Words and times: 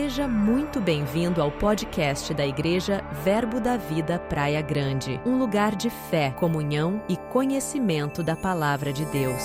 Seja 0.00 0.28
muito 0.28 0.80
bem-vindo 0.80 1.42
ao 1.42 1.50
podcast 1.50 2.32
da 2.32 2.46
Igreja 2.46 3.02
Verbo 3.24 3.60
da 3.60 3.76
Vida 3.76 4.16
Praia 4.16 4.62
Grande, 4.62 5.20
um 5.26 5.36
lugar 5.36 5.74
de 5.74 5.90
fé, 5.90 6.30
comunhão 6.30 7.02
e 7.08 7.16
conhecimento 7.16 8.22
da 8.22 8.36
palavra 8.36 8.92
de 8.92 9.04
Deus. 9.06 9.42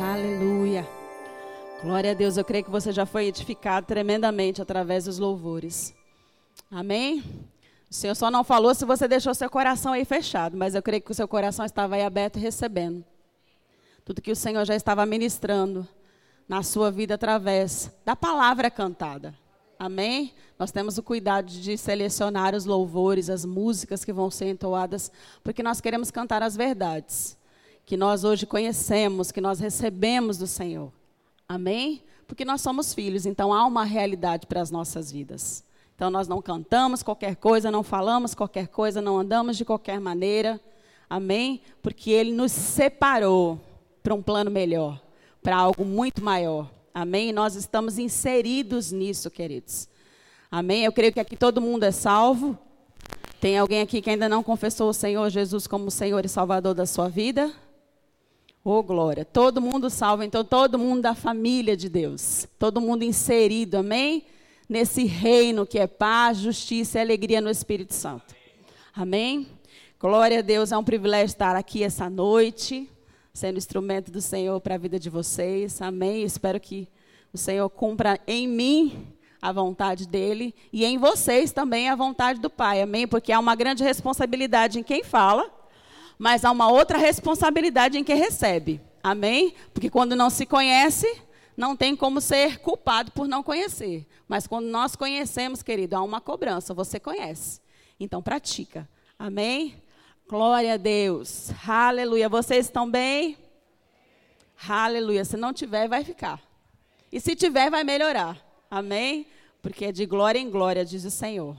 Aleluia. 0.00 0.86
Glória 1.82 2.12
a 2.12 2.14
Deus. 2.14 2.36
Eu 2.36 2.44
creio 2.44 2.62
que 2.62 2.70
você 2.70 2.92
já 2.92 3.04
foi 3.04 3.26
edificado 3.26 3.84
tremendamente 3.84 4.62
através 4.62 5.06
dos 5.06 5.18
louvores. 5.18 5.92
Amém? 6.70 7.24
O 7.90 7.94
Senhor 7.94 8.14
só 8.14 8.30
não 8.30 8.44
falou 8.44 8.76
se 8.76 8.84
você 8.84 9.08
deixou 9.08 9.34
seu 9.34 9.50
coração 9.50 9.92
aí 9.92 10.04
fechado, 10.04 10.56
mas 10.56 10.76
eu 10.76 10.82
creio 10.82 11.02
que 11.02 11.10
o 11.10 11.14
seu 11.14 11.26
coração 11.26 11.66
estava 11.66 11.96
aí 11.96 12.04
aberto 12.04 12.36
e 12.36 12.40
recebendo. 12.40 13.04
Tudo 14.04 14.22
que 14.22 14.30
o 14.30 14.36
Senhor 14.36 14.64
já 14.64 14.76
estava 14.76 15.04
ministrando 15.04 15.84
na 16.48 16.62
sua 16.62 16.90
vida 16.90 17.14
através 17.14 17.90
da 18.04 18.14
palavra 18.14 18.70
cantada. 18.70 19.34
Amém? 19.78 20.32
Nós 20.58 20.72
temos 20.72 20.96
o 20.96 21.02
cuidado 21.02 21.50
de 21.50 21.76
selecionar 21.76 22.54
os 22.54 22.64
louvores, 22.64 23.28
as 23.28 23.44
músicas 23.44 24.04
que 24.04 24.12
vão 24.12 24.30
ser 24.30 24.46
entoadas, 24.48 25.12
porque 25.42 25.62
nós 25.62 25.80
queremos 25.80 26.10
cantar 26.10 26.42
as 26.42 26.56
verdades 26.56 27.36
que 27.84 27.96
nós 27.96 28.24
hoje 28.24 28.46
conhecemos, 28.46 29.30
que 29.30 29.40
nós 29.40 29.60
recebemos 29.60 30.38
do 30.38 30.46
Senhor. 30.46 30.90
Amém? 31.48 32.02
Porque 32.26 32.44
nós 32.44 32.60
somos 32.60 32.92
filhos, 32.92 33.26
então 33.26 33.52
há 33.52 33.64
uma 33.64 33.84
realidade 33.84 34.46
para 34.46 34.60
as 34.60 34.72
nossas 34.72 35.12
vidas. 35.12 35.64
Então 35.94 36.10
nós 36.10 36.26
não 36.26 36.42
cantamos 36.42 37.02
qualquer 37.02 37.36
coisa, 37.36 37.70
não 37.70 37.84
falamos 37.84 38.34
qualquer 38.34 38.66
coisa, 38.68 39.00
não 39.00 39.18
andamos 39.18 39.56
de 39.56 39.64
qualquer 39.64 40.00
maneira. 40.00 40.60
Amém? 41.08 41.60
Porque 41.80 42.10
Ele 42.10 42.32
nos 42.32 42.50
separou 42.50 43.60
para 44.02 44.14
um 44.14 44.22
plano 44.22 44.50
melhor 44.50 45.05
para 45.46 45.58
algo 45.58 45.84
muito 45.84 46.24
maior. 46.24 46.68
Amém? 46.92 47.32
Nós 47.32 47.54
estamos 47.54 48.00
inseridos 48.00 48.90
nisso, 48.90 49.30
queridos. 49.30 49.88
Amém? 50.50 50.84
Eu 50.84 50.90
creio 50.90 51.12
que 51.12 51.20
aqui 51.20 51.36
todo 51.36 51.60
mundo 51.60 51.84
é 51.84 51.92
salvo. 51.92 52.58
Tem 53.40 53.56
alguém 53.56 53.80
aqui 53.80 54.02
que 54.02 54.10
ainda 54.10 54.28
não 54.28 54.42
confessou 54.42 54.88
o 54.88 54.92
Senhor 54.92 55.30
Jesus 55.30 55.68
como 55.68 55.88
Senhor 55.88 56.24
e 56.24 56.28
Salvador 56.28 56.74
da 56.74 56.84
sua 56.84 57.08
vida? 57.08 57.52
Oh, 58.64 58.82
glória. 58.82 59.24
Todo 59.24 59.60
mundo 59.60 59.88
salvo, 59.88 60.24
então 60.24 60.44
todo 60.44 60.80
mundo 60.80 61.02
da 61.02 61.14
família 61.14 61.76
de 61.76 61.88
Deus. 61.88 62.48
Todo 62.58 62.80
mundo 62.80 63.04
inserido, 63.04 63.76
amém? 63.76 64.24
Nesse 64.68 65.04
reino 65.04 65.64
que 65.64 65.78
é 65.78 65.86
paz, 65.86 66.38
justiça 66.38 66.98
e 66.98 67.02
alegria 67.02 67.40
no 67.40 67.50
Espírito 67.50 67.94
Santo. 67.94 68.34
Amém? 68.92 69.46
Glória 70.00 70.40
a 70.40 70.42
Deus, 70.42 70.72
é 70.72 70.76
um 70.76 70.82
privilégio 70.82 71.26
estar 71.26 71.54
aqui 71.54 71.84
essa 71.84 72.10
noite 72.10 72.90
sendo 73.36 73.58
instrumento 73.58 74.10
do 74.10 74.22
Senhor 74.22 74.58
para 74.62 74.76
a 74.76 74.78
vida 74.78 74.98
de 74.98 75.10
vocês. 75.10 75.82
Amém. 75.82 76.22
Espero 76.22 76.58
que 76.58 76.88
o 77.34 77.36
Senhor 77.36 77.68
cumpra 77.68 78.18
em 78.26 78.48
mim 78.48 79.14
a 79.42 79.52
vontade 79.52 80.08
dele 80.08 80.54
e 80.72 80.86
em 80.86 80.96
vocês 80.96 81.52
também 81.52 81.90
a 81.90 81.94
vontade 81.94 82.40
do 82.40 82.48
Pai. 82.48 82.80
Amém? 82.80 83.06
Porque 83.06 83.30
há 83.30 83.38
uma 83.38 83.54
grande 83.54 83.84
responsabilidade 83.84 84.78
em 84.78 84.82
quem 84.82 85.04
fala, 85.04 85.50
mas 86.18 86.46
há 86.46 86.50
uma 86.50 86.72
outra 86.72 86.96
responsabilidade 86.96 87.98
em 87.98 88.04
quem 88.04 88.16
recebe. 88.16 88.80
Amém? 89.02 89.52
Porque 89.74 89.90
quando 89.90 90.16
não 90.16 90.30
se 90.30 90.46
conhece, 90.46 91.06
não 91.54 91.76
tem 91.76 91.94
como 91.94 92.22
ser 92.22 92.60
culpado 92.60 93.12
por 93.12 93.28
não 93.28 93.42
conhecer. 93.42 94.06
Mas 94.26 94.46
quando 94.46 94.66
nós 94.68 94.96
conhecemos, 94.96 95.62
querido, 95.62 95.94
há 95.94 96.02
uma 96.02 96.22
cobrança. 96.22 96.72
Você 96.72 96.98
conhece. 96.98 97.60
Então 98.00 98.22
pratica. 98.22 98.88
Amém? 99.18 99.74
Glória 100.28 100.74
a 100.74 100.76
Deus. 100.76 101.52
Aleluia. 101.68 102.28
Vocês 102.28 102.66
estão 102.66 102.90
bem? 102.90 103.38
Aleluia. 104.68 105.24
Se 105.24 105.36
não 105.36 105.52
tiver, 105.52 105.88
vai 105.88 106.02
ficar. 106.02 106.42
E 107.12 107.20
se 107.20 107.36
tiver, 107.36 107.70
vai 107.70 107.84
melhorar. 107.84 108.44
Amém? 108.68 109.28
Porque 109.62 109.84
é 109.84 109.92
de 109.92 110.04
glória 110.04 110.40
em 110.40 110.50
glória, 110.50 110.84
diz 110.84 111.04
o 111.04 111.12
Senhor. 111.12 111.56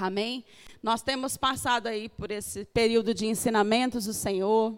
Amém? 0.00 0.46
Nós 0.82 1.02
temos 1.02 1.36
passado 1.36 1.88
aí 1.88 2.08
por 2.08 2.30
esse 2.30 2.64
período 2.64 3.12
de 3.12 3.26
ensinamentos 3.26 4.06
do 4.06 4.14
Senhor, 4.14 4.72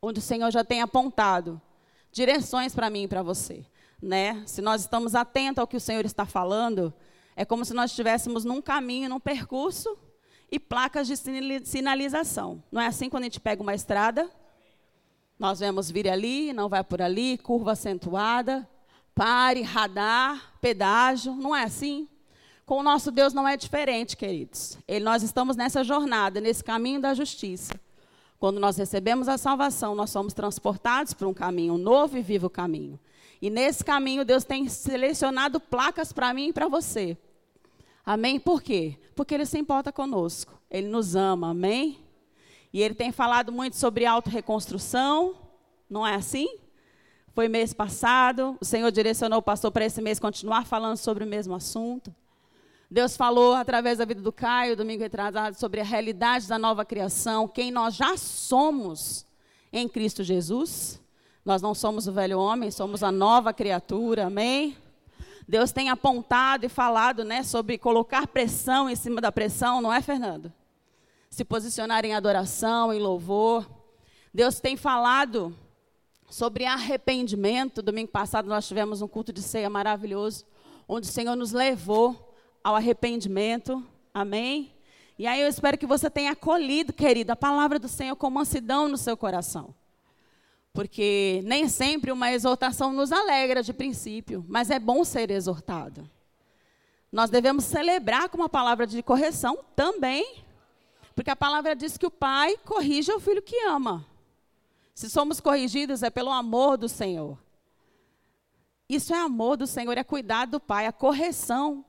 onde 0.00 0.18
o 0.18 0.22
Senhor 0.22 0.50
já 0.50 0.64
tem 0.64 0.80
apontado 0.80 1.60
direções 2.10 2.74
para 2.74 2.88
mim 2.88 3.02
e 3.02 3.08
para 3.08 3.22
você. 3.22 3.66
Né? 4.00 4.42
Se 4.46 4.62
nós 4.62 4.80
estamos 4.80 5.14
atentos 5.14 5.58
ao 5.58 5.66
que 5.66 5.76
o 5.76 5.80
Senhor 5.80 6.06
está 6.06 6.24
falando, 6.24 6.90
é 7.36 7.44
como 7.44 7.66
se 7.66 7.74
nós 7.74 7.90
estivéssemos 7.90 8.46
num 8.46 8.62
caminho, 8.62 9.10
num 9.10 9.20
percurso, 9.20 9.98
e 10.54 10.58
placas 10.60 11.08
de 11.08 11.16
sinalização. 11.64 12.62
Não 12.70 12.80
é 12.80 12.86
assim 12.86 13.10
quando 13.10 13.24
a 13.24 13.26
gente 13.26 13.40
pega 13.40 13.60
uma 13.60 13.74
estrada? 13.74 14.30
Nós 15.36 15.58
vemos 15.58 15.90
vir 15.90 16.08
ali, 16.08 16.52
não 16.52 16.68
vai 16.68 16.84
por 16.84 17.02
ali, 17.02 17.36
curva 17.36 17.72
acentuada, 17.72 18.68
pare, 19.16 19.62
radar, 19.62 20.54
pedágio, 20.60 21.34
não 21.34 21.56
é 21.56 21.64
assim? 21.64 22.08
Com 22.64 22.78
o 22.78 22.82
nosso 22.84 23.10
Deus 23.10 23.34
não 23.34 23.48
é 23.48 23.56
diferente, 23.56 24.16
queridos. 24.16 24.78
Ele, 24.86 25.04
nós 25.04 25.24
estamos 25.24 25.56
nessa 25.56 25.82
jornada, 25.82 26.40
nesse 26.40 26.62
caminho 26.62 27.00
da 27.00 27.14
justiça. 27.14 27.74
Quando 28.38 28.60
nós 28.60 28.76
recebemos 28.76 29.26
a 29.26 29.36
salvação, 29.36 29.96
nós 29.96 30.10
somos 30.10 30.32
transportados 30.34 31.12
para 31.14 31.26
um 31.26 31.34
caminho, 31.34 31.74
um 31.74 31.78
novo 31.78 32.16
e 32.16 32.22
vivo 32.22 32.48
caminho. 32.48 32.96
E 33.42 33.50
nesse 33.50 33.84
caminho, 33.84 34.24
Deus 34.24 34.44
tem 34.44 34.68
selecionado 34.68 35.58
placas 35.58 36.12
para 36.12 36.32
mim 36.32 36.50
e 36.50 36.52
para 36.52 36.68
você. 36.68 37.18
Amém? 38.04 38.38
Por 38.38 38.62
quê? 38.62 38.98
Porque 39.14 39.34
Ele 39.34 39.46
se 39.46 39.58
importa 39.58 39.92
conosco. 39.92 40.60
Ele 40.70 40.88
nos 40.88 41.16
ama, 41.16 41.50
amém? 41.50 41.98
E 42.72 42.82
Ele 42.82 42.94
tem 42.94 43.12
falado 43.12 43.52
muito 43.52 43.76
sobre 43.76 44.04
autorreconstrução, 44.04 45.36
não 45.88 46.06
é 46.06 46.14
assim? 46.14 46.58
Foi 47.32 47.48
mês 47.48 47.72
passado, 47.72 48.56
o 48.60 48.64
Senhor 48.64 48.90
direcionou 48.92 49.38
o 49.38 49.42
pastor 49.42 49.70
para 49.72 49.84
esse 49.84 50.00
mês 50.02 50.20
continuar 50.20 50.66
falando 50.66 50.96
sobre 50.96 51.24
o 51.24 51.26
mesmo 51.26 51.54
assunto. 51.54 52.14
Deus 52.90 53.16
falou 53.16 53.54
através 53.54 53.98
da 53.98 54.04
vida 54.04 54.20
do 54.20 54.32
Caio, 54.32 54.76
domingo 54.76 55.02
retrasado, 55.02 55.58
sobre 55.58 55.80
a 55.80 55.84
realidade 55.84 56.46
da 56.46 56.58
nova 56.58 56.84
criação, 56.84 57.48
quem 57.48 57.70
nós 57.70 57.94
já 57.94 58.16
somos 58.16 59.26
em 59.72 59.88
Cristo 59.88 60.22
Jesus. 60.22 61.00
Nós 61.44 61.60
não 61.60 61.74
somos 61.74 62.06
o 62.06 62.12
velho 62.12 62.38
homem, 62.38 62.70
somos 62.70 63.02
a 63.02 63.10
nova 63.10 63.52
criatura, 63.52 64.26
amém? 64.26 64.76
Deus 65.46 65.72
tem 65.72 65.90
apontado 65.90 66.64
e 66.64 66.68
falado 66.68 67.22
né, 67.22 67.42
sobre 67.42 67.76
colocar 67.76 68.26
pressão 68.26 68.88
em 68.88 68.96
cima 68.96 69.20
da 69.20 69.30
pressão, 69.30 69.80
não 69.80 69.92
é, 69.92 70.00
Fernando? 70.00 70.52
Se 71.28 71.44
posicionar 71.44 72.04
em 72.04 72.14
adoração, 72.14 72.92
em 72.92 72.98
louvor. 72.98 73.68
Deus 74.32 74.58
tem 74.58 74.76
falado 74.76 75.54
sobre 76.30 76.64
arrependimento. 76.64 77.82
Domingo 77.82 78.10
passado 78.10 78.48
nós 78.48 78.66
tivemos 78.66 79.02
um 79.02 79.08
culto 79.08 79.32
de 79.32 79.42
ceia 79.42 79.68
maravilhoso, 79.68 80.46
onde 80.88 81.08
o 81.08 81.12
Senhor 81.12 81.36
nos 81.36 81.52
levou 81.52 82.34
ao 82.62 82.74
arrependimento. 82.74 83.84
Amém? 84.12 84.72
E 85.18 85.26
aí 85.26 85.40
eu 85.40 85.48
espero 85.48 85.78
que 85.78 85.86
você 85.86 86.08
tenha 86.10 86.32
acolhido, 86.32 86.92
querido, 86.92 87.32
a 87.32 87.36
palavra 87.36 87.78
do 87.78 87.88
Senhor 87.88 88.16
com 88.16 88.30
mansidão 88.30 88.88
no 88.88 88.96
seu 88.96 89.16
coração. 89.16 89.74
Porque 90.74 91.40
nem 91.44 91.68
sempre 91.68 92.10
uma 92.10 92.32
exortação 92.32 92.92
nos 92.92 93.12
alegra 93.12 93.62
de 93.62 93.72
princípio, 93.72 94.44
mas 94.48 94.70
é 94.70 94.78
bom 94.80 95.04
ser 95.04 95.30
exortado. 95.30 96.10
Nós 97.12 97.30
devemos 97.30 97.62
celebrar 97.62 98.28
com 98.28 98.38
uma 98.38 98.48
palavra 98.48 98.84
de 98.84 99.00
correção 99.00 99.60
também, 99.76 100.42
porque 101.14 101.30
a 101.30 101.36
palavra 101.36 101.76
diz 101.76 101.96
que 101.96 102.04
o 102.04 102.10
pai 102.10 102.58
corrige 102.64 103.12
o 103.12 103.20
filho 103.20 103.40
que 103.40 103.56
ama. 103.66 104.04
Se 104.92 105.08
somos 105.08 105.40
corrigidos 105.40 106.02
é 106.02 106.10
pelo 106.10 106.32
amor 106.32 106.76
do 106.76 106.88
Senhor. 106.88 107.38
Isso 108.88 109.14
é 109.14 109.18
amor 109.18 109.56
do 109.56 109.68
Senhor, 109.68 109.96
é 109.96 110.02
cuidar 110.02 110.46
do 110.46 110.58
pai. 110.58 110.86
A 110.86 110.92
correção 110.92 111.84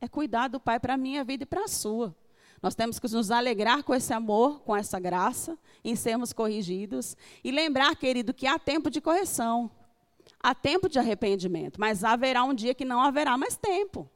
é 0.00 0.08
cuidar 0.08 0.48
do 0.48 0.58
pai 0.58 0.80
para 0.80 0.94
a 0.94 0.96
minha 0.96 1.22
vida 1.22 1.44
e 1.44 1.46
para 1.46 1.64
a 1.64 1.68
sua. 1.68 2.14
Nós 2.62 2.74
temos 2.74 2.98
que 2.98 3.10
nos 3.10 3.30
alegrar 3.30 3.82
com 3.82 3.94
esse 3.94 4.12
amor, 4.12 4.60
com 4.60 4.76
essa 4.76 5.00
graça, 5.00 5.58
em 5.82 5.96
sermos 5.96 6.32
corrigidos. 6.32 7.16
E 7.42 7.50
lembrar, 7.50 7.96
querido, 7.96 8.34
que 8.34 8.46
há 8.46 8.58
tempo 8.58 8.90
de 8.90 9.00
correção. 9.00 9.70
Há 10.42 10.54
tempo 10.54 10.88
de 10.88 10.98
arrependimento. 10.98 11.80
Mas 11.80 12.04
haverá 12.04 12.44
um 12.44 12.52
dia 12.52 12.74
que 12.74 12.84
não 12.84 13.00
haverá 13.00 13.38
mais 13.38 13.56
tempo. 13.56 14.08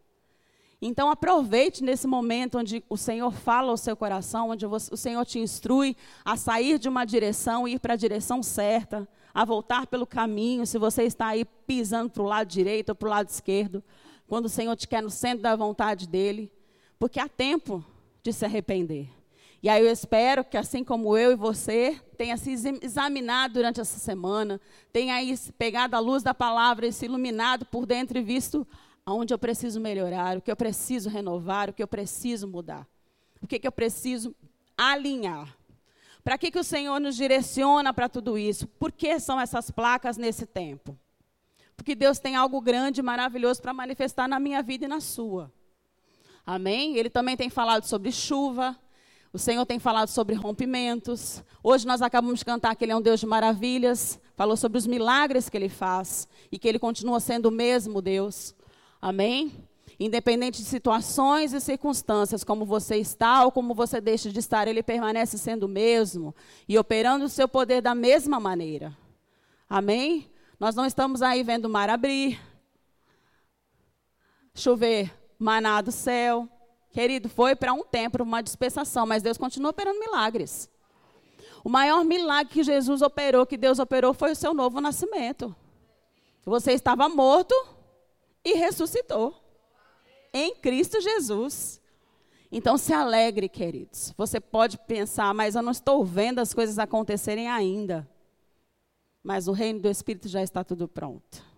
Então 0.86 1.10
aproveite 1.10 1.82
nesse 1.82 2.06
momento 2.06 2.58
onde 2.58 2.84
o 2.90 2.96
Senhor 2.98 3.32
fala 3.32 3.70
ao 3.70 3.76
seu 3.78 3.96
coração, 3.96 4.50
onde 4.50 4.66
o 4.66 4.78
Senhor 4.78 5.24
te 5.24 5.38
instrui 5.38 5.96
a 6.22 6.36
sair 6.36 6.78
de 6.78 6.90
uma 6.90 7.06
direção 7.06 7.66
e 7.66 7.72
ir 7.72 7.78
para 7.78 7.94
a 7.94 7.96
direção 7.96 8.42
certa, 8.42 9.08
a 9.32 9.46
voltar 9.46 9.86
pelo 9.86 10.06
caminho, 10.06 10.66
se 10.66 10.76
você 10.78 11.04
está 11.04 11.28
aí 11.28 11.46
pisando 11.66 12.10
para 12.10 12.22
o 12.22 12.26
lado 12.26 12.48
direito 12.48 12.90
ou 12.90 12.94
para 12.94 13.06
o 13.06 13.10
lado 13.10 13.30
esquerdo, 13.30 13.82
quando 14.28 14.44
o 14.44 14.48
Senhor 14.50 14.76
te 14.76 14.86
quer 14.86 15.02
no 15.02 15.08
centro 15.08 15.42
da 15.42 15.56
vontade 15.56 16.06
dele, 16.06 16.52
porque 16.98 17.18
há 17.18 17.28
tempo 17.28 17.82
de 18.24 18.32
se 18.32 18.44
arrepender. 18.44 19.06
E 19.62 19.68
aí 19.68 19.82
eu 19.82 19.92
espero 19.92 20.42
que, 20.44 20.56
assim 20.56 20.82
como 20.82 21.16
eu 21.16 21.32
e 21.32 21.36
você, 21.36 22.00
tenha 22.16 22.36
se 22.36 22.52
examinado 22.82 23.54
durante 23.54 23.80
essa 23.80 23.98
semana, 23.98 24.60
tenha 24.92 25.14
pegado 25.56 25.94
a 25.94 25.98
luz 25.98 26.22
da 26.22 26.34
palavra 26.34 26.86
e 26.86 26.92
se 26.92 27.04
iluminado 27.04 27.66
por 27.66 27.86
dentro 27.86 28.18
e 28.18 28.22
visto 28.22 28.66
aonde 29.06 29.32
eu 29.32 29.38
preciso 29.38 29.78
melhorar, 29.78 30.38
o 30.38 30.40
que 30.40 30.50
eu 30.50 30.56
preciso 30.56 31.10
renovar, 31.10 31.68
o 31.68 31.72
que 31.74 31.82
eu 31.82 31.86
preciso 31.86 32.48
mudar, 32.48 32.86
o 33.42 33.46
que, 33.46 33.58
que 33.58 33.68
eu 33.68 33.72
preciso 33.72 34.34
alinhar. 34.76 35.54
Para 36.22 36.38
que, 36.38 36.50
que 36.50 36.58
o 36.58 36.64
Senhor 36.64 36.98
nos 36.98 37.16
direciona 37.16 37.92
para 37.92 38.08
tudo 38.08 38.38
isso? 38.38 38.66
Por 38.66 38.90
que 38.90 39.20
são 39.20 39.38
essas 39.38 39.70
placas 39.70 40.16
nesse 40.16 40.46
tempo? 40.46 40.98
Porque 41.76 41.94
Deus 41.94 42.18
tem 42.18 42.36
algo 42.36 42.58
grande, 42.62 43.02
maravilhoso 43.02 43.60
para 43.60 43.74
manifestar 43.74 44.26
na 44.26 44.40
minha 44.40 44.62
vida 44.62 44.86
e 44.86 44.88
na 44.88 45.00
sua. 45.00 45.52
Amém? 46.46 46.96
Ele 46.96 47.08
também 47.08 47.36
tem 47.36 47.48
falado 47.48 47.84
sobre 47.84 48.12
chuva. 48.12 48.76
O 49.32 49.38
Senhor 49.38 49.64
tem 49.64 49.78
falado 49.78 50.08
sobre 50.08 50.34
rompimentos. 50.34 51.42
Hoje 51.62 51.86
nós 51.86 52.02
acabamos 52.02 52.40
de 52.40 52.44
cantar 52.44 52.76
que 52.76 52.84
Ele 52.84 52.92
é 52.92 52.96
um 52.96 53.02
Deus 53.02 53.18
de 53.20 53.26
maravilhas. 53.26 54.20
Falou 54.36 54.56
sobre 54.56 54.78
os 54.78 54.86
milagres 54.86 55.48
que 55.48 55.56
Ele 55.56 55.68
faz. 55.68 56.28
E 56.52 56.58
que 56.58 56.68
Ele 56.68 56.78
continua 56.78 57.18
sendo 57.18 57.46
o 57.46 57.50
mesmo 57.50 58.02
Deus. 58.02 58.54
Amém? 59.00 59.66
Independente 59.98 60.58
de 60.58 60.68
situações 60.68 61.52
e 61.52 61.60
circunstâncias, 61.60 62.44
como 62.44 62.64
você 62.64 62.96
está 62.96 63.44
ou 63.44 63.50
como 63.50 63.74
você 63.74 64.00
deixa 64.00 64.30
de 64.30 64.38
estar, 64.38 64.68
Ele 64.68 64.82
permanece 64.82 65.38
sendo 65.38 65.64
o 65.64 65.68
mesmo 65.68 66.34
e 66.68 66.78
operando 66.78 67.24
o 67.24 67.28
seu 67.28 67.48
poder 67.48 67.80
da 67.80 67.94
mesma 67.94 68.38
maneira. 68.38 68.96
Amém? 69.68 70.30
Nós 70.60 70.74
não 70.74 70.84
estamos 70.84 71.22
aí 71.22 71.42
vendo 71.42 71.66
o 71.66 71.70
mar 71.70 71.88
abrir, 71.88 72.40
chover 74.54 75.12
maná 75.38 75.80
do 75.80 75.92
céu. 75.92 76.48
Querido, 76.90 77.28
foi 77.28 77.56
para 77.56 77.72
um 77.72 77.82
tempo, 77.82 78.22
uma 78.22 78.42
dispensação, 78.42 79.06
mas 79.06 79.22
Deus 79.22 79.36
continua 79.36 79.70
operando 79.70 79.98
milagres. 79.98 80.70
O 81.64 81.68
maior 81.68 82.04
milagre 82.04 82.52
que 82.52 82.62
Jesus 82.62 83.02
operou, 83.02 83.46
que 83.46 83.56
Deus 83.56 83.78
operou, 83.78 84.14
foi 84.14 84.32
o 84.32 84.36
seu 84.36 84.54
novo 84.54 84.80
nascimento. 84.80 85.54
Você 86.44 86.72
estava 86.72 87.08
morto 87.08 87.54
e 88.44 88.54
ressuscitou. 88.54 89.34
Em 90.32 90.54
Cristo 90.54 91.00
Jesus. 91.00 91.80
Então 92.52 92.76
se 92.76 92.92
alegre, 92.92 93.48
queridos. 93.48 94.12
Você 94.16 94.38
pode 94.38 94.78
pensar, 94.78 95.32
mas 95.32 95.54
eu 95.54 95.62
não 95.62 95.72
estou 95.72 96.04
vendo 96.04 96.38
as 96.38 96.52
coisas 96.52 96.78
acontecerem 96.78 97.48
ainda. 97.48 98.08
Mas 99.22 99.48
o 99.48 99.52
reino 99.52 99.80
do 99.80 99.88
Espírito 99.88 100.28
já 100.28 100.42
está 100.42 100.62
tudo 100.62 100.86
pronto 100.86 101.53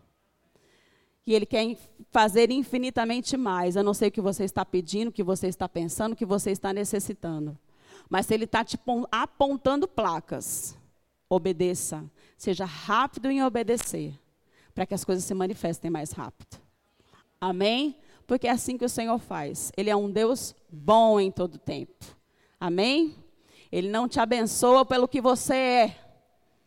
que 1.26 1.32
Ele 1.32 1.44
quer 1.44 1.76
fazer 2.12 2.52
infinitamente 2.52 3.36
mais. 3.36 3.74
Eu 3.74 3.82
não 3.82 3.92
sei 3.92 4.10
o 4.10 4.12
que 4.12 4.20
você 4.20 4.44
está 4.44 4.64
pedindo, 4.64 5.08
o 5.08 5.12
que 5.12 5.24
você 5.24 5.48
está 5.48 5.68
pensando, 5.68 6.12
o 6.12 6.16
que 6.16 6.24
você 6.24 6.52
está 6.52 6.72
necessitando. 6.72 7.58
Mas 8.08 8.26
se 8.26 8.34
Ele 8.34 8.44
está 8.44 8.64
te 8.64 8.78
apontando 9.10 9.88
placas, 9.88 10.78
obedeça. 11.28 12.08
Seja 12.38 12.64
rápido 12.64 13.28
em 13.28 13.42
obedecer, 13.42 14.16
para 14.72 14.86
que 14.86 14.94
as 14.94 15.04
coisas 15.04 15.24
se 15.24 15.34
manifestem 15.34 15.90
mais 15.90 16.12
rápido. 16.12 16.60
Amém? 17.40 17.98
Porque 18.24 18.46
é 18.46 18.52
assim 18.52 18.78
que 18.78 18.84
o 18.84 18.88
Senhor 18.88 19.18
faz. 19.18 19.72
Ele 19.76 19.90
é 19.90 19.96
um 19.96 20.08
Deus 20.08 20.54
bom 20.70 21.18
em 21.18 21.32
todo 21.32 21.58
tempo. 21.58 22.06
Amém? 22.60 23.16
Ele 23.72 23.88
não 23.88 24.06
te 24.06 24.20
abençoa 24.20 24.86
pelo 24.86 25.08
que 25.08 25.20
você 25.20 25.54
é. 25.56 25.96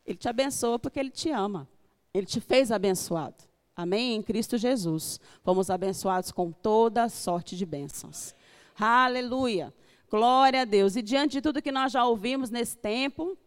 Ele 0.06 0.18
te 0.18 0.28
abençoa 0.28 0.78
porque 0.78 1.00
Ele 1.00 1.12
te 1.12 1.30
ama. 1.30 1.66
Ele 2.14 2.26
te 2.26 2.42
fez 2.42 2.74
abençoado. 2.74 3.49
Amém? 3.82 4.16
Em 4.16 4.22
Cristo 4.22 4.58
Jesus. 4.58 5.22
Fomos 5.42 5.70
abençoados 5.70 6.34
com 6.34 6.52
toda 6.52 7.08
sorte 7.08 7.56
de 7.56 7.66
bênçãos. 7.66 8.36
Aleluia. 8.78 9.74
Glória 10.12 10.64
a 10.64 10.66
Deus. 10.66 10.98
E 10.98 11.02
diante 11.02 11.32
de 11.32 11.42
tudo 11.42 11.62
que 11.62 11.72
nós 11.72 11.94
já 11.94 12.04
ouvimos 12.04 12.50
nesse 12.50 12.76
tempo, 12.76 13.38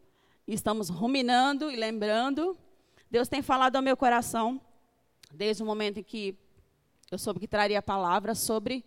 estamos 0.49 0.88
ruminando 0.88 1.70
e 1.70 1.76
lembrando, 1.76 2.56
Deus 3.11 3.29
tem 3.29 3.43
falado 3.43 3.76
ao 3.76 3.82
meu 3.82 3.94
coração, 3.94 4.58
desde 5.31 5.62
o 5.62 5.67
momento 5.67 6.00
em 6.00 6.02
que 6.02 6.35
eu 7.11 7.19
soube 7.19 7.38
que 7.38 7.46
traria 7.46 7.81
a 7.81 7.82
palavra 7.82 8.35
sobre 8.35 8.87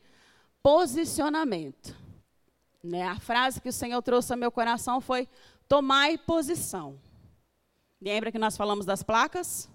posicionamento. 0.63 1.95
Né? 2.83 3.03
A 3.03 3.19
frase 3.19 3.61
que 3.61 3.69
o 3.69 3.73
Senhor 3.73 4.01
trouxe 4.01 4.33
ao 4.33 4.39
meu 4.39 4.51
coração 4.51 4.99
foi: 4.99 5.29
tomai 5.67 6.17
posição. 6.17 6.99
Lembra 8.01 8.31
que 8.31 8.39
nós 8.39 8.57
falamos 8.57 8.83
das 8.83 9.03
placas? 9.03 9.69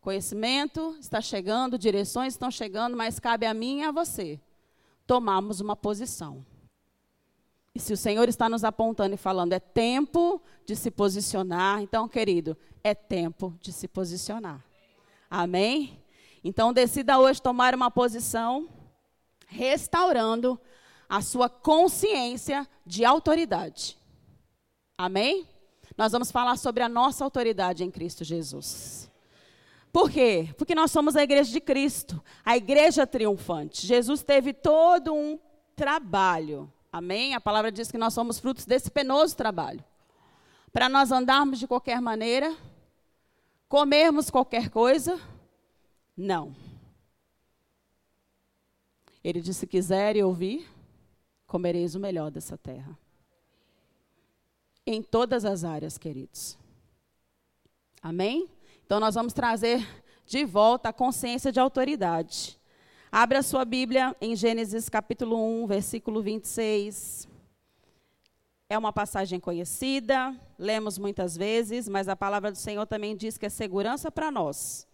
Conhecimento 0.00 0.96
está 0.98 1.20
chegando, 1.20 1.78
direções 1.78 2.32
estão 2.32 2.50
chegando, 2.50 2.96
mas 2.96 3.18
cabe 3.18 3.44
a 3.44 3.52
mim 3.52 3.80
e 3.80 3.84
a 3.84 3.92
você 3.92 4.40
tomarmos 5.06 5.60
uma 5.60 5.74
posição. 5.74 6.46
E 7.74 7.80
se 7.80 7.92
o 7.92 7.96
Senhor 7.96 8.28
está 8.28 8.48
nos 8.48 8.64
apontando 8.64 9.14
e 9.14 9.18
falando, 9.18 9.52
é 9.52 9.60
tempo 9.60 10.40
de 10.64 10.74
se 10.74 10.90
posicionar, 10.90 11.82
então, 11.82 12.08
querido, 12.08 12.56
é 12.82 12.94
tempo 12.94 13.56
de 13.60 13.72
se 13.72 13.88
posicionar. 13.88 14.64
Amém? 15.28 16.00
Então, 16.42 16.72
decida 16.72 17.18
hoje 17.18 17.42
tomar 17.42 17.74
uma 17.74 17.90
posição, 17.90 18.68
restaurando 19.46 20.60
a 21.08 21.20
sua 21.20 21.48
consciência 21.48 22.66
de 22.86 23.04
autoridade. 23.04 23.98
Amém? 24.96 25.46
Nós 25.96 26.12
vamos 26.12 26.30
falar 26.30 26.56
sobre 26.56 26.84
a 26.84 26.88
nossa 26.88 27.24
autoridade 27.24 27.82
em 27.82 27.90
Cristo 27.90 28.24
Jesus. 28.24 29.09
Por 29.92 30.10
quê? 30.10 30.54
Porque 30.56 30.74
nós 30.74 30.90
somos 30.90 31.16
a 31.16 31.22
igreja 31.22 31.50
de 31.50 31.60
Cristo, 31.60 32.22
a 32.44 32.56
igreja 32.56 33.06
triunfante. 33.06 33.86
Jesus 33.86 34.22
teve 34.22 34.52
todo 34.52 35.12
um 35.12 35.38
trabalho. 35.74 36.72
Amém? 36.92 37.34
A 37.34 37.40
palavra 37.40 37.72
diz 37.72 37.90
que 37.90 37.98
nós 37.98 38.14
somos 38.14 38.38
frutos 38.38 38.64
desse 38.64 38.90
penoso 38.90 39.36
trabalho. 39.36 39.84
Para 40.72 40.88
nós 40.88 41.10
andarmos 41.10 41.58
de 41.58 41.66
qualquer 41.66 42.00
maneira, 42.00 42.56
comermos 43.68 44.30
qualquer 44.30 44.70
coisa, 44.70 45.20
não. 46.16 46.54
Ele 49.22 49.40
disse: 49.40 49.60
se 49.60 49.66
quiserem 49.66 50.22
ouvir, 50.22 50.68
comereis 51.46 51.94
o 51.94 52.00
melhor 52.00 52.30
dessa 52.30 52.56
terra. 52.56 52.96
Em 54.86 55.02
todas 55.02 55.44
as 55.44 55.64
áreas, 55.64 55.98
queridos. 55.98 56.56
Amém? 58.02 58.48
Então, 58.90 58.98
nós 58.98 59.14
vamos 59.14 59.32
trazer 59.32 59.86
de 60.26 60.44
volta 60.44 60.88
a 60.88 60.92
consciência 60.92 61.52
de 61.52 61.60
autoridade. 61.60 62.58
Abra 63.12 63.38
a 63.38 63.42
sua 63.42 63.64
Bíblia 63.64 64.16
em 64.20 64.34
Gênesis 64.34 64.88
capítulo 64.88 65.62
1, 65.62 65.66
versículo 65.68 66.20
26. 66.20 67.28
É 68.68 68.76
uma 68.76 68.92
passagem 68.92 69.38
conhecida, 69.38 70.34
lemos 70.58 70.98
muitas 70.98 71.36
vezes, 71.36 71.88
mas 71.88 72.08
a 72.08 72.16
palavra 72.16 72.50
do 72.50 72.58
Senhor 72.58 72.84
também 72.84 73.16
diz 73.16 73.38
que 73.38 73.46
é 73.46 73.48
segurança 73.48 74.10
para 74.10 74.28
nós. 74.28 74.88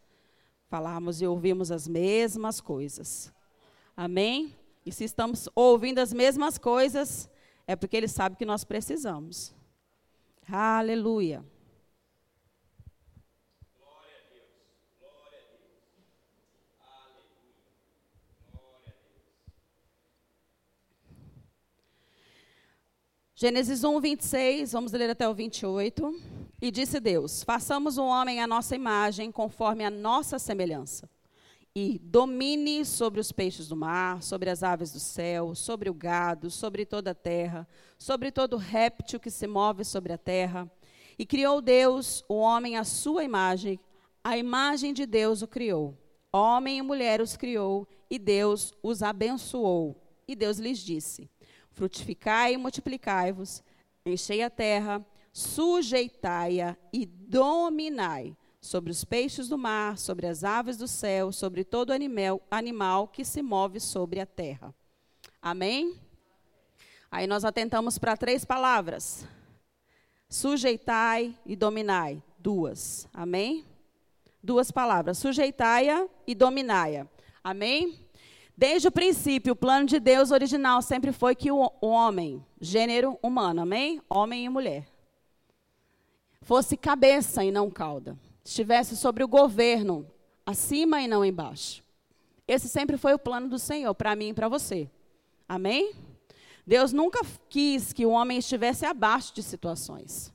Falarmos 0.68 1.22
e 1.22 1.26
ouvirmos 1.26 1.72
as 1.72 1.88
mesmas 1.88 2.60
coisas. 2.60 3.32
Amém? 3.96 4.54
E 4.84 4.92
se 4.92 5.04
estamos 5.04 5.48
ouvindo 5.54 6.00
as 6.00 6.12
mesmas 6.12 6.58
coisas, 6.58 7.30
é 7.66 7.74
porque 7.74 7.96
Ele 7.96 8.08
sabe 8.08 8.36
que 8.36 8.44
nós 8.44 8.62
precisamos. 8.62 9.54
Aleluia. 10.46 11.42
Gênesis 23.38 23.84
1, 23.84 24.00
26, 24.00 24.72
vamos 24.72 24.92
ler 24.92 25.10
até 25.10 25.28
o 25.28 25.34
28. 25.34 26.18
E 26.58 26.70
disse 26.70 26.98
Deus: 26.98 27.42
Façamos 27.42 27.98
o 27.98 28.04
homem 28.06 28.40
à 28.40 28.46
nossa 28.46 28.74
imagem, 28.74 29.30
conforme 29.30 29.84
a 29.84 29.90
nossa 29.90 30.38
semelhança. 30.38 31.06
E 31.74 31.98
domine 32.02 32.82
sobre 32.82 33.20
os 33.20 33.30
peixes 33.32 33.68
do 33.68 33.76
mar, 33.76 34.22
sobre 34.22 34.48
as 34.48 34.62
aves 34.62 34.90
do 34.90 34.98
céu, 34.98 35.54
sobre 35.54 35.90
o 35.90 35.92
gado, 35.92 36.50
sobre 36.50 36.86
toda 36.86 37.10
a 37.10 37.14
terra, 37.14 37.68
sobre 37.98 38.32
todo 38.32 38.56
réptil 38.56 39.20
que 39.20 39.30
se 39.30 39.46
move 39.46 39.84
sobre 39.84 40.14
a 40.14 40.18
terra. 40.18 40.66
E 41.18 41.26
criou 41.26 41.60
Deus 41.60 42.24
o 42.30 42.36
homem 42.36 42.78
à 42.78 42.84
sua 42.84 43.22
imagem, 43.22 43.78
a 44.24 44.38
imagem 44.38 44.94
de 44.94 45.04
Deus 45.04 45.42
o 45.42 45.46
criou. 45.46 45.94
Homem 46.32 46.78
e 46.78 46.82
mulher 46.82 47.20
os 47.20 47.36
criou, 47.36 47.86
e 48.08 48.18
Deus 48.18 48.72
os 48.82 49.02
abençoou. 49.02 50.02
E 50.26 50.34
Deus 50.34 50.56
lhes 50.56 50.78
disse: 50.78 51.28
Frutificai 51.76 52.54
e 52.54 52.56
multiplicai-vos, 52.56 53.62
enchei 54.06 54.42
a 54.42 54.48
terra, 54.48 55.04
sujeitai-a 55.30 56.74
e 56.90 57.04
dominai 57.04 58.34
sobre 58.62 58.90
os 58.90 59.04
peixes 59.04 59.46
do 59.46 59.58
mar, 59.58 59.98
sobre 59.98 60.26
as 60.26 60.42
aves 60.42 60.78
do 60.78 60.88
céu, 60.88 61.30
sobre 61.30 61.64
todo 61.64 61.92
animal, 61.92 62.40
animal 62.50 63.08
que 63.08 63.26
se 63.26 63.42
move 63.42 63.78
sobre 63.78 64.20
a 64.20 64.24
terra. 64.24 64.74
Amém? 65.42 66.00
Aí 67.10 67.26
nós 67.26 67.44
atentamos 67.44 67.98
para 67.98 68.16
três 68.16 68.42
palavras: 68.42 69.28
sujeitai 70.30 71.38
e 71.44 71.54
dominai. 71.54 72.22
Duas. 72.38 73.06
Amém? 73.12 73.66
Duas 74.42 74.70
palavras: 74.70 75.18
sujeitai-a 75.18 76.08
e 76.26 76.34
dominai-a. 76.34 77.06
Amém? 77.44 78.05
Desde 78.56 78.88
o 78.88 78.92
princípio, 78.92 79.52
o 79.52 79.56
plano 79.56 79.84
de 79.84 80.00
Deus 80.00 80.30
original 80.30 80.80
sempre 80.80 81.12
foi 81.12 81.34
que 81.34 81.52
o 81.52 81.70
homem, 81.78 82.42
gênero 82.58 83.18
humano, 83.22 83.60
amém? 83.60 84.00
Homem 84.08 84.46
e 84.46 84.48
mulher, 84.48 84.86
fosse 86.40 86.74
cabeça 86.74 87.44
e 87.44 87.50
não 87.50 87.70
cauda. 87.70 88.18
Estivesse 88.42 88.96
sobre 88.96 89.22
o 89.22 89.28
governo, 89.28 90.06
acima 90.46 91.02
e 91.02 91.06
não 91.06 91.22
embaixo. 91.22 91.84
Esse 92.48 92.66
sempre 92.66 92.96
foi 92.96 93.12
o 93.12 93.18
plano 93.18 93.46
do 93.46 93.58
Senhor, 93.58 93.94
para 93.94 94.16
mim 94.16 94.28
e 94.28 94.34
para 94.34 94.48
você. 94.48 94.88
Amém? 95.46 95.92
Deus 96.66 96.94
nunca 96.94 97.20
quis 97.50 97.92
que 97.92 98.06
o 98.06 98.10
homem 98.10 98.38
estivesse 98.38 98.86
abaixo 98.86 99.34
de 99.34 99.42
situações. 99.42 100.32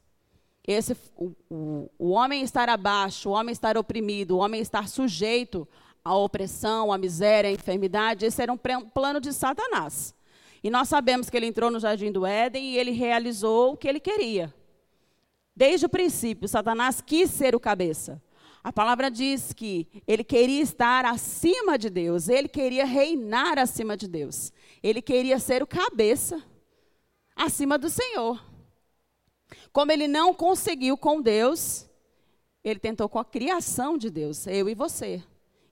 esse, 0.68 0.96
o, 1.16 1.32
o, 1.50 1.90
o 1.98 2.10
homem 2.10 2.44
estar 2.44 2.70
abaixo, 2.70 3.30
o 3.30 3.32
homem 3.32 3.52
estar 3.52 3.78
oprimido, 3.78 4.36
o 4.36 4.40
homem 4.40 4.62
estar 4.62 4.88
sujeito 4.88 5.68
à 6.04 6.16
opressão, 6.16 6.92
à 6.92 6.98
miséria, 6.98 7.50
à 7.50 7.54
enfermidade, 7.54 8.26
esse 8.26 8.42
era 8.42 8.52
um 8.52 8.58
plano 8.58 9.20
de 9.20 9.32
Satanás. 9.34 10.16
E 10.64 10.70
nós 10.70 10.90
sabemos 10.90 11.30
que 11.30 11.38
ele 11.38 11.48
entrou 11.48 11.72
no 11.72 11.80
jardim 11.80 12.12
do 12.12 12.26
Éden 12.26 12.72
e 12.72 12.78
ele 12.78 12.92
realizou 12.92 13.74
o 13.74 13.78
que 13.78 13.88
ele 13.88 14.00
queria. 14.00 14.54
Desde 15.56 15.86
o 15.86 15.90
princípio, 15.90 16.48
Satanás 16.48 17.02
quis 17.02 17.30
ser 17.30 17.56
o 17.56 17.60
cabeça. 17.60 18.22
A 18.64 18.72
palavra 18.72 19.10
diz 19.10 19.54
que 19.54 19.88
ele 20.08 20.24
queria 20.24 20.62
estar 20.62 21.04
acima 21.04 21.78
de 21.80 21.90
Deus, 21.90 22.30
ele 22.30 22.48
queria 22.48 22.86
reinar 22.86 23.58
acima 23.58 23.98
de 23.98 24.08
Deus. 24.08 24.54
Ele 24.84 25.02
queria 25.02 25.40
ser 25.40 25.64
o 25.64 25.68
cabeça 25.68 26.42
acima 27.36 27.78
do 27.78 27.90
Senhor. 27.90 28.40
Como 29.74 29.92
ele 29.92 30.08
não 30.08 30.34
conseguiu 30.34 30.96
com 30.96 31.22
Deus, 31.22 31.90
ele 32.64 32.80
tentou 32.80 33.10
com 33.10 33.18
a 33.18 33.26
criação 33.26 33.98
de 33.98 34.12
Deus, 34.12 34.46
eu 34.46 34.70
e 34.70 34.76
você. 34.76 35.24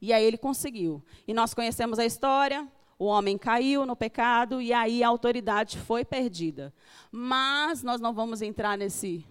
E 0.01 0.13
aí 0.13 0.23
ele 0.23 0.37
conseguiu. 0.37 1.03
E 1.27 1.33
nós 1.33 1.53
conhecemos 1.53 1.99
a 1.99 2.05
história, 2.05 2.67
o 2.97 3.05
homem 3.05 3.37
caiu 3.37 3.85
no 3.85 3.95
pecado 3.95 4.61
e 4.61 4.73
aí 4.73 5.03
a 5.03 5.07
autoridade 5.07 5.77
foi 5.77 6.03
perdida. 6.03 6.73
Mas 7.11 7.81
nós 7.81 8.01
não 8.01 8.13
vamos 8.13 8.41
entrar 8.41 8.77
nesse 8.77 9.25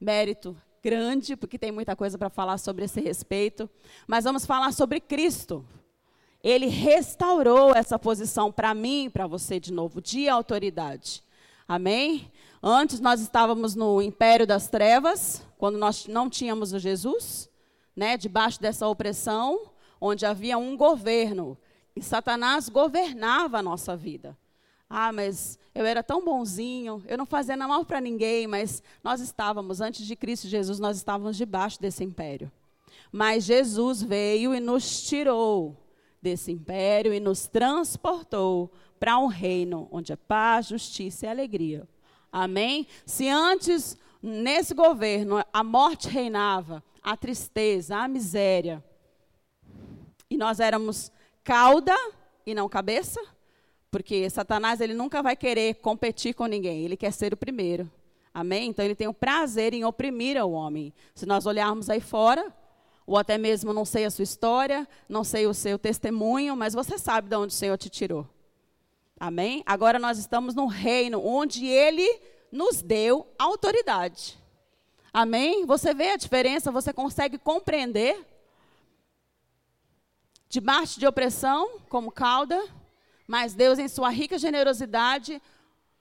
mérito 0.00 0.56
grande, 0.82 1.36
porque 1.36 1.58
tem 1.58 1.70
muita 1.70 1.94
coisa 1.94 2.18
para 2.18 2.28
falar 2.28 2.58
sobre 2.58 2.84
esse 2.84 3.00
respeito, 3.00 3.70
mas 4.06 4.24
vamos 4.24 4.44
falar 4.44 4.72
sobre 4.72 4.98
Cristo. 4.98 5.64
Ele 6.42 6.66
restaurou 6.66 7.72
essa 7.72 7.96
posição 7.96 8.50
para 8.50 8.74
mim 8.74 9.08
para 9.08 9.28
você 9.28 9.60
de 9.60 9.72
novo, 9.72 10.02
de 10.02 10.28
autoridade. 10.28 11.22
Amém? 11.68 12.30
Antes 12.60 12.98
nós 12.98 13.20
estávamos 13.20 13.76
no 13.76 14.02
império 14.02 14.44
das 14.46 14.68
trevas, 14.68 15.46
quando 15.56 15.78
nós 15.78 16.08
não 16.08 16.28
tínhamos 16.28 16.72
o 16.72 16.78
Jesus, 16.80 17.48
né, 17.94 18.16
debaixo 18.16 18.60
dessa 18.60 18.88
opressão, 18.88 19.71
onde 20.04 20.26
havia 20.26 20.58
um 20.58 20.76
governo, 20.76 21.56
e 21.94 22.02
Satanás 22.02 22.68
governava 22.68 23.58
a 23.58 23.62
nossa 23.62 23.96
vida. 23.96 24.36
Ah, 24.90 25.12
mas 25.12 25.56
eu 25.72 25.86
era 25.86 26.02
tão 26.02 26.24
bonzinho, 26.24 27.04
eu 27.06 27.16
não 27.16 27.24
fazia 27.24 27.56
nada 27.56 27.68
mal 27.68 27.84
para 27.84 28.00
ninguém, 28.00 28.48
mas 28.48 28.82
nós 29.02 29.20
estávamos, 29.20 29.80
antes 29.80 30.04
de 30.04 30.16
Cristo 30.16 30.48
Jesus, 30.48 30.80
nós 30.80 30.96
estávamos 30.96 31.36
debaixo 31.36 31.80
desse 31.80 32.02
império. 32.02 32.50
Mas 33.12 33.44
Jesus 33.44 34.02
veio 34.02 34.52
e 34.52 34.58
nos 34.58 35.04
tirou 35.04 35.76
desse 36.20 36.50
império 36.50 37.14
e 37.14 37.20
nos 37.20 37.46
transportou 37.46 38.72
para 38.98 39.16
um 39.18 39.28
reino 39.28 39.88
onde 39.92 40.12
é 40.12 40.16
paz, 40.16 40.66
justiça 40.66 41.26
e 41.26 41.28
alegria. 41.28 41.88
Amém? 42.30 42.88
Se 43.06 43.28
antes, 43.28 43.96
nesse 44.20 44.74
governo, 44.74 45.44
a 45.52 45.62
morte 45.62 46.08
reinava, 46.08 46.82
a 47.00 47.16
tristeza, 47.16 47.96
a 47.96 48.08
miséria, 48.08 48.82
e 50.32 50.36
nós 50.38 50.60
éramos 50.60 51.12
cauda 51.44 51.94
e 52.46 52.54
não 52.54 52.66
cabeça, 52.66 53.20
porque 53.90 54.30
Satanás 54.30 54.80
ele 54.80 54.94
nunca 54.94 55.22
vai 55.22 55.36
querer 55.36 55.74
competir 55.74 56.32
com 56.32 56.46
ninguém, 56.46 56.86
ele 56.86 56.96
quer 56.96 57.12
ser 57.12 57.34
o 57.34 57.36
primeiro. 57.36 57.90
Amém? 58.32 58.70
Então 58.70 58.82
ele 58.82 58.94
tem 58.94 59.06
o 59.06 59.12
prazer 59.12 59.74
em 59.74 59.84
oprimir 59.84 60.42
o 60.42 60.52
homem. 60.52 60.90
Se 61.14 61.26
nós 61.26 61.44
olharmos 61.44 61.90
aí 61.90 62.00
fora, 62.00 62.50
ou 63.06 63.18
até 63.18 63.36
mesmo 63.36 63.74
não 63.74 63.84
sei 63.84 64.06
a 64.06 64.10
sua 64.10 64.22
história, 64.22 64.88
não 65.06 65.22
sei 65.22 65.46
o 65.46 65.52
seu 65.52 65.78
testemunho, 65.78 66.56
mas 66.56 66.72
você 66.72 66.96
sabe 66.96 67.28
de 67.28 67.36
onde 67.36 67.52
o 67.52 67.56
Senhor 67.56 67.76
te 67.76 67.90
tirou. 67.90 68.26
Amém? 69.20 69.62
Agora 69.66 69.98
nós 69.98 70.16
estamos 70.16 70.54
num 70.54 70.66
reino 70.66 71.22
onde 71.22 71.66
ele 71.66 72.08
nos 72.50 72.80
deu 72.80 73.26
autoridade. 73.38 74.38
Amém? 75.12 75.66
Você 75.66 75.92
vê 75.92 76.12
a 76.12 76.16
diferença, 76.16 76.72
você 76.72 76.90
consegue 76.90 77.36
compreender? 77.36 78.31
Debaixo 80.52 81.00
de 81.00 81.06
opressão, 81.06 81.78
como 81.88 82.12
cauda, 82.12 82.62
mas 83.26 83.54
Deus, 83.54 83.78
em 83.78 83.88
sua 83.88 84.10
rica 84.10 84.36
generosidade, 84.38 85.40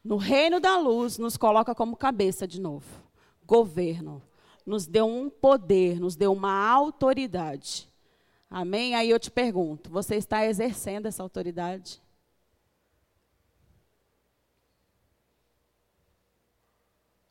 no 0.03 0.17
reino 0.17 0.59
da 0.59 0.77
luz, 0.77 1.17
nos 1.17 1.37
coloca 1.37 1.73
como 1.73 1.95
cabeça 1.95 2.45
de 2.45 2.59
novo. 2.59 2.85
Governo. 3.45 4.21
Nos 4.65 4.85
deu 4.85 5.07
um 5.07 5.29
poder, 5.29 6.01
nos 6.01 6.17
deu 6.17 6.33
uma 6.33 6.51
autoridade. 6.69 7.87
Amém? 8.49 8.93
Aí 8.93 9.09
eu 9.09 9.17
te 9.17 9.31
pergunto: 9.31 9.89
você 9.89 10.17
está 10.17 10.45
exercendo 10.45 11.05
essa 11.05 11.23
autoridade? 11.23 12.01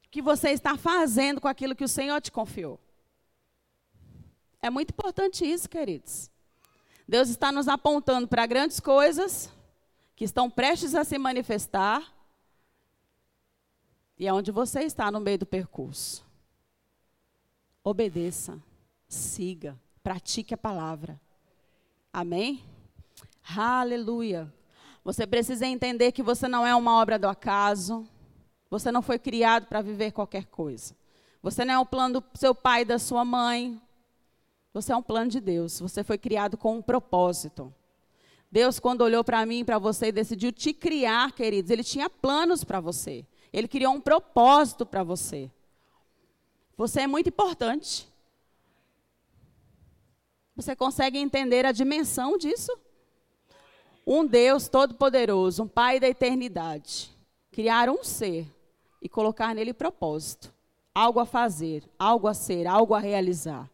O 0.07 0.09
que 0.11 0.23
você 0.23 0.53
está 0.53 0.75
fazendo 0.79 1.39
com 1.39 1.49
aquilo 1.49 1.77
que 1.77 1.85
o 1.85 1.89
Senhor 1.89 2.19
te 2.23 2.33
confiou? 2.33 2.81
É 4.63 4.71
muito 4.71 4.93
importante 4.93 5.45
isso, 5.45 5.69
queridos. 5.69 6.31
Deus 7.11 7.29
está 7.29 7.51
nos 7.51 7.67
apontando 7.67 8.29
para 8.29 8.47
grandes 8.47 8.79
coisas, 8.79 9.51
que 10.15 10.25
estão 10.25 10.49
prestes 10.49 10.95
a 10.95 11.03
se 11.03 11.19
manifestar, 11.19 12.05
e 14.17 14.29
é 14.29 14.33
onde 14.33 14.53
você 14.53 14.83
está 14.83 15.11
no 15.11 15.19
meio 15.19 15.39
do 15.39 15.45
percurso. 15.45 16.25
Obedeça, 17.83 18.63
siga, 19.09 19.77
pratique 20.05 20.55
a 20.55 20.57
palavra. 20.57 21.21
Amém? 22.13 22.65
Aleluia. 23.57 24.49
Você 25.03 25.27
precisa 25.27 25.67
entender 25.67 26.13
que 26.13 26.23
você 26.23 26.47
não 26.47 26.65
é 26.65 26.77
uma 26.77 26.95
obra 26.95 27.19
do 27.19 27.27
acaso. 27.27 28.07
Você 28.71 28.93
não 28.93 29.03
foi 29.03 29.19
criado 29.19 29.67
para 29.67 29.83
viver 29.83 30.13
qualquer 30.13 30.45
coisa. 30.45 30.95
Você 31.43 31.65
não 31.65 31.75
é 31.75 31.79
o 31.81 31.87
plano 31.87 32.21
do 32.21 32.39
seu 32.39 32.55
pai 32.55 32.83
e 32.83 32.85
da 32.85 33.01
sua 33.01 33.25
mãe. 33.25 33.83
Você 34.73 34.93
é 34.93 34.97
um 34.97 35.03
plano 35.03 35.31
de 35.31 35.41
Deus. 35.41 35.81
Você 35.81 36.05
foi 36.05 36.17
criado 36.17 36.57
com 36.57 36.77
um 36.77 36.83
propósito. 36.83 37.73
Deus, 38.51 38.81
quando 38.81 39.03
olhou 39.03 39.23
para 39.23 39.45
mim 39.47 39.61
e 39.61 39.65
para 39.65 39.79
você 39.79 40.07
e 40.07 40.13
decidiu 40.13 40.53
te 40.53 40.73
criar, 40.73 41.33
queridos, 41.33 41.71
Ele 41.71 41.85
tinha 41.85 42.11
planos 42.11 42.65
para 42.65 42.81
você. 42.81 43.25
Ele 43.53 43.69
criou 43.69 43.95
um 43.95 44.01
propósito 44.01 44.85
para 44.85 45.03
você. 45.03 45.51
Você 46.77 47.03
é 47.03 47.07
muito 47.07 47.29
importante. 47.29 48.09
Você 50.57 50.75
consegue 50.77 51.19
entender 51.19 51.65
a 51.65 51.73
dimensão 51.73 52.37
disso? 52.37 52.77
Um 54.07 54.27
Deus 54.27 54.69
todo-poderoso, 54.69 55.63
um 55.63 55.69
Pai 55.69 56.01
da 56.01 56.09
eternidade, 56.09 57.11
criar 57.53 57.89
um 57.89 58.03
ser 58.03 58.47
e 59.01 59.09
colocar 59.09 59.55
nele 59.55 59.73
propósito, 59.73 60.53
algo 60.95 61.21
a 61.21 61.27
fazer, 61.27 61.85
algo 61.99 62.27
a 62.27 62.35
ser, 62.35 62.67
algo 62.67 62.95
a 62.95 62.99
realizar. 62.99 63.71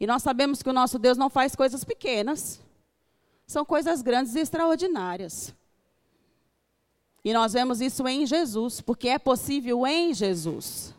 E 0.00 0.06
nós 0.06 0.22
sabemos 0.22 0.62
que 0.62 0.70
o 0.70 0.72
nosso 0.72 0.98
Deus 0.98 1.18
não 1.18 1.30
faz 1.30 1.54
coisas 1.54 1.84
pequenas 1.84 2.60
são 3.50 3.64
coisas 3.64 4.00
grandes 4.00 4.36
e 4.36 4.38
extraordinárias. 4.38 5.52
E 7.24 7.32
nós 7.32 7.52
vemos 7.52 7.80
isso 7.80 8.06
em 8.06 8.24
Jesus, 8.24 8.80
porque 8.80 9.08
é 9.08 9.18
possível 9.18 9.84
em 9.84 10.14
Jesus. 10.14 10.94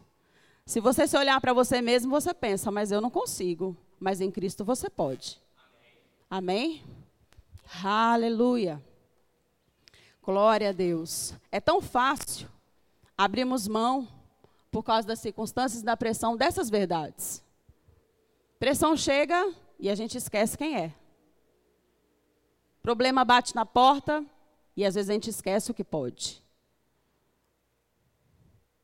Se 0.65 0.81
você 0.81 1.07
se 1.07 1.17
olhar 1.17 1.39
para 1.39 1.53
você 1.53 1.81
mesmo, 1.81 2.11
você 2.11 2.33
pensa, 2.33 2.69
mas 2.69 2.91
eu 2.91 2.99
não 2.99 3.09
consigo. 3.09 3.75
Mas 3.97 4.19
em 4.19 4.29
Cristo 4.29 4.65
você 4.65 4.89
pode. 4.89 5.39
Amém? 6.29 6.83
Aleluia. 7.81 8.83
Glória 10.21 10.69
a 10.69 10.73
Deus. 10.73 11.33
É 11.49 11.61
tão 11.61 11.81
fácil 11.81 12.49
abrirmos 13.17 13.65
mão 13.65 14.07
por 14.69 14.83
causa 14.83 15.07
das 15.07 15.19
circunstâncias 15.19 15.81
da 15.81 15.95
pressão 15.95 16.35
dessas 16.35 16.69
verdades. 16.69 17.41
Pressão 18.61 18.95
chega 18.95 19.51
e 19.79 19.89
a 19.89 19.95
gente 19.95 20.19
esquece 20.19 20.55
quem 20.55 20.77
é. 20.77 20.93
Problema 22.83 23.25
bate 23.25 23.55
na 23.55 23.65
porta 23.65 24.23
e 24.77 24.85
às 24.85 24.93
vezes 24.93 25.09
a 25.09 25.13
gente 25.13 25.31
esquece 25.31 25.71
o 25.71 25.73
que 25.73 25.83
pode. 25.83 26.43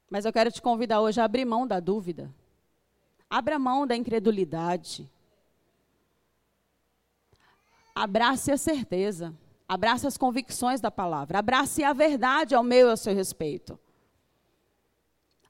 Mas 0.10 0.26
eu 0.26 0.34
quero 0.34 0.52
te 0.52 0.64
convidar 0.64 1.00
hoje 1.00 1.22
a 1.22 1.26
abrir 1.26 1.46
mão 1.46 1.68
da 1.68 1.80
dúvida. 1.80 2.34
Abra 3.30 3.60
mão 3.60 3.86
da 3.86 3.96
incredulidade. 3.96 5.08
Abrace 7.94 8.52
a 8.52 8.58
certeza. 8.58 9.32
Abrace 9.70 10.08
as 10.08 10.18
convicções 10.18 10.82
da 10.82 10.90
palavra. 10.90 11.38
Abrace 11.38 11.84
a 11.84 11.94
verdade 11.94 12.56
ao 12.56 12.64
meu 12.64 12.88
e 12.88 12.90
ao 12.90 12.98
seu 12.98 13.14
respeito. 13.14 13.78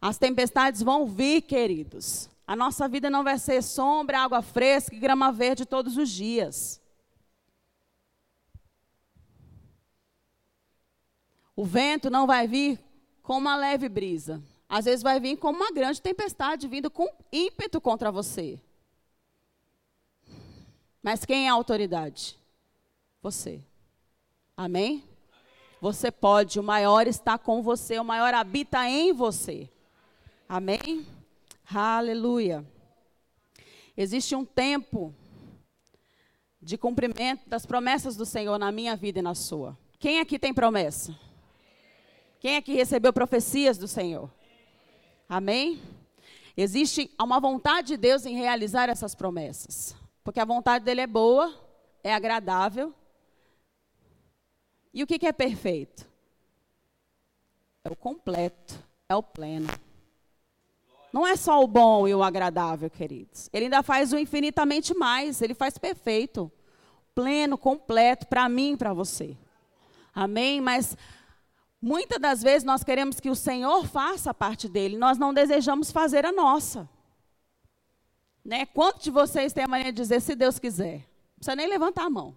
As 0.02 0.18
tempestades 0.18 0.84
vão 0.84 1.08
vir, 1.08 1.44
queridos. 1.44 2.30
A 2.48 2.56
nossa 2.56 2.88
vida 2.88 3.10
não 3.10 3.26
vai 3.26 3.38
ser 3.38 3.62
sombra, 3.62 4.22
água 4.22 4.42
fresca 4.42 4.96
e 4.96 5.00
grama 5.00 5.34
verde 5.34 5.66
todos 5.66 5.98
os 5.98 6.10
dias. 6.10 6.82
O 11.54 11.66
vento 11.66 12.10
não 12.10 12.26
vai 12.26 12.48
vir 12.48 12.80
com 13.22 13.38
uma 13.38 13.58
leve 13.58 13.90
brisa. 13.90 14.42
Às 14.70 14.86
vezes 14.86 15.04
vai 15.04 15.20
vir 15.20 15.36
com 15.36 15.50
uma 15.50 15.72
grande 15.72 16.02
tempestade 16.02 16.68
vindo 16.68 16.90
com 16.90 17.06
ímpeto 17.34 17.82
contra 17.82 18.12
você. 18.12 18.62
Mas 21.04 21.26
quem 21.26 21.48
é 21.48 21.50
a 21.50 21.54
autoridade? 21.54 22.38
Você. 23.22 23.62
Amém? 24.56 25.04
Você 25.82 26.12
pode, 26.12 26.60
o 26.60 26.64
maior 26.64 27.08
está 27.08 27.38
com 27.38 27.62
você, 27.62 28.00
o 28.00 28.06
maior 28.06 28.34
habita 28.34 28.88
em 28.88 29.12
você. 29.12 29.70
Amém? 30.48 31.06
Aleluia. 31.70 32.66
Existe 33.96 34.34
um 34.36 34.46
tempo 34.46 35.14
de 36.62 36.78
cumprimento 36.78 37.48
das 37.50 37.66
promessas 37.66 38.16
do 38.16 38.26
Senhor 38.26 38.58
na 38.58 38.72
minha 38.72 38.96
vida 38.96 39.20
e 39.20 39.22
na 39.22 39.36
sua. 39.36 39.78
Quem 40.00 40.20
aqui 40.20 40.40
tem 40.40 40.54
promessa? 40.54 41.14
Quem 42.40 42.56
aqui 42.56 42.74
recebeu 42.74 43.12
profecias 43.12 43.78
do 43.78 43.88
Senhor? 43.88 44.32
Amém? 45.28 45.82
Existe 46.56 47.12
uma 47.22 47.40
vontade 47.40 47.90
de 47.90 47.98
Deus 47.98 48.26
em 48.26 48.36
realizar 48.36 48.88
essas 48.88 49.14
promessas. 49.14 49.96
Porque 50.24 50.40
a 50.40 50.46
vontade 50.46 50.86
dele 50.86 51.02
é 51.02 51.08
boa, 51.08 51.54
é 52.02 52.14
agradável. 52.14 52.94
E 54.94 55.04
o 55.04 55.08
que, 55.08 55.20
que 55.20 55.28
é 55.28 55.34
perfeito? 55.34 56.08
É 57.84 57.92
o 57.92 57.96
completo, 57.96 58.82
é 59.10 59.16
o 59.16 59.22
pleno. 59.22 59.68
Não 61.12 61.26
é 61.26 61.36
só 61.36 61.64
o 61.64 61.68
bom 61.68 62.08
e 62.08 62.14
o 62.14 62.24
agradável, 62.24 62.90
queridos. 62.90 63.50
Ele 63.54 63.66
ainda 63.66 63.82
faz 63.82 64.14
o 64.14 64.18
infinitamente 64.18 64.94
mais. 64.94 65.42
Ele 65.42 65.54
faz 65.54 65.78
perfeito, 65.78 66.52
pleno, 67.16 67.58
completo 67.58 68.28
para 68.28 68.48
mim 68.50 68.74
e 68.74 68.78
para 68.78 68.94
você. 68.94 69.36
Amém? 70.14 70.60
Mas 70.60 70.98
muitas 71.82 72.20
das 72.20 72.42
vezes 72.42 72.64
nós 72.64 72.84
queremos 72.84 73.20
que 73.20 73.30
o 73.30 73.36
Senhor 73.36 73.86
faça 73.86 74.32
a 74.32 74.34
parte 74.34 74.68
dele, 74.68 74.98
nós 74.98 75.18
não 75.18 75.34
desejamos 75.34 75.92
fazer 75.92 76.26
a 76.26 76.32
nossa. 76.32 76.90
Né? 78.44 78.66
Quantos 78.66 79.04
de 79.04 79.12
vocês 79.12 79.54
têm 79.54 79.64
a 79.64 79.68
maneira 79.68 79.92
de 79.92 80.02
dizer, 80.02 80.22
se 80.22 80.36
Deus 80.36 80.58
quiser? 80.58 81.00
Não 81.00 81.36
precisa 81.36 81.56
nem 81.56 81.68
levantar 81.68 82.06
a 82.06 82.10
mão. 82.10 82.36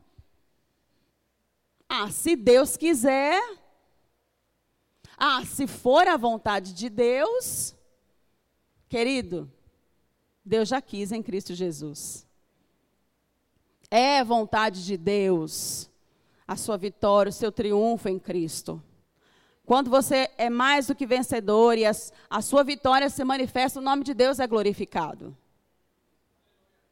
Ah, 1.88 2.10
se 2.10 2.36
Deus 2.36 2.76
quiser. 2.76 3.40
Ah, 5.16 5.44
se 5.44 5.66
for 5.66 6.06
a 6.06 6.16
vontade 6.16 6.72
de 6.72 6.88
Deus. 6.88 7.74
Querido, 8.90 9.48
Deus 10.44 10.68
já 10.68 10.82
quis 10.82 11.12
em 11.12 11.22
Cristo 11.22 11.54
Jesus. 11.54 12.26
É 13.88 14.24
vontade 14.24 14.84
de 14.84 14.96
Deus 14.96 15.88
a 16.46 16.56
sua 16.56 16.76
vitória, 16.76 17.30
o 17.30 17.32
seu 17.32 17.52
triunfo 17.52 18.08
em 18.08 18.18
Cristo. 18.18 18.82
Quando 19.64 19.88
você 19.88 20.28
é 20.36 20.50
mais 20.50 20.88
do 20.88 20.96
que 20.96 21.06
vencedor 21.06 21.78
e 21.78 21.86
a, 21.86 21.92
a 22.28 22.42
sua 22.42 22.64
vitória 22.64 23.08
se 23.08 23.22
manifesta, 23.22 23.78
o 23.78 23.82
nome 23.82 24.02
de 24.02 24.12
Deus 24.12 24.40
é 24.40 24.46
glorificado. 24.48 25.36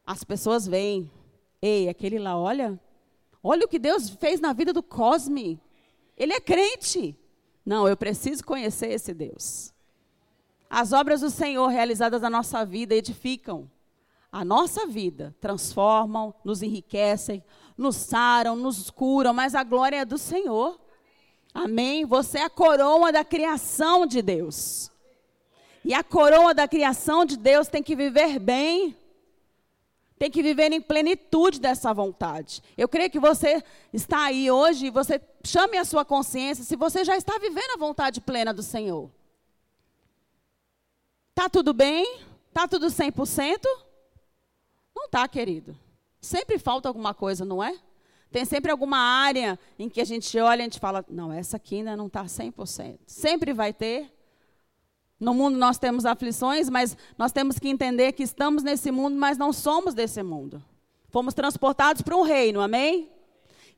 As 0.06 0.22
pessoas 0.22 0.68
veem, 0.68 1.10
ei, 1.60 1.88
aquele 1.88 2.20
lá, 2.20 2.38
olha, 2.38 2.78
olha 3.42 3.64
o 3.64 3.68
que 3.68 3.80
Deus 3.80 4.08
fez 4.08 4.38
na 4.40 4.52
vida 4.52 4.72
do 4.72 4.84
Cosme. 4.84 5.60
Ele 6.16 6.32
é 6.32 6.40
crente. 6.40 7.16
Não, 7.66 7.88
eu 7.88 7.96
preciso 7.96 8.44
conhecer 8.44 8.92
esse 8.92 9.12
Deus. 9.12 9.74
As 10.68 10.92
obras 10.92 11.20
do 11.20 11.30
Senhor 11.30 11.68
realizadas 11.68 12.22
na 12.22 12.30
nossa 12.30 12.64
vida 12.64 12.94
edificam 12.94 13.70
a 14.30 14.44
nossa 14.44 14.86
vida, 14.86 15.34
transformam, 15.40 16.34
nos 16.44 16.62
enriquecem, 16.62 17.42
nos 17.76 17.96
saram, 17.96 18.54
nos 18.54 18.90
curam, 18.90 19.32
mas 19.32 19.54
a 19.54 19.64
glória 19.64 19.96
é 19.96 20.04
do 20.04 20.18
Senhor. 20.18 20.78
Amém? 21.54 22.04
Você 22.04 22.38
é 22.38 22.44
a 22.44 22.50
coroa 22.50 23.10
da 23.10 23.24
criação 23.24 24.06
de 24.06 24.20
Deus. 24.20 24.90
E 25.84 25.94
a 25.94 26.04
coroa 26.04 26.52
da 26.52 26.68
criação 26.68 27.24
de 27.24 27.36
Deus 27.36 27.68
tem 27.68 27.82
que 27.82 27.96
viver 27.96 28.38
bem. 28.38 28.94
Tem 30.18 30.30
que 30.30 30.42
viver 30.42 30.72
em 30.72 30.80
plenitude 30.80 31.60
dessa 31.60 31.94
vontade. 31.94 32.62
Eu 32.76 32.88
creio 32.88 33.08
que 33.08 33.20
você 33.20 33.62
está 33.92 34.24
aí 34.24 34.50
hoje 34.50 34.86
e 34.86 34.90
você 34.90 35.20
chame 35.44 35.78
a 35.78 35.84
sua 35.84 36.04
consciência 36.04 36.64
se 36.64 36.76
você 36.76 37.04
já 37.04 37.16
está 37.16 37.38
vivendo 37.38 37.70
a 37.74 37.78
vontade 37.78 38.20
plena 38.20 38.52
do 38.52 38.62
Senhor. 38.62 39.10
Tá 41.38 41.48
tudo 41.48 41.72
bem? 41.72 42.18
Tá 42.52 42.66
tudo 42.66 42.88
100%? 42.88 43.60
Não 44.92 45.08
tá, 45.08 45.28
querido. 45.28 45.78
Sempre 46.20 46.58
falta 46.58 46.88
alguma 46.88 47.14
coisa, 47.14 47.44
não 47.44 47.62
é? 47.62 47.78
Tem 48.28 48.44
sempre 48.44 48.72
alguma 48.72 48.98
área 48.98 49.56
em 49.78 49.88
que 49.88 50.00
a 50.00 50.04
gente 50.04 50.36
olha 50.36 50.58
e 50.58 50.62
a 50.62 50.64
gente 50.64 50.80
fala, 50.80 51.04
não, 51.08 51.32
essa 51.32 51.56
aqui 51.56 51.76
ainda 51.76 51.96
não 51.96 52.08
está 52.08 52.24
100%. 52.24 52.98
Sempre 53.06 53.52
vai 53.52 53.72
ter. 53.72 54.12
No 55.20 55.32
mundo 55.32 55.56
nós 55.56 55.78
temos 55.78 56.04
aflições, 56.04 56.68
mas 56.68 56.96
nós 57.16 57.30
temos 57.30 57.56
que 57.56 57.68
entender 57.68 58.10
que 58.14 58.24
estamos 58.24 58.64
nesse 58.64 58.90
mundo, 58.90 59.14
mas 59.14 59.38
não 59.38 59.52
somos 59.52 59.94
desse 59.94 60.24
mundo. 60.24 60.60
Fomos 61.08 61.34
transportados 61.34 62.02
para 62.02 62.16
um 62.16 62.22
reino, 62.22 62.60
amém? 62.60 63.12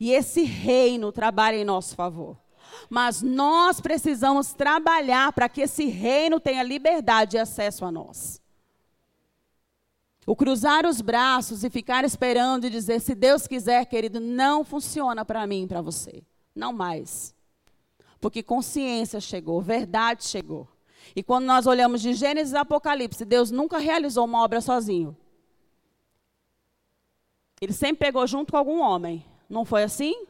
E 0.00 0.12
esse 0.12 0.44
reino 0.44 1.12
trabalha 1.12 1.56
em 1.56 1.64
nosso 1.66 1.94
favor. 1.94 2.38
Mas 2.88 3.22
nós 3.22 3.80
precisamos 3.80 4.52
trabalhar 4.52 5.32
para 5.32 5.48
que 5.48 5.62
esse 5.62 5.86
reino 5.86 6.40
tenha 6.40 6.62
liberdade 6.62 7.36
e 7.36 7.40
acesso 7.40 7.84
a 7.84 7.92
nós. 7.92 8.40
O 10.26 10.36
cruzar 10.36 10.86
os 10.86 11.00
braços 11.00 11.64
e 11.64 11.70
ficar 11.70 12.04
esperando 12.04 12.64
e 12.66 12.70
dizer, 12.70 13.00
se 13.00 13.14
Deus 13.14 13.46
quiser, 13.46 13.84
querido, 13.86 14.20
não 14.20 14.64
funciona 14.64 15.24
para 15.24 15.46
mim 15.46 15.64
e 15.64 15.66
para 15.66 15.82
você. 15.82 16.22
Não 16.54 16.72
mais. 16.72 17.34
Porque 18.20 18.42
consciência 18.42 19.20
chegou, 19.20 19.60
verdade 19.60 20.24
chegou. 20.24 20.68
E 21.16 21.22
quando 21.22 21.46
nós 21.46 21.66
olhamos 21.66 22.00
de 22.00 22.12
Gênesis 22.12 22.54
a 22.54 22.60
Apocalipse, 22.60 23.24
Deus 23.24 23.50
nunca 23.50 23.78
realizou 23.78 24.24
uma 24.24 24.42
obra 24.42 24.60
sozinho. 24.60 25.16
Ele 27.60 27.72
sempre 27.72 28.06
pegou 28.06 28.26
junto 28.26 28.52
com 28.52 28.58
algum 28.58 28.80
homem. 28.80 29.24
Não 29.48 29.64
foi 29.64 29.82
assim? 29.82 30.26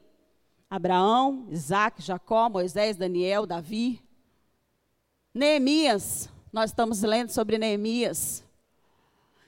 Abraão, 0.70 1.48
Isaac, 1.50 2.00
Jacó, 2.00 2.48
Moisés, 2.48 2.96
Daniel, 2.96 3.44
Davi. 3.44 4.00
Neemias, 5.34 6.28
nós 6.52 6.70
estamos 6.70 7.02
lendo 7.02 7.30
sobre 7.30 7.58
Neemias. 7.58 8.44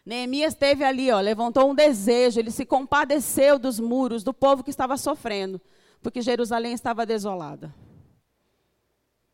Neemias 0.05 0.53
teve 0.57 0.83
ali, 0.83 1.13
ó, 1.13 1.21
levantou 1.21 1.71
um 1.71 1.77
desejo, 1.77 2.41
ele 2.41 2.51
se 2.51 2.67
compadeceu 2.67 3.57
dos 3.57 3.79
muros, 3.79 4.25
do 4.25 4.35
povo 4.35 4.65
que 4.65 4.71
estava 4.71 4.97
sofrendo, 4.97 5.61
porque 6.03 6.21
Jerusalém 6.21 6.73
estava 6.73 7.07
desolada. 7.07 7.73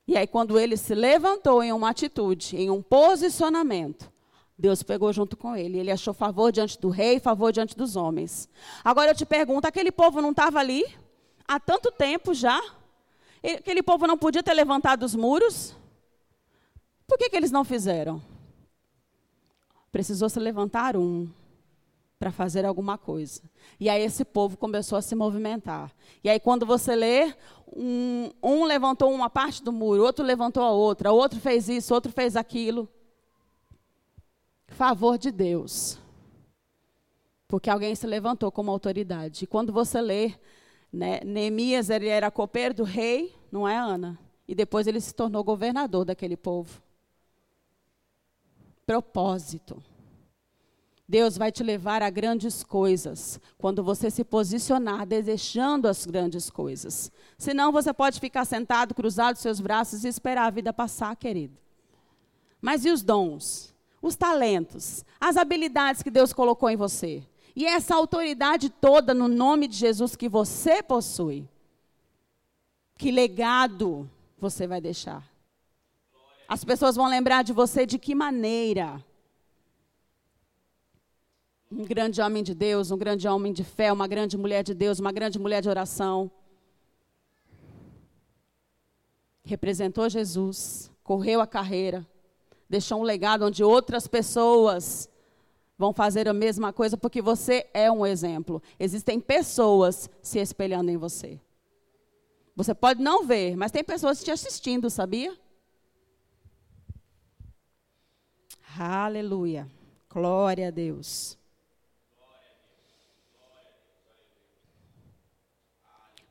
E 0.06 0.14
aí, 0.14 0.26
quando 0.26 0.58
ele 0.58 0.76
se 0.76 0.94
levantou 0.94 1.62
em 1.62 1.72
uma 1.72 1.88
atitude, 1.88 2.54
em 2.54 2.68
um 2.68 2.82
posicionamento, 2.82 4.12
Deus 4.58 4.82
pegou 4.82 5.10
junto 5.10 5.38
com 5.38 5.56
ele. 5.56 5.78
Ele 5.78 5.90
achou 5.90 6.12
favor 6.12 6.52
diante 6.52 6.78
do 6.78 6.90
rei, 6.90 7.18
favor 7.18 7.50
diante 7.50 7.76
dos 7.76 7.96
homens. 7.96 8.48
Agora 8.84 9.10
eu 9.10 9.14
te 9.14 9.24
pergunto: 9.24 9.66
aquele 9.66 9.92
povo 9.92 10.20
não 10.20 10.30
estava 10.30 10.58
ali 10.58 10.84
há 11.48 11.58
tanto 11.58 11.90
tempo 11.90 12.34
já? 12.34 12.60
Aquele 13.42 13.82
povo 13.82 14.06
não 14.06 14.18
podia 14.18 14.42
ter 14.42 14.52
levantado 14.52 15.02
os 15.02 15.14
muros? 15.14 15.74
Por 17.06 17.16
que, 17.18 17.30
que 17.30 17.36
eles 17.36 17.50
não 17.50 17.64
fizeram? 17.64 18.22
precisou 19.90 20.28
se 20.28 20.38
levantar 20.38 20.96
um 20.96 21.28
para 22.18 22.32
fazer 22.32 22.64
alguma 22.64 22.98
coisa. 22.98 23.42
E 23.78 23.88
aí 23.88 24.02
esse 24.02 24.24
povo 24.24 24.56
começou 24.56 24.98
a 24.98 25.02
se 25.02 25.14
movimentar. 25.14 25.92
E 26.22 26.28
aí 26.28 26.40
quando 26.40 26.66
você 26.66 26.96
lê, 26.96 27.32
um, 27.74 28.30
um 28.42 28.64
levantou 28.64 29.12
uma 29.12 29.30
parte 29.30 29.62
do 29.62 29.72
muro, 29.72 30.02
outro 30.02 30.24
levantou 30.24 30.62
a 30.62 30.70
outra, 30.70 31.12
outro 31.12 31.38
fez 31.38 31.68
isso, 31.68 31.94
outro 31.94 32.10
fez 32.10 32.36
aquilo. 32.36 32.88
Favor 34.66 35.16
de 35.16 35.30
Deus. 35.30 35.98
Porque 37.46 37.70
alguém 37.70 37.94
se 37.94 38.06
levantou 38.06 38.50
como 38.50 38.70
autoridade. 38.70 39.44
E 39.44 39.46
quando 39.46 39.72
você 39.72 40.00
lê, 40.00 40.34
né, 40.92 41.20
Neemias 41.24 41.90
ele 41.90 42.08
era 42.08 42.30
copeiro 42.30 42.74
do 42.74 42.84
rei, 42.84 43.34
não 43.50 43.68
é 43.68 43.76
Ana? 43.76 44.18
E 44.46 44.54
depois 44.54 44.86
ele 44.86 45.00
se 45.00 45.14
tornou 45.14 45.44
governador 45.44 46.04
daquele 46.04 46.36
povo 46.36 46.82
propósito. 48.88 49.82
Deus 51.06 51.36
vai 51.36 51.52
te 51.52 51.62
levar 51.62 52.02
a 52.02 52.08
grandes 52.08 52.64
coisas 52.64 53.38
quando 53.58 53.84
você 53.84 54.10
se 54.10 54.24
posicionar 54.24 55.06
desejando 55.06 55.86
as 55.86 56.06
grandes 56.06 56.48
coisas. 56.48 57.12
Senão 57.36 57.70
você 57.70 57.92
pode 57.92 58.18
ficar 58.18 58.46
sentado, 58.46 58.94
cruzado 58.94 59.36
seus 59.36 59.60
braços 59.60 60.04
e 60.04 60.08
esperar 60.08 60.46
a 60.46 60.50
vida 60.50 60.72
passar, 60.72 61.14
querido. 61.16 61.58
Mas 62.62 62.86
e 62.86 62.90
os 62.90 63.02
dons? 63.02 63.74
Os 64.00 64.16
talentos, 64.16 65.04
as 65.20 65.36
habilidades 65.36 66.02
que 66.02 66.10
Deus 66.10 66.32
colocou 66.32 66.70
em 66.70 66.76
você? 66.76 67.22
E 67.58 67.66
essa 67.66 67.96
autoridade 67.96 68.70
toda 68.70 69.12
no 69.12 69.26
nome 69.26 69.66
de 69.66 69.76
Jesus 69.76 70.14
que 70.14 70.28
você 70.28 70.80
possui? 70.80 71.48
Que 72.96 73.10
legado 73.10 74.08
você 74.38 74.64
vai 74.64 74.80
deixar? 74.80 75.28
As 76.46 76.62
pessoas 76.62 76.94
vão 76.94 77.08
lembrar 77.08 77.42
de 77.42 77.52
você 77.52 77.84
de 77.84 77.98
que 77.98 78.14
maneira? 78.14 79.04
Um 81.68 81.84
grande 81.84 82.20
homem 82.20 82.44
de 82.44 82.54
Deus, 82.54 82.92
um 82.92 82.96
grande 82.96 83.26
homem 83.26 83.52
de 83.52 83.64
fé, 83.64 83.92
uma 83.92 84.06
grande 84.06 84.38
mulher 84.38 84.62
de 84.62 84.72
Deus, 84.72 85.00
uma 85.00 85.10
grande 85.10 85.36
mulher 85.36 85.60
de 85.60 85.68
oração. 85.68 86.30
Representou 89.42 90.08
Jesus, 90.08 90.92
correu 91.02 91.40
a 91.40 91.46
carreira, 91.46 92.06
deixou 92.70 93.00
um 93.00 93.02
legado 93.02 93.44
onde 93.44 93.64
outras 93.64 94.06
pessoas 94.06 95.10
vão 95.78 95.92
fazer 95.94 96.28
a 96.28 96.34
mesma 96.34 96.72
coisa, 96.72 96.96
porque 96.96 97.22
você 97.22 97.70
é 97.72 97.90
um 97.90 98.04
exemplo. 98.04 98.60
Existem 98.78 99.20
pessoas 99.20 100.10
se 100.20 100.40
espelhando 100.40 100.90
em 100.90 100.96
você. 100.96 101.40
Você 102.56 102.74
pode 102.74 103.00
não 103.00 103.24
ver, 103.24 103.56
mas 103.56 103.70
tem 103.70 103.84
pessoas 103.84 104.22
te 104.22 104.32
assistindo, 104.32 104.90
sabia? 104.90 105.38
Aleluia. 108.76 109.70
Glória 110.10 110.66
a 110.66 110.70
Deus. 110.72 111.38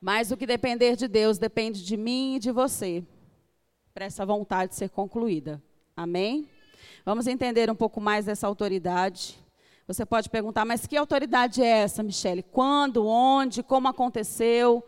Mas 0.00 0.30
o 0.30 0.36
que 0.36 0.46
depender 0.46 0.94
de 0.94 1.08
Deus 1.08 1.38
depende 1.38 1.84
de 1.84 1.96
mim 1.96 2.36
e 2.36 2.38
de 2.38 2.52
você, 2.52 3.02
para 3.92 4.04
essa 4.04 4.24
vontade 4.24 4.74
ser 4.74 4.90
concluída. 4.90 5.60
Amém? 5.96 6.48
Vamos 7.08 7.26
entender 7.26 7.70
um 7.70 7.74
pouco 7.74 8.02
mais 8.02 8.26
dessa 8.26 8.46
autoridade. 8.46 9.42
Você 9.86 10.04
pode 10.04 10.28
perguntar, 10.28 10.66
mas 10.66 10.86
que 10.86 10.94
autoridade 10.94 11.62
é 11.62 11.78
essa, 11.78 12.02
Michele? 12.02 12.42
Quando, 12.42 13.06
onde, 13.06 13.62
como 13.62 13.88
aconteceu? 13.88 14.86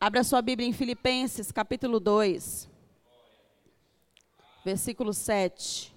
Abra 0.00 0.24
sua 0.24 0.42
Bíblia 0.42 0.68
em 0.68 0.72
Filipenses, 0.72 1.52
capítulo 1.52 2.00
2, 2.00 2.68
versículo 4.64 5.14
7. 5.14 5.94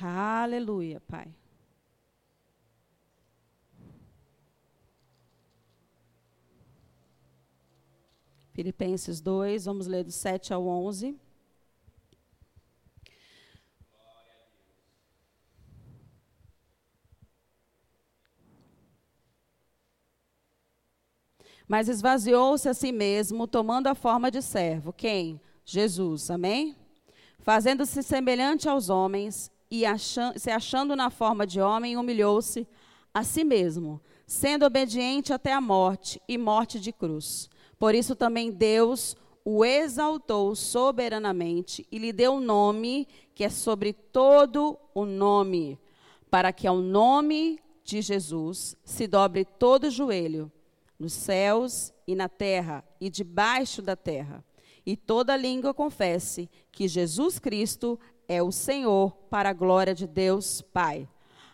Aleluia, 0.00 1.00
Pai. 1.00 1.26
Filipenses 8.52 9.20
2, 9.20 9.64
vamos 9.64 9.88
ler 9.88 10.04
do 10.04 10.12
7 10.12 10.52
ao 10.52 10.64
11. 10.64 11.25
Mas 21.68 21.88
esvaziou-se 21.88 22.68
a 22.68 22.74
si 22.74 22.92
mesmo, 22.92 23.46
tomando 23.46 23.88
a 23.88 23.94
forma 23.94 24.30
de 24.30 24.40
servo. 24.40 24.92
Quem? 24.92 25.40
Jesus, 25.64 26.30
amém? 26.30 26.76
Fazendo-se 27.40 28.02
semelhante 28.02 28.68
aos 28.68 28.88
homens 28.88 29.50
e 29.70 29.84
achando, 29.84 30.38
se 30.38 30.50
achando 30.50 30.94
na 30.94 31.10
forma 31.10 31.46
de 31.46 31.60
homem, 31.60 31.96
humilhou-se 31.96 32.66
a 33.12 33.22
si 33.24 33.44
mesmo, 33.44 34.00
sendo 34.26 34.64
obediente 34.64 35.32
até 35.32 35.52
a 35.52 35.60
morte 35.60 36.20
e 36.28 36.36
morte 36.38 36.78
de 36.78 36.92
cruz. 36.92 37.48
Por 37.78 37.94
isso 37.94 38.14
também 38.14 38.50
Deus 38.50 39.16
o 39.44 39.64
exaltou 39.64 40.54
soberanamente 40.54 41.86
e 41.90 41.98
lhe 41.98 42.12
deu 42.12 42.32
um 42.32 42.40
nome 42.40 43.06
que 43.34 43.44
é 43.44 43.48
sobre 43.48 43.92
todo 43.92 44.78
o 44.94 45.04
nome, 45.04 45.78
para 46.30 46.52
que 46.52 46.66
ao 46.66 46.78
nome 46.78 47.60
de 47.84 48.02
Jesus 48.02 48.76
se 48.84 49.06
dobre 49.06 49.44
todo 49.44 49.84
o 49.84 49.90
joelho, 49.90 50.50
nos 50.98 51.12
céus 51.12 51.92
e 52.06 52.14
na 52.14 52.28
terra 52.28 52.84
e 53.00 53.10
debaixo 53.10 53.82
da 53.82 53.96
terra, 53.96 54.44
e 54.84 54.96
toda 54.96 55.36
língua 55.36 55.74
confesse 55.74 56.48
que 56.70 56.86
Jesus 56.86 57.38
Cristo 57.38 57.98
é 58.28 58.42
o 58.42 58.52
Senhor, 58.52 59.12
para 59.30 59.50
a 59.50 59.52
glória 59.52 59.94
de 59.94 60.06
Deus 60.06 60.62
Pai. 60.62 61.08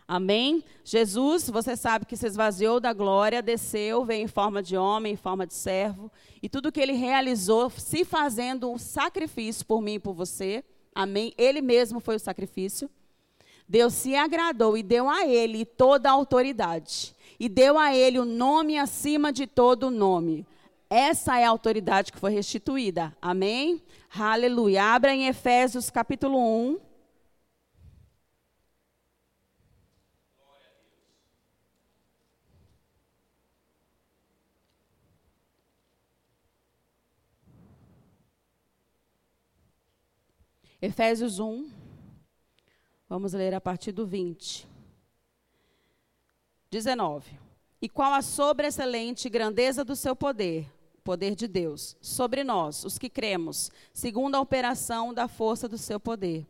Amém? 0.06 0.62
Jesus, 0.84 1.48
você 1.48 1.76
sabe 1.76 2.04
que 2.04 2.16
se 2.16 2.26
esvaziou 2.26 2.78
da 2.78 2.92
glória, 2.92 3.40
desceu, 3.40 4.04
veio 4.04 4.24
em 4.24 4.28
forma 4.28 4.62
de 4.62 4.76
homem, 4.76 5.14
em 5.14 5.16
forma 5.16 5.46
de 5.46 5.54
servo, 5.54 6.10
e 6.42 6.48
tudo 6.48 6.72
que 6.72 6.80
ele 6.80 6.92
realizou, 6.92 7.70
se 7.70 8.04
fazendo 8.04 8.70
um 8.70 8.76
sacrifício 8.76 9.64
por 9.64 9.80
mim 9.80 9.94
e 9.94 9.98
por 9.98 10.12
você. 10.12 10.64
Amém? 10.94 11.32
Ele 11.38 11.62
mesmo 11.62 12.00
foi 12.00 12.16
o 12.16 12.20
sacrifício. 12.20 12.90
Deus 13.66 13.94
se 13.94 14.14
agradou 14.14 14.76
e 14.76 14.82
deu 14.82 15.08
a 15.08 15.26
ele 15.26 15.64
toda 15.64 16.10
a 16.10 16.12
autoridade. 16.12 17.14
E 17.42 17.48
deu 17.48 17.76
a 17.76 17.92
ele 17.92 18.20
o 18.20 18.24
nome 18.24 18.78
acima 18.78 19.32
de 19.32 19.48
todo 19.48 19.90
nome. 19.90 20.46
Essa 20.88 21.40
é 21.40 21.44
a 21.44 21.48
autoridade 21.48 22.12
que 22.12 22.18
foi 22.20 22.30
restituída. 22.32 23.12
Amém? 23.20 23.82
Aleluia. 24.14 24.84
Abra 24.84 25.12
em 25.12 25.26
Efésios 25.26 25.90
capítulo 25.90 26.38
1. 26.38 26.78
Efésios 40.80 41.40
1, 41.40 41.68
vamos 43.08 43.32
ler 43.32 43.52
a 43.52 43.60
partir 43.60 43.90
do 43.90 44.06
20. 44.06 44.71
19. 46.72 47.38
E 47.82 47.88
qual 47.88 48.14
a 48.14 48.22
sobreexcelente 48.22 49.28
grandeza 49.28 49.84
do 49.84 49.94
seu 49.94 50.16
poder, 50.16 50.66
poder 51.04 51.34
de 51.34 51.46
Deus, 51.46 51.94
sobre 52.00 52.42
nós, 52.42 52.82
os 52.82 52.96
que 52.96 53.10
cremos, 53.10 53.70
segundo 53.92 54.36
a 54.36 54.40
operação 54.40 55.12
da 55.12 55.28
força 55.28 55.68
do 55.68 55.76
seu 55.76 56.00
poder, 56.00 56.46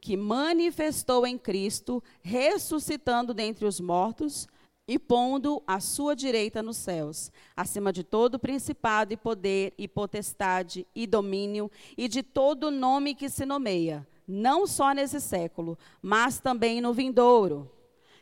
que 0.00 0.16
manifestou 0.16 1.24
em 1.24 1.38
Cristo, 1.38 2.02
ressuscitando 2.20 3.32
dentre 3.32 3.64
os 3.64 3.78
mortos, 3.78 4.48
e 4.88 4.98
pondo 4.98 5.62
à 5.68 5.78
sua 5.78 6.16
direita 6.16 6.64
nos 6.64 6.76
céus, 6.76 7.30
acima 7.56 7.92
de 7.92 8.02
todo 8.02 8.40
principado 8.40 9.12
e 9.12 9.16
poder 9.16 9.72
e 9.78 9.86
potestade 9.86 10.84
e 10.92 11.06
domínio 11.06 11.70
e 11.96 12.08
de 12.08 12.24
todo 12.24 12.72
nome 12.72 13.14
que 13.14 13.28
se 13.28 13.46
nomeia, 13.46 14.04
não 14.26 14.66
só 14.66 14.92
nesse 14.92 15.20
século, 15.20 15.78
mas 16.02 16.40
também 16.40 16.80
no 16.80 16.92
vindouro. 16.92 17.70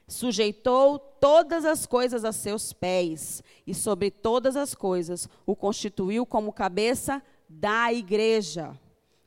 Sujeitou 0.09 0.99
todas 0.99 1.67
as 1.67 1.85
coisas 1.85 2.25
a 2.25 2.33
seus 2.33 2.73
pés 2.73 3.43
e 3.67 3.75
sobre 3.75 4.11
todas 4.11 4.57
as 4.57 4.75
coisas 4.75 5.29
o 5.45 5.55
constituiu 5.55 6.25
como 6.25 6.51
cabeça 6.51 7.23
da 7.47 7.93
igreja, 7.93 8.75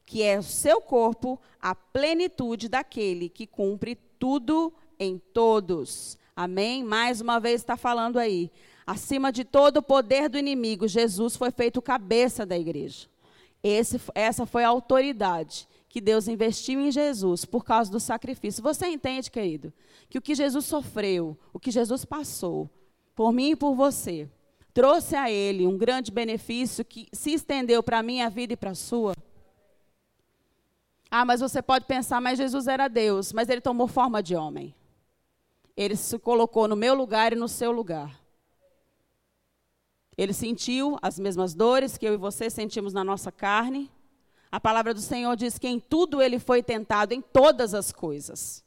que 0.07 0.23
é 0.23 0.39
o 0.39 0.43
seu 0.43 0.81
corpo, 0.81 1.39
a 1.61 1.75
plenitude 1.75 2.67
daquele 2.67 3.29
que 3.29 3.45
cumpre 3.45 3.95
tudo 4.17 4.73
em 4.99 5.19
todos. 5.19 6.17
Amém? 6.35 6.83
Mais 6.83 7.21
uma 7.21 7.39
vez 7.39 7.61
está 7.61 7.77
falando 7.77 8.17
aí. 8.17 8.51
Acima 8.85 9.31
de 9.31 9.43
todo 9.43 9.77
o 9.77 9.83
poder 9.83 10.29
do 10.29 10.37
inimigo, 10.39 10.87
Jesus 10.87 11.35
foi 11.35 11.51
feito 11.51 11.79
cabeça 11.79 12.43
da 12.43 12.57
igreja. 12.57 13.07
Esse, 13.63 14.01
essa 14.15 14.47
foi 14.47 14.63
a 14.63 14.69
autoridade 14.69 15.67
que 15.91 15.99
Deus 15.99 16.29
investiu 16.29 16.79
em 16.79 16.89
Jesus 16.89 17.43
por 17.43 17.65
causa 17.65 17.91
do 17.91 17.99
sacrifício. 17.99 18.63
Você 18.63 18.87
entende, 18.87 19.29
querido, 19.29 19.73
que 20.09 20.17
o 20.17 20.21
que 20.21 20.33
Jesus 20.33 20.63
sofreu, 20.63 21.37
o 21.51 21.59
que 21.59 21.69
Jesus 21.69 22.05
passou, 22.05 22.69
por 23.13 23.33
mim 23.33 23.51
e 23.51 23.55
por 23.57 23.75
você, 23.75 24.29
trouxe 24.73 25.17
a 25.17 25.29
Ele 25.29 25.67
um 25.67 25.77
grande 25.77 26.09
benefício 26.09 26.85
que 26.85 27.09
se 27.11 27.33
estendeu 27.33 27.83
para 27.83 27.99
a 27.99 28.03
minha 28.03 28.29
vida 28.29 28.53
e 28.53 28.55
para 28.55 28.71
a 28.71 28.75
sua? 28.75 29.13
Ah, 31.09 31.25
mas 31.25 31.41
você 31.41 31.61
pode 31.61 31.83
pensar, 31.83 32.21
mas 32.21 32.37
Jesus 32.37 32.69
era 32.69 32.87
Deus, 32.87 33.33
mas 33.33 33.49
ele 33.49 33.59
tomou 33.59 33.85
forma 33.85 34.23
de 34.23 34.33
homem. 34.33 34.73
Ele 35.75 35.97
se 35.97 36.17
colocou 36.17 36.69
no 36.69 36.75
meu 36.77 36.95
lugar 36.95 37.33
e 37.33 37.35
no 37.35 37.49
seu 37.49 37.69
lugar. 37.69 38.17
Ele 40.17 40.31
sentiu 40.31 40.97
as 41.01 41.19
mesmas 41.19 41.53
dores 41.53 41.97
que 41.97 42.05
eu 42.07 42.13
e 42.13 42.17
você 42.17 42.49
sentimos 42.49 42.93
na 42.93 43.03
nossa 43.03 43.29
carne. 43.29 43.91
A 44.51 44.59
palavra 44.59 44.93
do 44.93 44.99
Senhor 44.99 45.35
diz 45.37 45.57
que 45.57 45.67
em 45.67 45.79
tudo 45.79 46.21
ele 46.21 46.37
foi 46.37 46.61
tentado, 46.61 47.13
em 47.13 47.21
todas 47.21 47.73
as 47.73 47.91
coisas. 47.91 48.63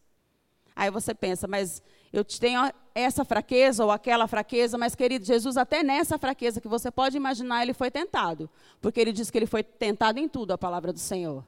Aí 0.75 0.91
você 0.91 1.15
pensa, 1.15 1.47
mas 1.47 1.83
eu 2.13 2.25
tenho 2.25 2.73
essa 2.95 3.25
fraqueza 3.25 3.85
ou 3.85 3.91
aquela 3.91 4.27
fraqueza, 4.27 4.79
mas 4.79 4.95
querido 4.95 5.25
Jesus, 5.25 5.57
até 5.57 5.83
nessa 5.83 6.19
fraqueza 6.19 6.61
que 6.61 6.69
você 6.69 6.91
pode 6.91 7.17
imaginar, 7.17 7.63
ele 7.63 7.75
foi 7.75 7.91
tentado. 7.91 8.49
Porque 8.81 9.01
ele 9.01 9.13
diz 9.13 9.31
que 9.31 9.39
ele 9.39 9.47
foi 9.47 9.63
tentado 9.63 10.19
em 10.19 10.29
tudo, 10.29 10.53
a 10.53 10.59
palavra 10.59 10.93
do 10.93 10.99
Senhor. 10.99 11.45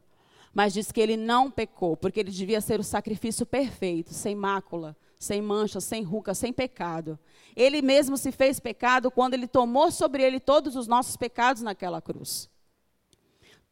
Mas 0.52 0.74
diz 0.74 0.92
que 0.92 1.00
ele 1.00 1.16
não 1.16 1.50
pecou, 1.50 1.96
porque 1.96 2.20
ele 2.20 2.30
devia 2.30 2.60
ser 2.60 2.78
o 2.78 2.84
sacrifício 2.84 3.46
perfeito, 3.46 4.12
sem 4.12 4.34
mácula, 4.34 4.96
sem 5.18 5.40
mancha, 5.40 5.80
sem 5.80 6.02
ruca, 6.02 6.34
sem 6.34 6.52
pecado. 6.52 7.18
Ele 7.54 7.80
mesmo 7.80 8.16
se 8.16 8.30
fez 8.30 8.60
pecado 8.60 9.10
quando 9.10 9.34
ele 9.34 9.46
tomou 9.46 9.90
sobre 9.90 10.22
ele 10.22 10.38
todos 10.38 10.76
os 10.76 10.86
nossos 10.86 11.16
pecados 11.16 11.62
naquela 11.62 12.02
cruz. 12.02 12.50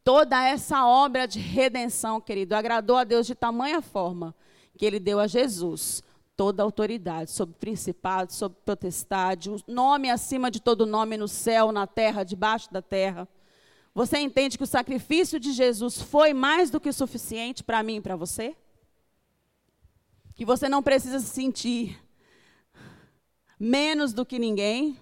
Toda 0.05 0.41
essa 0.41 0.87
obra 0.87 1.27
de 1.27 1.39
redenção, 1.39 2.21
querido, 2.21 2.55
agradou 2.55 2.95
a 2.95 3.03
Deus 3.03 3.27
de 3.27 3.35
tamanha 3.35 3.81
forma 3.81 4.33
que 4.77 4.85
ele 4.85 5.01
deu 5.01 5.19
a 5.19 5.27
Jesus 5.27 6.01
toda 6.37 6.63
a 6.63 6.65
autoridade 6.65 7.31
sobre 7.31 7.55
principado, 7.55 8.31
sobre 8.31 8.57
potestade, 8.65 9.49
o 9.49 9.57
nome 9.67 10.09
acima 10.09 10.49
de 10.49 10.61
todo 10.61 10.85
nome 10.85 11.17
no 11.17 11.27
céu, 11.27 11.71
na 11.71 11.87
terra, 11.87 12.23
debaixo 12.23 12.71
da 12.71 12.81
terra. 12.81 13.27
Você 13.93 14.19
entende 14.19 14.57
que 14.57 14.63
o 14.63 14.67
sacrifício 14.67 15.39
de 15.39 15.51
Jesus 15.51 16.01
foi 16.01 16.33
mais 16.33 16.69
do 16.69 16.79
que 16.79 16.93
suficiente 16.93 17.63
para 17.63 17.83
mim 17.83 17.97
e 17.97 18.01
para 18.01 18.15
você? 18.15 18.55
que 20.35 20.43
você 20.43 20.67
não 20.67 20.83
precisa 20.83 21.19
se 21.19 21.27
sentir 21.27 21.97
menos 23.57 24.13
do 24.13 24.25
que 24.25 24.37
ninguém, 24.37 24.99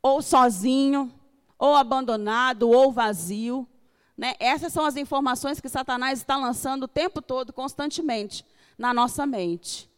ou 0.00 0.22
sozinho, 0.22 1.12
ou 1.58 1.74
abandonado, 1.74 2.70
ou 2.70 2.92
vazio. 2.92 3.68
Né? 4.16 4.34
Essas 4.38 4.72
são 4.72 4.84
as 4.84 4.96
informações 4.96 5.60
que 5.60 5.68
Satanás 5.68 6.20
está 6.20 6.36
lançando 6.36 6.84
o 6.84 6.88
tempo 6.88 7.20
todo, 7.20 7.52
constantemente, 7.52 8.44
na 8.78 8.94
nossa 8.94 9.26
mente. 9.26 9.90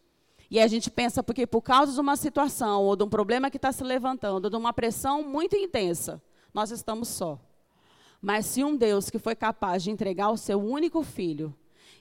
E 0.51 0.61
a 0.61 0.67
gente 0.67 0.91
pensa, 0.91 1.23
porque 1.23 1.47
por 1.47 1.61
causa 1.61 1.93
de 1.93 2.01
uma 2.01 2.17
situação, 2.17 2.85
ou 2.85 2.97
de 2.97 3.05
um 3.05 3.09
problema 3.09 3.51
que 3.51 3.57
está 3.57 3.73
se 3.73 3.83
levantando, 3.83 4.49
de 4.49 4.57
uma 4.57 4.73
pressão 4.73 5.23
muito 5.23 5.57
intensa, 5.57 6.23
nós 6.55 6.71
estamos 6.71 7.09
só. 7.09 7.39
Mas 8.23 8.47
se 8.47 8.65
um 8.65 8.77
Deus 8.77 9.11
que 9.11 9.19
foi 9.19 9.35
capaz 9.35 9.83
de 9.83 9.91
entregar 9.91 10.31
o 10.31 10.37
seu 10.37 10.59
único 10.59 11.03
filho, 11.03 11.55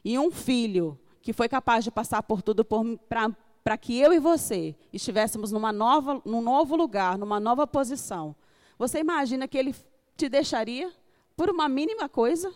e 0.04 0.18
um 0.20 0.32
filho 0.32 1.00
que 1.22 1.34
foi 1.34 1.50
capaz 1.50 1.84
de 1.84 1.90
passar 1.90 2.22
por 2.22 2.44
tudo 2.44 2.64
para 2.64 3.78
que 3.78 4.00
eu 4.00 4.14
e 4.14 4.20
você 4.20 4.76
estivéssemos 4.94 5.52
numa 5.52 5.74
nova, 5.74 6.22
num 6.24 6.42
novo 6.42 6.76
lugar, 6.76 7.18
numa 7.18 7.40
nova 7.40 7.66
posição, 7.66 8.36
você 8.78 9.00
imagina 9.00 9.48
que 9.48 9.58
ele 9.58 9.76
te 10.16 10.30
deixaria 10.30 10.94
por 11.36 11.50
uma 11.50 11.68
mínima 11.68 12.08
coisa? 12.08 12.54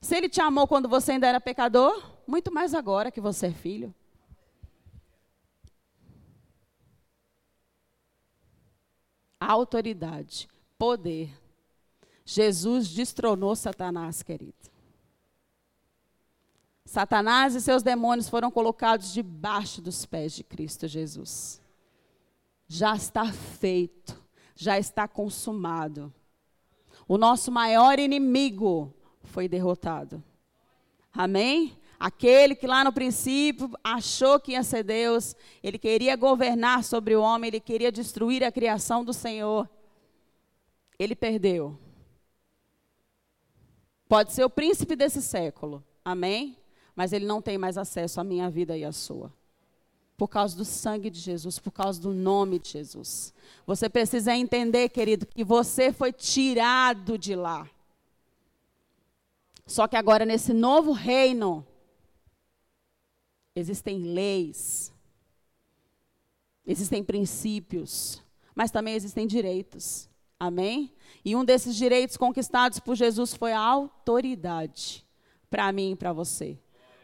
Se 0.00 0.16
ele 0.16 0.28
te 0.28 0.40
amou 0.40 0.66
quando 0.66 0.88
você 0.88 1.12
ainda 1.12 1.26
era 1.26 1.40
pecador, 1.40 2.02
muito 2.26 2.52
mais 2.52 2.74
agora 2.74 3.10
que 3.10 3.20
você 3.20 3.46
é 3.48 3.52
filho. 3.52 3.94
Autoridade, 9.38 10.48
poder. 10.78 11.30
Jesus 12.24 12.88
destronou 12.88 13.56
Satanás, 13.56 14.22
querido. 14.22 14.70
Satanás 16.84 17.54
e 17.54 17.60
seus 17.60 17.82
demônios 17.82 18.28
foram 18.28 18.50
colocados 18.50 19.12
debaixo 19.12 19.80
dos 19.80 20.04
pés 20.04 20.32
de 20.32 20.42
Cristo 20.42 20.88
Jesus. 20.88 21.62
Já 22.66 22.96
está 22.96 23.32
feito, 23.32 24.20
já 24.56 24.78
está 24.78 25.06
consumado. 25.06 26.12
O 27.10 27.18
nosso 27.18 27.50
maior 27.50 27.98
inimigo 27.98 28.94
foi 29.24 29.48
derrotado. 29.48 30.22
Amém? 31.12 31.76
Aquele 31.98 32.54
que 32.54 32.68
lá 32.68 32.84
no 32.84 32.92
princípio 32.92 33.68
achou 33.82 34.38
que 34.38 34.52
ia 34.52 34.62
ser 34.62 34.84
Deus, 34.84 35.34
ele 35.60 35.76
queria 35.76 36.14
governar 36.14 36.84
sobre 36.84 37.16
o 37.16 37.20
homem, 37.20 37.48
ele 37.48 37.58
queria 37.58 37.90
destruir 37.90 38.44
a 38.44 38.52
criação 38.52 39.04
do 39.04 39.12
Senhor. 39.12 39.68
Ele 41.00 41.16
perdeu. 41.16 41.76
Pode 44.08 44.32
ser 44.32 44.44
o 44.44 44.50
príncipe 44.50 44.94
desse 44.94 45.20
século, 45.20 45.84
amém? 46.04 46.56
Mas 46.94 47.12
ele 47.12 47.26
não 47.26 47.42
tem 47.42 47.58
mais 47.58 47.76
acesso 47.76 48.20
à 48.20 48.24
minha 48.24 48.48
vida 48.48 48.78
e 48.78 48.84
à 48.84 48.92
sua. 48.92 49.32
Por 50.20 50.28
causa 50.28 50.54
do 50.54 50.66
sangue 50.66 51.08
de 51.08 51.18
Jesus, 51.18 51.58
por 51.58 51.70
causa 51.70 51.98
do 51.98 52.12
nome 52.12 52.58
de 52.58 52.68
Jesus. 52.68 53.32
Você 53.66 53.88
precisa 53.88 54.36
entender, 54.36 54.90
querido, 54.90 55.24
que 55.24 55.42
você 55.42 55.94
foi 55.94 56.12
tirado 56.12 57.16
de 57.16 57.34
lá. 57.34 57.66
Só 59.66 59.88
que 59.88 59.96
agora, 59.96 60.26
nesse 60.26 60.52
novo 60.52 60.92
reino, 60.92 61.66
existem 63.56 64.02
leis, 64.02 64.92
existem 66.66 67.02
princípios, 67.02 68.22
mas 68.54 68.70
também 68.70 68.92
existem 68.96 69.26
direitos. 69.26 70.06
Amém? 70.38 70.92
E 71.24 71.34
um 71.34 71.46
desses 71.46 71.74
direitos 71.74 72.18
conquistados 72.18 72.78
por 72.78 72.94
Jesus 72.94 73.32
foi 73.32 73.54
a 73.54 73.58
autoridade 73.58 75.02
para 75.48 75.72
mim 75.72 75.92
e 75.92 75.96
para 75.96 76.12
você. 76.12 76.58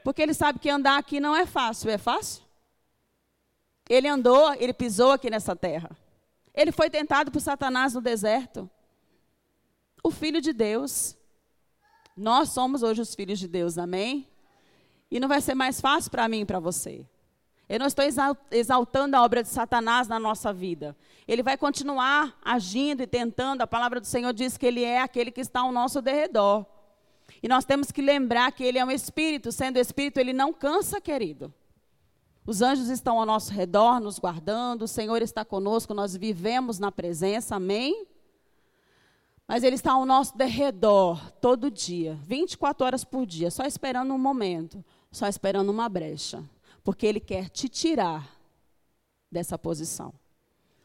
Porque 0.05 0.21
ele 0.21 0.35
sabe 0.35 0.59
que 0.59 0.69
andar 0.69 0.99
aqui 0.99 1.19
não 1.19 1.35
é 1.35 1.47
fácil, 1.47 1.89
é 1.89 1.97
fácil? 1.97 2.45
Ele 3.89 4.09
andou, 4.09 4.53
ele 4.55 4.73
pisou 4.73 5.13
aqui 5.13 5.31
nessa 5.31 5.55
terra. 5.55 5.91
Ele 6.55 6.73
foi 6.73 6.91
tentado 6.91 7.31
por 7.31 7.41
Satanás 7.41 7.95
no 7.95 8.01
deserto. 8.01 8.69
O 10.03 10.11
filho 10.11 10.41
de 10.41 10.53
Deus. 10.53 11.17
Nós 12.17 12.49
somos 12.51 12.83
hoje 12.83 13.03
os 13.03 13.15
filhos 13.15 13.39
de 13.39 13.47
Deus, 13.47 13.77
amém? 13.77 14.27
E 15.11 15.21
não 15.21 15.29
vai 15.29 15.41
ser 15.41 15.55
mais 15.55 15.81
fácil 15.81 16.11
para 16.11 16.29
mim 16.29 16.41
e 16.41 16.47
para 16.47 16.59
você. 16.59 17.07
Eu 17.69 17.81
não 17.81 17.87
estou 17.87 18.05
exaltando 18.51 19.17
a 19.17 19.23
obra 19.23 19.43
de 19.43 19.49
Satanás 19.49 20.07
na 20.07 20.19
nossa 20.19 20.53
vida. 20.53 20.97
Ele 21.27 21.43
vai 21.43 21.57
continuar 21.57 22.39
agindo 22.45 23.03
e 23.03 23.07
tentando. 23.07 23.63
A 23.63 23.67
palavra 23.67 24.01
do 24.01 24.07
Senhor 24.07 24.33
diz 24.33 24.57
que 24.57 24.67
ele 24.67 24.85
é 24.85 25.01
aquele 25.01 25.33
que 25.33 25.41
está 25.41 25.61
ao 25.61 25.73
nosso 25.73 26.01
derredor. 26.01 26.65
E 27.43 27.49
nós 27.49 27.65
temos 27.65 27.91
que 27.91 28.01
lembrar 28.01 28.53
que 28.53 28.63
ele 28.63 28.79
é 28.79 28.85
um 28.85 28.91
espírito. 28.91 29.51
Sendo 29.51 29.79
espírito, 29.79 30.19
ele 30.19 30.33
não 30.33 30.53
cansa, 30.53 31.01
querido. 31.01 31.53
Os 32.47 32.63
anjos 32.63 32.89
estão 32.89 33.19
ao 33.19 33.27
nosso 33.27 33.53
redor, 33.53 33.99
nos 33.99 34.21
guardando. 34.21 34.83
O 34.83 34.89
Senhor 34.89 35.21
está 35.21 35.45
conosco. 35.45 35.93
Nós 35.93 36.17
vivemos 36.17 36.79
na 36.79 36.93
presença. 36.93 37.57
Amém? 37.57 38.07
Mas 39.49 39.65
Ele 39.65 39.75
está 39.75 39.93
ao 39.93 40.07
nosso 40.07 40.37
derredor 40.37 41.31
todo 41.41 41.71
dia, 41.71 42.19
24 42.23 42.85
horas 42.85 43.05
por 43.05 43.25
dia, 43.25 43.51
só 43.51 43.65
esperando 43.65 44.13
um 44.13 44.19
momento, 44.19 44.85
só 45.11 45.29
esperando 45.29 45.69
uma 45.71 45.89
brecha. 45.89 46.43
Porque 46.83 47.07
Ele 47.07 47.21
quer 47.21 47.49
te 47.49 47.69
tirar 47.69 48.29
dessa 49.31 49.57
posição. 49.57 50.13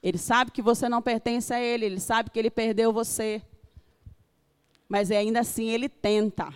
Ele 0.02 0.18
sabe 0.18 0.52
que 0.52 0.62
você 0.62 0.90
não 0.90 1.02
pertence 1.02 1.54
a 1.54 1.60
Ele, 1.60 1.86
Ele 1.86 2.00
sabe 2.00 2.30
que 2.30 2.38
Ele 2.38 2.52
perdeu 2.52 2.94
você. 2.94 3.42
Mas 4.88 5.10
ainda 5.12 5.40
assim 5.40 5.70
Ele 5.70 5.90
tenta. 5.90 6.52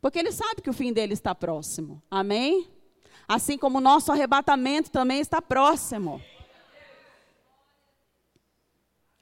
Porque 0.00 0.18
Ele 0.18 0.32
sabe 0.32 0.62
que 0.62 0.70
o 0.70 0.74
fim 0.74 0.92
dele 0.92 1.12
está 1.12 1.34
próximo. 1.34 2.02
Amém? 2.10 2.68
Assim 3.28 3.58
como 3.58 3.76
o 3.76 3.82
nosso 3.82 4.10
arrebatamento 4.10 4.90
também 4.90 5.20
está 5.20 5.42
próximo. 5.42 6.22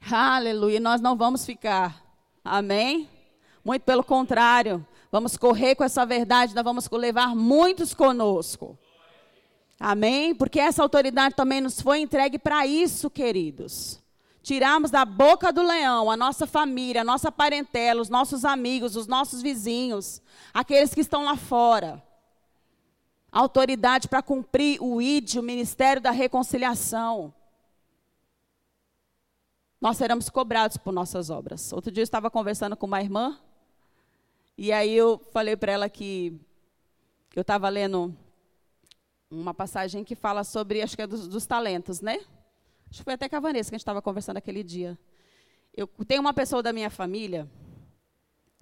Aleluia. 0.09 0.79
Nós 0.79 1.01
não 1.01 1.17
vamos 1.17 1.45
ficar. 1.45 2.01
Amém? 2.43 3.09
Muito 3.65 3.81
pelo 3.81 4.05
contrário. 4.05 4.85
Vamos 5.11 5.35
correr 5.35 5.75
com 5.75 5.83
essa 5.83 6.05
verdade, 6.05 6.55
nós 6.55 6.63
vamos 6.63 6.89
levar 6.89 7.35
muitos 7.35 7.93
conosco. 7.93 8.77
Amém? 9.79 10.33
Porque 10.33 10.59
essa 10.59 10.81
autoridade 10.81 11.35
também 11.35 11.61
nos 11.61 11.81
foi 11.81 11.99
entregue 11.99 12.39
para 12.39 12.65
isso, 12.65 13.09
queridos. 13.09 14.01
Tirarmos 14.41 14.89
da 14.89 15.05
boca 15.05 15.51
do 15.51 15.61
leão 15.61 16.09
a 16.09 16.17
nossa 16.17 16.47
família, 16.47 17.01
a 17.01 17.05
nossa 17.05 17.31
parentela, 17.31 18.01
os 18.01 18.09
nossos 18.09 18.45
amigos, 18.45 18.95
os 18.95 19.07
nossos 19.07 19.41
vizinhos, 19.41 20.21
aqueles 20.53 20.93
que 20.93 21.01
estão 21.01 21.25
lá 21.25 21.35
fora. 21.35 22.01
Autoridade 23.39 24.07
para 24.07 24.23
cumprir 24.23 24.81
o 24.81 25.01
ID, 25.01 25.35
o 25.35 25.43
ministério 25.43 26.01
da 26.01 26.11
reconciliação 26.11 27.33
nós 29.79 29.97
seremos 29.97 30.27
cobrados 30.29 30.77
por 30.77 30.91
nossas 30.91 31.29
obras. 31.29 31.71
Outro 31.71 31.91
dia 31.91 32.01
eu 32.01 32.05
estava 32.05 32.31
conversando 32.31 32.75
com 32.75 32.87
uma 32.87 32.99
irmã, 32.99 33.39
e 34.57 34.71
aí 34.71 34.91
eu 34.91 35.19
falei 35.31 35.55
para 35.55 35.71
ela 35.71 35.89
que 35.89 36.33
eu 37.35 37.41
estava 37.41 37.69
lendo 37.69 38.15
uma 39.29 39.53
passagem 39.53 40.03
que 40.03 40.15
fala 40.15 40.43
sobre, 40.43 40.81
acho 40.81 40.95
que 40.95 41.03
é 41.03 41.07
dos, 41.07 41.27
dos 41.27 41.45
talentos, 41.45 42.01
né? 42.01 42.15
Acho 42.89 42.99
que 42.99 43.03
foi 43.03 43.13
até 43.13 43.29
com 43.29 43.35
a 43.35 43.39
Vanessa 43.39 43.69
que 43.69 43.75
a 43.75 43.77
gente 43.77 43.83
estava 43.83 44.01
conversando 44.01 44.37
aquele 44.37 44.63
dia. 44.63 44.97
Eu 45.75 45.87
tenho 46.07 46.21
uma 46.21 46.33
pessoa 46.33 46.63
da 46.63 46.73
minha 46.73 46.89
família 46.89 47.47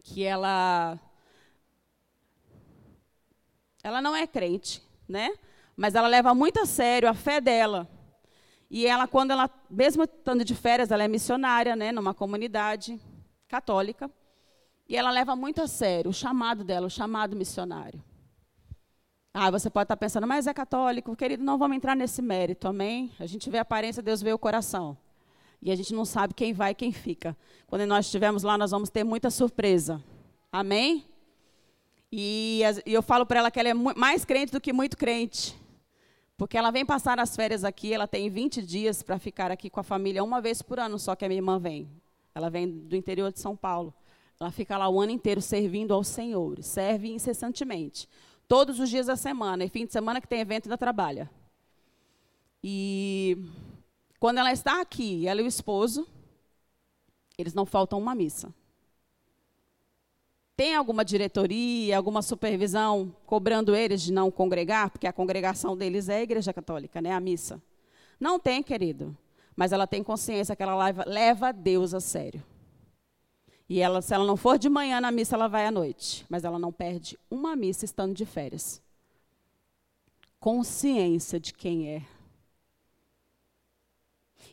que 0.04 0.24
ela 0.24 1.00
ela 3.86 4.02
não 4.02 4.16
é 4.16 4.26
crente, 4.26 4.82
né? 5.08 5.30
Mas 5.78 5.94
ela 5.94 6.08
leva 6.08 6.34
muito 6.34 6.60
a 6.60 6.66
sério 6.66 7.08
a 7.08 7.14
fé 7.14 7.40
dela. 7.40 7.88
E 8.68 8.88
ela, 8.88 9.08
quando 9.08 9.30
ela, 9.30 9.48
mesmo 9.70 10.06
estando 10.06 10.44
de 10.44 10.56
férias, 10.56 10.90
ela 10.90 11.04
é 11.04 11.08
missionária, 11.08 11.76
né, 11.76 11.92
numa 11.92 12.12
comunidade 12.12 13.00
católica. 13.48 14.10
E 14.90 14.98
ela 14.98 15.12
leva 15.12 15.36
muito 15.36 15.62
a 15.62 15.68
sério 15.68 16.10
o 16.10 16.14
chamado 16.14 16.64
dela, 16.64 16.88
o 16.88 16.90
chamado 16.90 17.36
missionário. 17.36 18.04
Ah, 19.32 19.52
você 19.52 19.70
pode 19.70 19.84
estar 19.84 19.98
pensando, 19.98 20.26
mas 20.26 20.48
é 20.48 20.54
católico, 20.54 21.16
querido, 21.16 21.44
não 21.44 21.60
vamos 21.60 21.78
entrar 21.78 21.96
nesse 21.96 22.24
mérito, 22.24 22.68
amém? 22.68 23.12
A 23.20 23.28
gente 23.28 23.52
vê 23.52 23.60
a 23.60 23.62
aparência, 23.62 24.02
Deus 24.02 24.20
vê 24.20 24.34
o 24.34 24.40
coração. 24.40 24.98
E 25.62 25.72
a 25.72 25.76
gente 25.76 25.94
não 25.94 26.06
sabe 26.06 26.34
quem 26.34 26.54
vai 26.54 26.72
e 26.72 26.76
quem 26.76 26.92
fica. 26.92 27.38
Quando 27.68 27.86
nós 27.86 28.06
estivermos 28.06 28.42
lá, 28.42 28.58
nós 28.58 28.72
vamos 28.72 28.90
ter 28.90 29.04
muita 29.04 29.30
surpresa. 29.30 30.04
Amém? 30.52 31.06
E, 32.18 32.62
eu 32.86 33.04
falo 33.04 33.26
para 33.26 33.40
ela 33.40 33.52
que 33.52 33.60
ela 33.60 33.68
é 33.68 33.74
mais 33.74 34.24
crente 34.24 34.54
do 34.54 34.62
que 34.62 34.72
muito 34.72 34.96
crente. 34.96 35.54
Porque 36.38 36.58
ela 36.58 36.72
vem 36.72 36.86
passar 36.86 37.20
as 37.20 37.36
férias 37.36 37.66
aqui, 37.66 37.94
ela 37.94 38.08
tem 38.08 38.30
20 38.30 38.62
dias 38.62 39.04
para 39.04 39.20
ficar 39.20 39.52
aqui 39.52 39.70
com 39.70 39.82
a 39.82 39.84
família 39.84 40.24
uma 40.24 40.40
vez 40.40 40.62
por 40.62 40.80
ano, 40.80 40.98
só 40.98 41.14
que 41.14 41.26
a 41.26 41.28
minha 41.28 41.40
irmã 41.40 41.60
vem. 41.60 41.90
Ela 42.34 42.50
vem 42.50 42.70
do 42.70 42.96
interior 42.96 43.34
de 43.34 43.42
São 43.42 43.54
Paulo. 43.54 43.94
Ela 44.40 44.50
fica 44.50 44.78
lá 44.78 44.88
o 44.88 45.02
ano 45.02 45.12
inteiro 45.12 45.42
servindo 45.42 45.94
ao 45.94 46.06
Senhor, 46.06 46.64
serve 46.64 47.12
incessantemente. 47.12 48.08
Todos 48.48 48.80
os 48.80 48.90
dias 48.90 49.08
da 49.08 49.18
semana, 49.18 49.66
e 49.66 49.70
fim 49.70 49.86
de 49.86 49.92
semana 49.92 50.22
que 50.22 50.28
tem 50.28 50.40
evento 50.40 50.68
ainda 50.68 50.78
trabalha. 50.78 51.30
E 52.64 53.38
quando 54.22 54.38
ela 54.38 54.54
está 54.54 54.80
aqui, 54.80 55.28
ela 55.28 55.42
e 55.42 55.44
o 55.44 55.48
esposo, 55.48 56.08
eles 57.38 57.54
não 57.54 57.66
faltam 57.66 58.00
uma 58.00 58.16
missa. 58.16 58.54
Tem 60.58 60.74
alguma 60.74 61.04
diretoria, 61.04 61.98
alguma 61.98 62.22
supervisão 62.22 63.14
cobrando 63.26 63.76
eles 63.76 64.02
de 64.02 64.14
não 64.14 64.32
congregar? 64.32 64.90
Porque 64.90 65.06
a 65.06 65.12
congregação 65.12 65.76
deles 65.76 66.08
é 66.08 66.18
a 66.18 66.24
igreja 66.24 66.54
católica, 66.54 67.02
né? 67.02 67.12
A 67.12 67.20
missa. 67.20 67.62
Não 68.20 68.40
tem, 68.40 68.64
querido. 68.64 69.16
Mas 69.56 69.74
ela 69.74 69.86
tem 69.86 70.02
consciência 70.02 70.56
que 70.56 70.64
ela 70.64 70.94
leva, 71.06 71.52
Deus 71.52 71.94
a 71.94 72.00
sério. 72.00 72.42
E 73.68 73.82
ela, 73.82 74.02
se 74.02 74.14
ela 74.14 74.26
não 74.26 74.38
for 74.38 74.58
de 74.58 74.70
manhã 74.70 75.02
na 75.02 75.12
missa, 75.12 75.36
ela 75.36 75.48
vai 75.48 75.66
à 75.66 75.72
noite. 75.72 76.26
Mas 76.30 76.46
ela 76.46 76.58
não 76.58 76.72
perde 76.72 77.18
uma 77.30 77.56
missa 77.56 77.84
estando 77.84 78.14
de 78.14 78.26
férias. 78.26 78.82
Consciência 80.40 81.38
de 81.38 81.54
quem 81.54 81.90
é. 81.90 82.02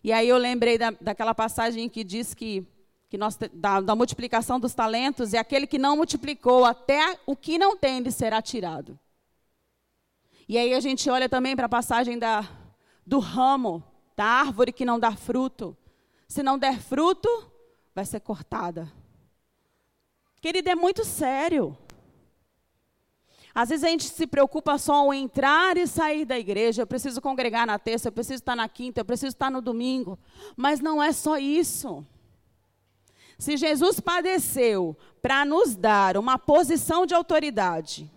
E 0.03 0.13
aí 0.13 0.29
eu 0.29 0.37
lembrei 0.37 0.79
da, 0.79 0.91
daquela 0.91 1.35
passagem 1.35 1.89
que 1.89 2.03
diz 2.03 2.35
que 2.35 2.67
que 3.13 3.19
nós, 3.19 3.39
da, 3.53 3.79
da 3.79 3.95
multiplicação 3.95 4.59
dos 4.59 4.73
talentos, 4.73 5.35
e 5.35 5.37
aquele 5.37 5.67
que 5.67 5.77
não 5.77 5.99
multiplicou, 5.99 6.65
até 6.65 7.19
o 7.27 7.37
que 7.37 7.59
não 7.59 7.77
tem 7.77 8.01
lhe 8.01 8.11
será 8.11 8.41
tirado. 8.41 8.99
E 10.49 10.57
aí 10.57 10.73
a 10.73 10.81
gente 10.81 11.11
olha 11.11 11.29
também 11.29 11.55
para 11.55 11.67
a 11.67 11.69
passagem 11.69 12.19
da, 12.19 12.49
do 13.07 13.19
ramo, 13.19 13.85
da 14.17 14.25
árvore 14.25 14.73
que 14.73 14.87
não 14.87 14.99
dá 14.99 15.15
fruto. 15.15 15.77
Se 16.27 16.43
não 16.43 16.59
der 16.59 16.81
fruto, 16.81 17.29
vai 17.95 18.07
ser 18.07 18.21
cortada. 18.21 18.91
Querido, 20.41 20.71
é 20.71 20.75
muito 20.75 21.05
sério. 21.05 21.77
Às 23.55 23.69
vezes 23.69 23.85
a 23.85 23.89
gente 23.89 24.05
se 24.05 24.27
preocupa 24.27 24.79
só 24.79 24.95
ao 24.95 25.13
entrar 25.13 25.77
e 25.77 25.87
sair 25.87 26.25
da 26.25 26.39
igreja. 26.39 26.81
Eu 26.81 26.87
preciso 26.87 27.21
congregar 27.21 27.67
na 27.67 27.79
terça, 27.79 28.09
eu 28.09 28.13
preciso 28.13 28.37
estar 28.37 28.57
na 28.57 28.71
quinta, 28.71 29.03
eu 29.03 29.05
preciso 29.05 29.35
estar 29.35 29.51
no 29.51 29.61
domingo. 29.61 30.19
Mas 30.57 30.81
não 30.81 31.03
é 31.03 31.13
só 31.13 31.37
isso. 31.37 32.07
Se 33.43 33.57
Jesus 33.57 33.99
padeceu 33.99 34.97
para 35.21 35.45
nos 35.45 35.75
dar 35.75 36.17
uma 36.17 36.39
posição 36.39 37.05
de 37.05 37.13
autoridade, 37.13 38.09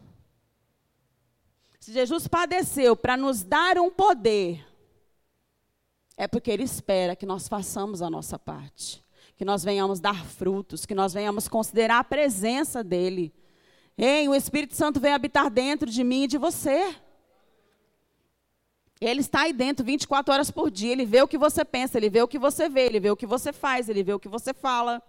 se 1.80 1.92
Jesus 1.92 2.28
padeceu 2.28 2.96
para 2.96 3.18
nos 3.18 3.42
dar 3.42 3.80
um 3.80 3.90
poder, 3.90 4.64
é 6.16 6.28
porque 6.28 6.52
Ele 6.52 6.62
espera 6.62 7.16
que 7.16 7.26
nós 7.26 7.48
façamos 7.48 8.04
a 8.04 8.10
nossa 8.12 8.38
parte, 8.38 9.04
que 9.36 9.44
nós 9.44 9.64
venhamos 9.64 10.00
dar 10.00 10.24
frutos, 10.24 10.86
que 10.86 10.94
nós 10.94 11.12
venhamos 11.12 11.48
considerar 11.48 11.98
a 11.98 12.04
presença 12.04 12.84
dEle 12.84 13.34
Ei, 13.98 14.30
o 14.30 14.36
Espírito 14.36 14.76
Santo 14.76 15.00
vem 15.00 15.12
habitar 15.12 15.50
dentro 15.50 15.90
de 15.90 16.04
mim 16.04 16.26
e 16.26 16.28
de 16.28 16.38
você. 16.38 16.96
Ele 19.02 19.22
está 19.22 19.42
aí 19.42 19.54
dentro 19.54 19.84
24 19.84 20.32
horas 20.32 20.52
por 20.52 20.70
dia. 20.70 20.92
Ele 20.92 21.04
vê 21.04 21.24
o 21.24 21.28
que 21.28 21.38
você 21.38 21.66
pensa, 21.66 21.98
ele 21.98 22.12
vê 22.12 22.22
o 22.22 22.28
que 22.28 22.38
você 22.38 22.70
vê, 22.70 22.86
ele 22.86 23.00
vê 23.00 23.10
o 23.10 23.18
que 23.18 23.26
você 23.26 23.52
faz, 23.52 23.90
ele 23.90 24.04
vê 24.04 24.14
o 24.14 24.20
que 24.20 24.30
você 24.30 24.54
fala. 24.54 25.02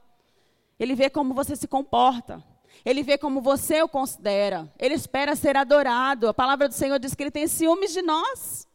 Ele 0.78 0.94
vê 0.94 1.08
como 1.08 1.34
você 1.34 1.56
se 1.56 1.66
comporta. 1.66 2.44
Ele 2.84 3.02
vê 3.02 3.16
como 3.16 3.40
você 3.40 3.82
o 3.82 3.88
considera. 3.88 4.72
Ele 4.78 4.94
espera 4.94 5.34
ser 5.34 5.56
adorado. 5.56 6.28
A 6.28 6.34
palavra 6.34 6.68
do 6.68 6.74
Senhor 6.74 6.98
diz 6.98 7.14
que 7.14 7.22
ele 7.22 7.30
tem 7.30 7.46
ciúmes 7.46 7.92
de 7.92 8.02
nós. 8.02 8.68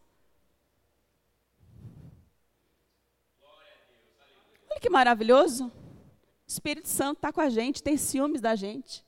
Olha 4.70 4.80
que 4.80 4.90
maravilhoso. 4.90 5.68
O 5.68 5.72
Espírito 6.48 6.90
Santo 6.90 7.18
está 7.18 7.32
com 7.32 7.42
a 7.42 7.50
gente, 7.50 7.84
tem 7.84 7.96
ciúmes 7.98 8.42
da 8.42 8.56
gente. 8.56 9.06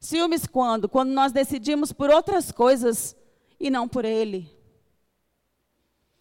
Ciúmes 0.00 0.46
quando? 0.46 0.88
Quando 0.88 1.10
nós 1.10 1.32
decidimos 1.32 1.92
por 1.92 2.10
outras 2.10 2.50
coisas 2.50 3.16
e 3.60 3.70
não 3.70 3.88
por 3.88 4.04
Ele. 4.04 4.50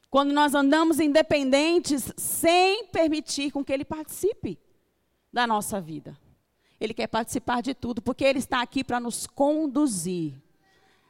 Quando 0.10 0.34
nós 0.34 0.54
andamos 0.54 1.00
independentes 1.00 2.12
sem 2.18 2.86
permitir 2.88 3.52
com 3.52 3.64
que 3.64 3.72
Ele 3.72 3.86
participe 3.86 4.60
da 5.38 5.46
nossa 5.46 5.80
vida. 5.80 6.18
Ele 6.82 6.96
quer 6.96 7.06
participar 7.06 7.62
de 7.62 7.76
tudo, 7.76 8.02
porque 8.02 8.24
Ele 8.24 8.40
está 8.40 8.60
aqui 8.60 8.84
para 8.84 9.00
nos 9.00 9.28
conduzir 9.28 10.34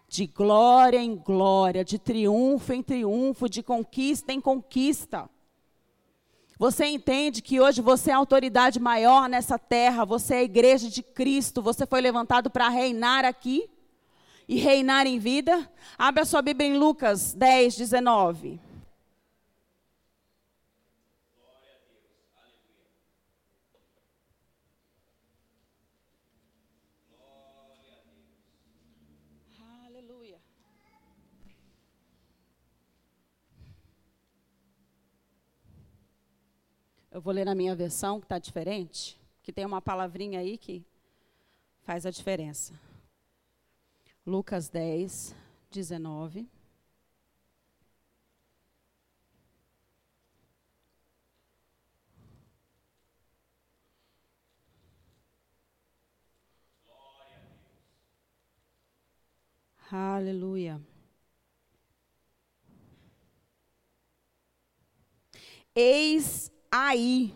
de 0.10 0.28
glória 0.28 1.00
em 1.00 1.16
glória, 1.16 1.84
de 1.86 1.98
triunfo 1.98 2.74
em 2.74 2.84
triunfo, 2.84 3.48
de 3.48 3.63
conquista 3.63 4.34
em 4.34 4.42
conquista. 4.42 5.30
Você 6.60 6.88
entende 6.88 7.42
que 7.42 7.62
hoje 7.62 7.82
você 7.82 8.12
é 8.12 8.13
a 8.13 8.18
autoridade 8.18 8.82
maior 8.82 9.30
nessa 9.30 9.58
terra, 9.58 10.04
você 10.04 10.36
é 10.36 10.40
a 10.40 10.44
igreja 10.44 10.90
de 10.90 11.02
Cristo, 11.02 11.62
você 11.62 11.86
foi 11.86 12.02
levantado 12.02 12.50
para 12.50 12.68
reinar 12.68 13.24
aqui 13.24 13.70
e 14.46 14.58
reinar 14.58 15.08
em 15.08 15.20
vida? 15.20 15.72
Abra 15.98 16.26
sua 16.26 16.42
Bíblia 16.42 16.68
em 16.68 16.78
Lucas 16.78 17.34
10, 17.34 17.78
19. 17.78 18.60
Eu 37.17 37.21
vou 37.21 37.34
ler 37.34 37.45
na 37.45 37.56
minha 37.56 37.75
versão, 37.75 38.19
que 38.19 38.25
está 38.25 38.38
diferente, 38.38 39.19
que 39.41 39.51
tem 39.51 39.65
uma 39.65 39.82
palavrinha 39.82 40.39
aí 40.39 40.56
que 40.56 40.86
faz 41.82 42.06
a 42.06 42.12
diferença. 42.12 42.80
Lucas 44.23 44.69
10, 44.69 45.34
19. 45.71 46.47
Aleluia. 59.89 60.80
Eis 65.73 66.51
aí 66.71 67.34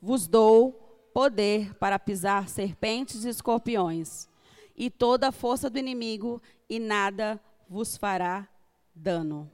vos 0.00 0.26
dou 0.26 0.72
poder 1.12 1.74
para 1.74 1.98
pisar 1.98 2.48
serpentes 2.48 3.24
e 3.24 3.28
escorpiões, 3.28 4.28
e 4.76 4.90
toda 4.90 5.28
a 5.28 5.32
força 5.32 5.70
do 5.70 5.78
inimigo, 5.78 6.42
e 6.68 6.78
nada 6.78 7.40
vos 7.68 7.96
fará 7.96 8.46
dano. 8.94 9.50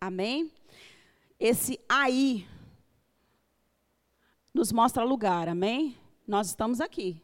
Amém? 0.00 0.50
Esse 1.38 1.78
aí 1.88 2.46
nos 4.54 4.72
mostra 4.72 5.04
lugar, 5.04 5.48
amém? 5.48 5.96
Nós 6.26 6.48
estamos 6.48 6.80
aqui, 6.80 7.20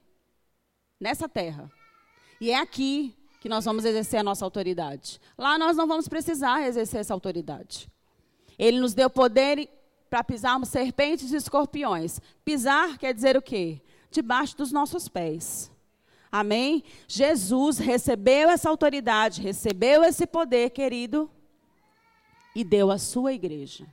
nessa 1.00 1.28
terra. 1.28 1.70
E 2.40 2.50
é 2.50 2.58
aqui 2.58 3.14
que 3.40 3.48
nós 3.48 3.64
vamos 3.64 3.84
exercer 3.84 4.20
a 4.20 4.22
nossa 4.22 4.44
autoridade. 4.44 5.20
Lá 5.37 5.58
nós 5.58 5.76
não 5.76 5.87
vamos 5.87 6.08
precisar 6.08 6.66
exercer 6.66 7.00
essa 7.00 7.14
autoridade. 7.14 7.88
Ele 8.58 8.80
nos 8.80 8.94
deu 8.94 9.08
poder 9.08 9.68
para 10.09 10.25
pisarmos 10.25 10.68
serpentes 10.68 11.33
e 11.33 11.37
escorpiões. 11.37 12.21
Pisar 12.44 12.99
quer 12.99 13.12
dizer 13.12 13.37
o 13.37 13.42
quê? 13.42 13.81
Debaixo 14.11 14.57
dos 14.57 14.73
nossos 14.73 15.09
pés. 15.09 15.71
Amém? 16.31 16.83
Jesus 17.07 17.79
recebeu 17.79 18.51
essa 18.51 18.68
autoridade, 18.68 19.40
recebeu 19.40 20.05
esse 20.05 20.27
poder, 20.27 20.71
querido, 20.71 21.31
e 22.55 22.62
deu 22.62 22.90
à 22.90 22.99
sua 22.99 23.33
igreja. 23.33 23.87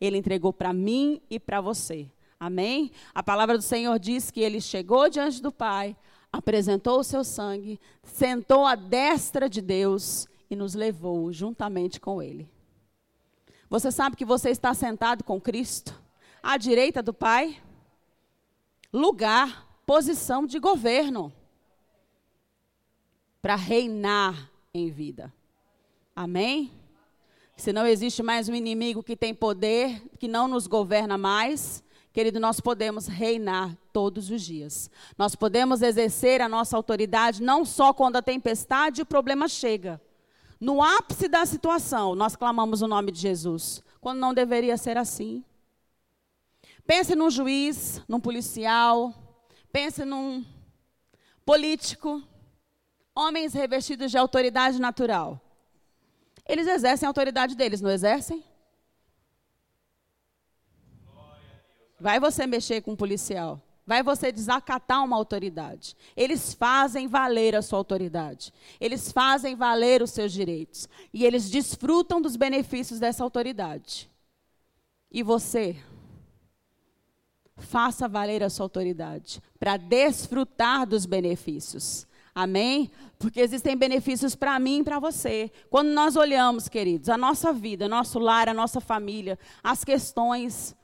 Ele 0.00 0.18
entregou 0.18 0.52
para 0.52 0.72
mim 0.72 1.20
e 1.30 1.38
para 1.38 1.60
você. 1.60 2.10
Amém? 2.38 2.90
A 3.14 3.22
palavra 3.22 3.56
do 3.56 3.62
Senhor 3.62 3.98
diz 3.98 4.30
que 4.30 4.40
ele 4.40 4.60
chegou 4.60 5.08
diante 5.08 5.40
do 5.40 5.52
Pai, 5.52 5.96
apresentou 6.32 6.98
o 6.98 7.04
seu 7.04 7.22
sangue, 7.22 7.78
sentou 8.02 8.66
à 8.66 8.74
destra 8.74 9.48
de 9.48 9.60
Deus 9.60 10.26
e 10.50 10.56
nos 10.56 10.74
levou 10.74 11.32
juntamente 11.32 12.00
com 12.00 12.20
ele. 12.20 12.48
Você 13.72 13.90
sabe 13.90 14.16
que 14.16 14.24
você 14.26 14.50
está 14.50 14.74
sentado 14.74 15.24
com 15.24 15.40
Cristo, 15.40 15.98
à 16.42 16.58
direita 16.58 17.02
do 17.02 17.14
Pai? 17.14 17.58
Lugar, 18.92 19.66
posição 19.86 20.44
de 20.44 20.58
governo 20.58 21.32
para 23.40 23.56
reinar 23.56 24.50
em 24.74 24.90
vida. 24.90 25.32
Amém? 26.14 26.70
Se 27.56 27.72
não 27.72 27.86
existe 27.86 28.22
mais 28.22 28.46
um 28.46 28.54
inimigo 28.54 29.02
que 29.02 29.16
tem 29.16 29.34
poder, 29.34 30.02
que 30.18 30.28
não 30.28 30.46
nos 30.46 30.66
governa 30.66 31.16
mais, 31.16 31.82
querido, 32.12 32.38
nós 32.38 32.60
podemos 32.60 33.06
reinar 33.06 33.74
todos 33.90 34.30
os 34.30 34.42
dias. 34.42 34.90
Nós 35.16 35.34
podemos 35.34 35.80
exercer 35.80 36.42
a 36.42 36.48
nossa 36.48 36.76
autoridade 36.76 37.42
não 37.42 37.64
só 37.64 37.94
quando 37.94 38.16
a 38.16 38.22
tempestade 38.22 39.00
e 39.00 39.02
o 39.02 39.06
problema 39.06 39.48
chega 39.48 39.98
no 40.62 40.80
ápice 40.80 41.26
da 41.26 41.44
situação, 41.44 42.14
nós 42.14 42.36
clamamos 42.36 42.82
o 42.82 42.86
nome 42.86 43.10
de 43.10 43.18
Jesus, 43.18 43.82
quando 44.00 44.20
não 44.20 44.32
deveria 44.32 44.76
ser 44.76 44.96
assim. 44.96 45.44
Pense 46.86 47.16
num 47.16 47.28
juiz, 47.28 48.00
num 48.06 48.20
policial, 48.20 49.12
pense 49.72 50.04
num 50.04 50.44
político, 51.44 52.22
homens 53.12 53.52
revestidos 53.52 54.12
de 54.12 54.16
autoridade 54.16 54.80
natural. 54.80 55.40
Eles 56.48 56.68
exercem 56.68 57.08
a 57.08 57.10
autoridade 57.10 57.56
deles, 57.56 57.80
não 57.80 57.90
exercem? 57.90 58.44
Vai 61.98 62.20
você 62.20 62.46
mexer 62.46 62.82
com 62.82 62.92
um 62.92 62.96
policial. 62.96 63.60
Vai 63.86 64.02
você 64.02 64.30
desacatar 64.30 65.04
uma 65.04 65.16
autoridade. 65.16 65.96
Eles 66.16 66.54
fazem 66.54 67.08
valer 67.08 67.56
a 67.56 67.62
sua 67.62 67.78
autoridade. 67.78 68.52
Eles 68.80 69.10
fazem 69.10 69.56
valer 69.56 70.02
os 70.02 70.10
seus 70.12 70.32
direitos. 70.32 70.88
E 71.12 71.24
eles 71.24 71.50
desfrutam 71.50 72.20
dos 72.20 72.36
benefícios 72.36 73.00
dessa 73.00 73.24
autoridade. 73.24 74.08
E 75.10 75.22
você? 75.22 75.76
Faça 77.56 78.08
valer 78.08 78.42
a 78.42 78.50
sua 78.50 78.66
autoridade 78.66 79.42
para 79.58 79.76
desfrutar 79.76 80.86
dos 80.86 81.04
benefícios. 81.04 82.06
Amém? 82.34 82.90
Porque 83.18 83.40
existem 83.40 83.76
benefícios 83.76 84.34
para 84.34 84.58
mim 84.58 84.80
e 84.80 84.84
para 84.84 84.98
você. 84.98 85.50
Quando 85.68 85.88
nós 85.88 86.16
olhamos, 86.16 86.68
queridos, 86.68 87.08
a 87.08 87.18
nossa 87.18 87.52
vida, 87.52 87.88
nosso 87.88 88.18
lar, 88.18 88.48
a 88.48 88.54
nossa 88.54 88.80
família, 88.80 89.38
as 89.62 89.84
questões 89.84 90.74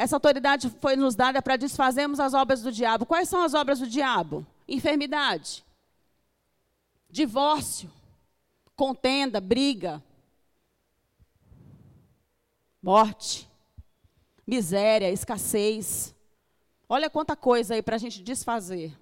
Essa 0.00 0.16
autoridade 0.16 0.70
foi 0.80 0.96
nos 0.96 1.14
dada 1.14 1.42
para 1.42 1.58
desfazermos 1.58 2.18
as 2.18 2.32
obras 2.32 2.62
do 2.62 2.72
diabo. 2.72 3.04
Quais 3.04 3.28
são 3.28 3.42
as 3.42 3.52
obras 3.52 3.80
do 3.80 3.86
diabo? 3.86 4.46
Enfermidade, 4.66 5.62
divórcio, 7.10 7.92
contenda, 8.74 9.42
briga, 9.42 10.02
morte, 12.82 13.46
miséria, 14.46 15.10
escassez. 15.10 16.14
Olha 16.88 17.10
quanta 17.10 17.36
coisa 17.36 17.74
aí 17.74 17.82
para 17.82 17.96
a 17.96 17.98
gente 17.98 18.22
desfazer. 18.22 18.96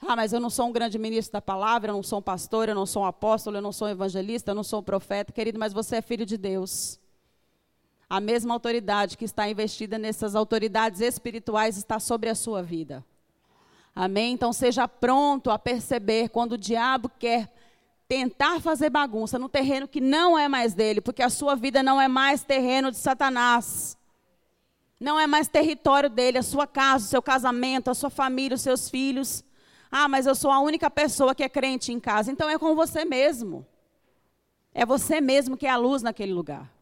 Ah, 0.00 0.16
mas 0.16 0.32
eu 0.32 0.40
não 0.40 0.50
sou 0.50 0.66
um 0.66 0.72
grande 0.72 0.98
ministro 0.98 1.34
da 1.34 1.40
palavra, 1.40 1.92
eu 1.92 1.94
não 1.94 2.02
sou 2.02 2.18
um 2.18 2.22
pastor, 2.22 2.68
eu 2.68 2.74
não 2.74 2.86
sou 2.86 3.04
um 3.04 3.06
apóstolo, 3.06 3.58
eu 3.58 3.62
não 3.62 3.70
sou 3.70 3.86
um 3.86 3.92
evangelista, 3.92 4.50
eu 4.50 4.54
não 4.56 4.64
sou 4.64 4.80
um 4.80 4.82
profeta, 4.82 5.32
querido, 5.32 5.60
mas 5.60 5.72
você 5.72 5.98
é 5.98 6.02
filho 6.02 6.26
de 6.26 6.36
Deus. 6.36 6.98
A 8.14 8.20
mesma 8.20 8.54
autoridade 8.54 9.18
que 9.18 9.24
está 9.24 9.48
investida 9.48 9.98
nessas 9.98 10.36
autoridades 10.36 11.00
espirituais 11.00 11.76
está 11.76 11.98
sobre 11.98 12.30
a 12.30 12.34
sua 12.36 12.62
vida. 12.62 13.04
Amém? 13.92 14.34
Então 14.34 14.52
seja 14.52 14.86
pronto 14.86 15.50
a 15.50 15.58
perceber 15.58 16.28
quando 16.28 16.52
o 16.52 16.56
diabo 16.56 17.10
quer 17.18 17.52
tentar 18.06 18.60
fazer 18.60 18.88
bagunça 18.88 19.36
no 19.36 19.48
terreno 19.48 19.88
que 19.88 20.00
não 20.00 20.38
é 20.38 20.46
mais 20.46 20.74
dele, 20.74 21.00
porque 21.00 21.24
a 21.24 21.28
sua 21.28 21.56
vida 21.56 21.82
não 21.82 22.00
é 22.00 22.06
mais 22.06 22.44
terreno 22.44 22.92
de 22.92 22.98
Satanás. 22.98 23.98
Não 25.00 25.18
é 25.18 25.26
mais 25.26 25.48
território 25.48 26.08
dele, 26.08 26.38
a 26.38 26.42
sua 26.44 26.68
casa, 26.68 27.06
o 27.06 27.08
seu 27.08 27.20
casamento, 27.20 27.90
a 27.90 27.94
sua 27.94 28.10
família, 28.10 28.54
os 28.54 28.62
seus 28.62 28.88
filhos. 28.88 29.42
Ah, 29.90 30.06
mas 30.06 30.24
eu 30.24 30.36
sou 30.36 30.52
a 30.52 30.60
única 30.60 30.88
pessoa 30.88 31.34
que 31.34 31.42
é 31.42 31.48
crente 31.48 31.90
em 31.90 31.98
casa. 31.98 32.30
Então 32.30 32.48
é 32.48 32.60
com 32.60 32.76
você 32.76 33.04
mesmo. 33.04 33.66
É 34.72 34.86
você 34.86 35.20
mesmo 35.20 35.56
que 35.56 35.66
é 35.66 35.70
a 35.70 35.76
luz 35.76 36.00
naquele 36.00 36.32
lugar. 36.32 36.73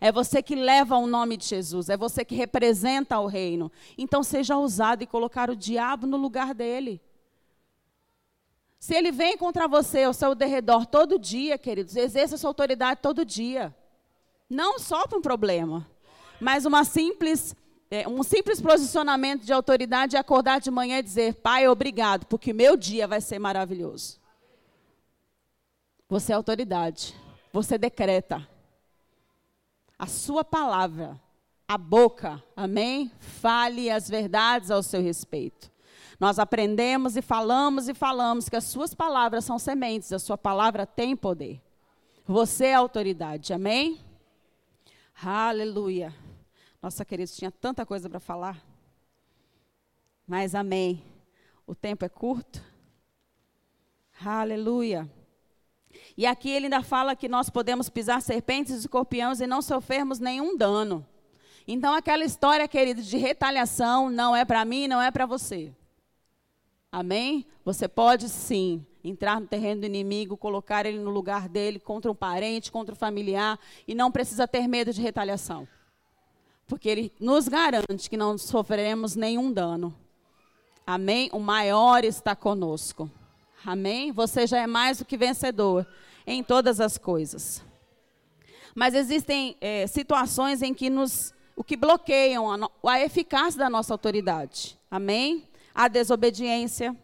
É 0.00 0.12
você 0.12 0.42
que 0.42 0.54
leva 0.54 0.96
o 0.96 1.06
nome 1.06 1.36
de 1.36 1.46
Jesus. 1.46 1.88
É 1.88 1.96
você 1.96 2.24
que 2.24 2.34
representa 2.34 3.18
o 3.18 3.26
reino. 3.26 3.70
Então 3.96 4.22
seja 4.22 4.56
ousado 4.56 5.02
e 5.02 5.06
colocar 5.06 5.50
o 5.50 5.56
diabo 5.56 6.06
no 6.06 6.16
lugar 6.16 6.54
dele. 6.54 7.00
Se 8.78 8.94
ele 8.94 9.10
vem 9.10 9.36
contra 9.36 9.66
você 9.66 10.04
ao 10.04 10.12
seu 10.12 10.34
derredor 10.34 10.86
todo 10.86 11.18
dia, 11.18 11.58
queridos, 11.58 11.96
exerça 11.96 12.36
sua 12.36 12.50
autoridade 12.50 13.00
todo 13.02 13.24
dia. 13.24 13.74
Não 14.48 14.78
só 14.78 15.06
para 15.06 15.18
um 15.18 15.22
problema, 15.22 15.88
mas 16.40 16.64
uma 16.64 16.84
simples 16.84 17.56
é, 17.90 18.06
um 18.08 18.22
simples 18.24 18.60
posicionamento 18.60 19.44
de 19.44 19.52
autoridade 19.52 20.16
é 20.16 20.18
acordar 20.18 20.60
de 20.60 20.70
manhã 20.70 20.98
e 20.98 21.02
dizer: 21.02 21.34
Pai, 21.34 21.68
obrigado, 21.68 22.26
porque 22.26 22.52
meu 22.52 22.76
dia 22.76 23.06
vai 23.06 23.20
ser 23.20 23.38
maravilhoso. 23.38 24.20
Você 26.08 26.32
é 26.32 26.34
autoridade. 26.34 27.14
Você 27.52 27.78
decreta. 27.78 28.46
A 29.98 30.06
sua 30.06 30.44
palavra, 30.44 31.20
a 31.66 31.78
boca, 31.78 32.42
amém? 32.54 33.10
Fale 33.18 33.90
as 33.90 34.08
verdades 34.08 34.70
ao 34.70 34.82
seu 34.82 35.00
respeito. 35.02 35.70
Nós 36.20 36.38
aprendemos 36.38 37.16
e 37.16 37.22
falamos 37.22 37.88
e 37.88 37.94
falamos 37.94 38.48
que 38.48 38.56
as 38.56 38.64
suas 38.64 38.94
palavras 38.94 39.44
são 39.44 39.58
sementes, 39.58 40.12
a 40.12 40.18
sua 40.18 40.38
palavra 40.38 40.86
tem 40.86 41.16
poder. 41.16 41.62
Você 42.26 42.66
é 42.66 42.74
autoridade, 42.74 43.52
amém? 43.52 44.00
Aleluia. 45.22 46.14
Nossa, 46.82 47.04
queridos, 47.04 47.36
tinha 47.36 47.50
tanta 47.50 47.86
coisa 47.86 48.08
para 48.08 48.20
falar. 48.20 48.62
Mas 50.26 50.54
amém. 50.54 51.02
O 51.66 51.74
tempo 51.74 52.04
é 52.04 52.08
curto. 52.08 52.62
Aleluia. 54.24 55.10
E 56.16 56.24
aqui 56.24 56.50
ele 56.50 56.66
ainda 56.66 56.82
fala 56.82 57.14
que 57.14 57.28
nós 57.28 57.50
podemos 57.50 57.88
pisar 57.88 58.22
serpentes 58.22 58.74
e 58.74 58.78
escorpiões 58.78 59.40
e 59.40 59.46
não 59.46 59.60
sofrermos 59.60 60.18
nenhum 60.18 60.56
dano. 60.56 61.06
Então, 61.68 61.94
aquela 61.94 62.24
história, 62.24 62.66
querido, 62.66 63.02
de 63.02 63.16
retaliação 63.16 64.08
não 64.08 64.34
é 64.34 64.44
para 64.44 64.64
mim, 64.64 64.88
não 64.88 65.02
é 65.02 65.10
para 65.10 65.26
você. 65.26 65.72
Amém? 66.90 67.44
Você 67.64 67.86
pode 67.88 68.28
sim 68.28 68.86
entrar 69.04 69.40
no 69.40 69.46
terreno 69.46 69.82
do 69.82 69.86
inimigo, 69.86 70.36
colocar 70.36 70.86
ele 70.86 70.98
no 70.98 71.10
lugar 71.10 71.48
dele 71.48 71.78
contra 71.78 72.10
um 72.10 72.14
parente, 72.14 72.72
contra 72.72 72.94
um 72.94 72.98
familiar, 72.98 73.58
e 73.86 73.94
não 73.94 74.10
precisa 74.10 74.48
ter 74.48 74.66
medo 74.66 74.92
de 74.92 75.02
retaliação 75.02 75.68
porque 76.66 76.88
Ele 76.88 77.12
nos 77.20 77.48
garante 77.48 78.10
que 78.10 78.16
não 78.16 78.36
sofreremos 78.36 79.14
nenhum 79.14 79.52
dano. 79.52 79.94
Amém? 80.86 81.30
O 81.32 81.38
maior 81.38 82.04
está 82.04 82.34
conosco. 82.34 83.10
Amém? 83.66 84.12
Você 84.12 84.46
já 84.46 84.58
é 84.58 84.66
mais 84.68 84.98
do 84.98 85.04
que 85.04 85.16
vencedor 85.16 85.84
em 86.24 86.40
todas 86.40 86.80
as 86.80 86.96
coisas. 86.96 87.64
Mas 88.76 88.94
existem 88.94 89.56
é, 89.60 89.88
situações 89.88 90.62
em 90.62 90.72
que 90.72 90.88
nos, 90.88 91.34
o 91.56 91.64
que 91.64 91.76
bloqueiam 91.76 92.48
a, 92.48 92.70
a 92.88 93.00
eficácia 93.00 93.58
da 93.58 93.68
nossa 93.68 93.92
autoridade. 93.92 94.78
Amém? 94.88 95.48
A 95.74 95.88
desobediência. 95.88 96.96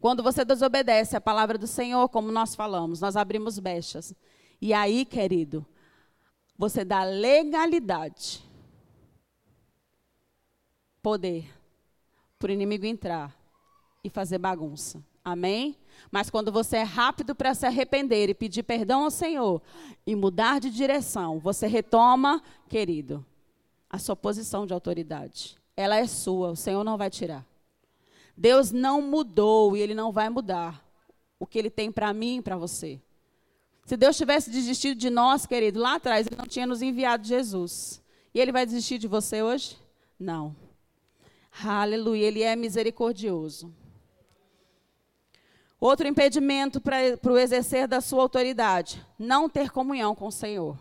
Quando 0.00 0.22
você 0.22 0.42
desobedece 0.42 1.18
a 1.18 1.20
palavra 1.20 1.58
do 1.58 1.66
Senhor, 1.66 2.08
como 2.08 2.32
nós 2.32 2.54
falamos, 2.54 3.02
nós 3.02 3.14
abrimos 3.14 3.58
brechas. 3.58 4.14
E 4.58 4.72
aí, 4.72 5.04
querido, 5.04 5.66
você 6.56 6.82
dá 6.82 7.04
legalidade, 7.04 8.42
poder, 11.02 11.46
para 12.38 12.48
o 12.48 12.54
inimigo 12.54 12.86
entrar 12.86 13.36
e 14.02 14.08
fazer 14.08 14.38
bagunça. 14.38 15.04
Amém? 15.26 15.76
Mas 16.08 16.30
quando 16.30 16.52
você 16.52 16.76
é 16.76 16.82
rápido 16.84 17.34
para 17.34 17.52
se 17.52 17.66
arrepender 17.66 18.30
e 18.30 18.34
pedir 18.34 18.62
perdão 18.62 19.02
ao 19.02 19.10
Senhor 19.10 19.60
e 20.06 20.14
mudar 20.14 20.60
de 20.60 20.70
direção, 20.70 21.40
você 21.40 21.66
retoma, 21.66 22.40
querido, 22.68 23.26
a 23.90 23.98
sua 23.98 24.14
posição 24.14 24.64
de 24.64 24.72
autoridade. 24.72 25.56
Ela 25.76 25.96
é 25.96 26.06
sua, 26.06 26.52
o 26.52 26.56
Senhor 26.56 26.84
não 26.84 26.96
vai 26.96 27.10
tirar. 27.10 27.44
Deus 28.36 28.70
não 28.70 29.02
mudou 29.02 29.76
e 29.76 29.80
Ele 29.80 29.94
não 29.94 30.12
vai 30.12 30.30
mudar 30.30 30.80
o 31.40 31.44
que 31.44 31.58
Ele 31.58 31.70
tem 31.70 31.90
para 31.90 32.14
mim 32.14 32.36
e 32.36 32.42
para 32.42 32.56
você. 32.56 33.00
Se 33.84 33.96
Deus 33.96 34.16
tivesse 34.16 34.48
desistido 34.48 34.96
de 34.96 35.10
nós, 35.10 35.44
querido, 35.44 35.80
lá 35.80 35.96
atrás, 35.96 36.28
Ele 36.28 36.36
não 36.36 36.46
tinha 36.46 36.68
nos 36.68 36.82
enviado 36.82 37.26
Jesus. 37.26 38.00
E 38.32 38.38
Ele 38.38 38.52
vai 38.52 38.64
desistir 38.64 38.96
de 38.96 39.08
você 39.08 39.42
hoje? 39.42 39.76
Não. 40.16 40.54
Aleluia, 41.64 42.26
Ele 42.26 42.44
é 42.44 42.54
misericordioso. 42.54 43.74
Outro 45.80 46.08
impedimento 46.08 46.80
para 46.80 47.18
o 47.24 47.38
exercer 47.38 47.86
da 47.86 48.00
sua 48.00 48.22
autoridade: 48.22 49.04
não 49.18 49.48
ter 49.48 49.70
comunhão 49.70 50.14
com 50.14 50.26
o 50.26 50.32
Senhor. 50.32 50.78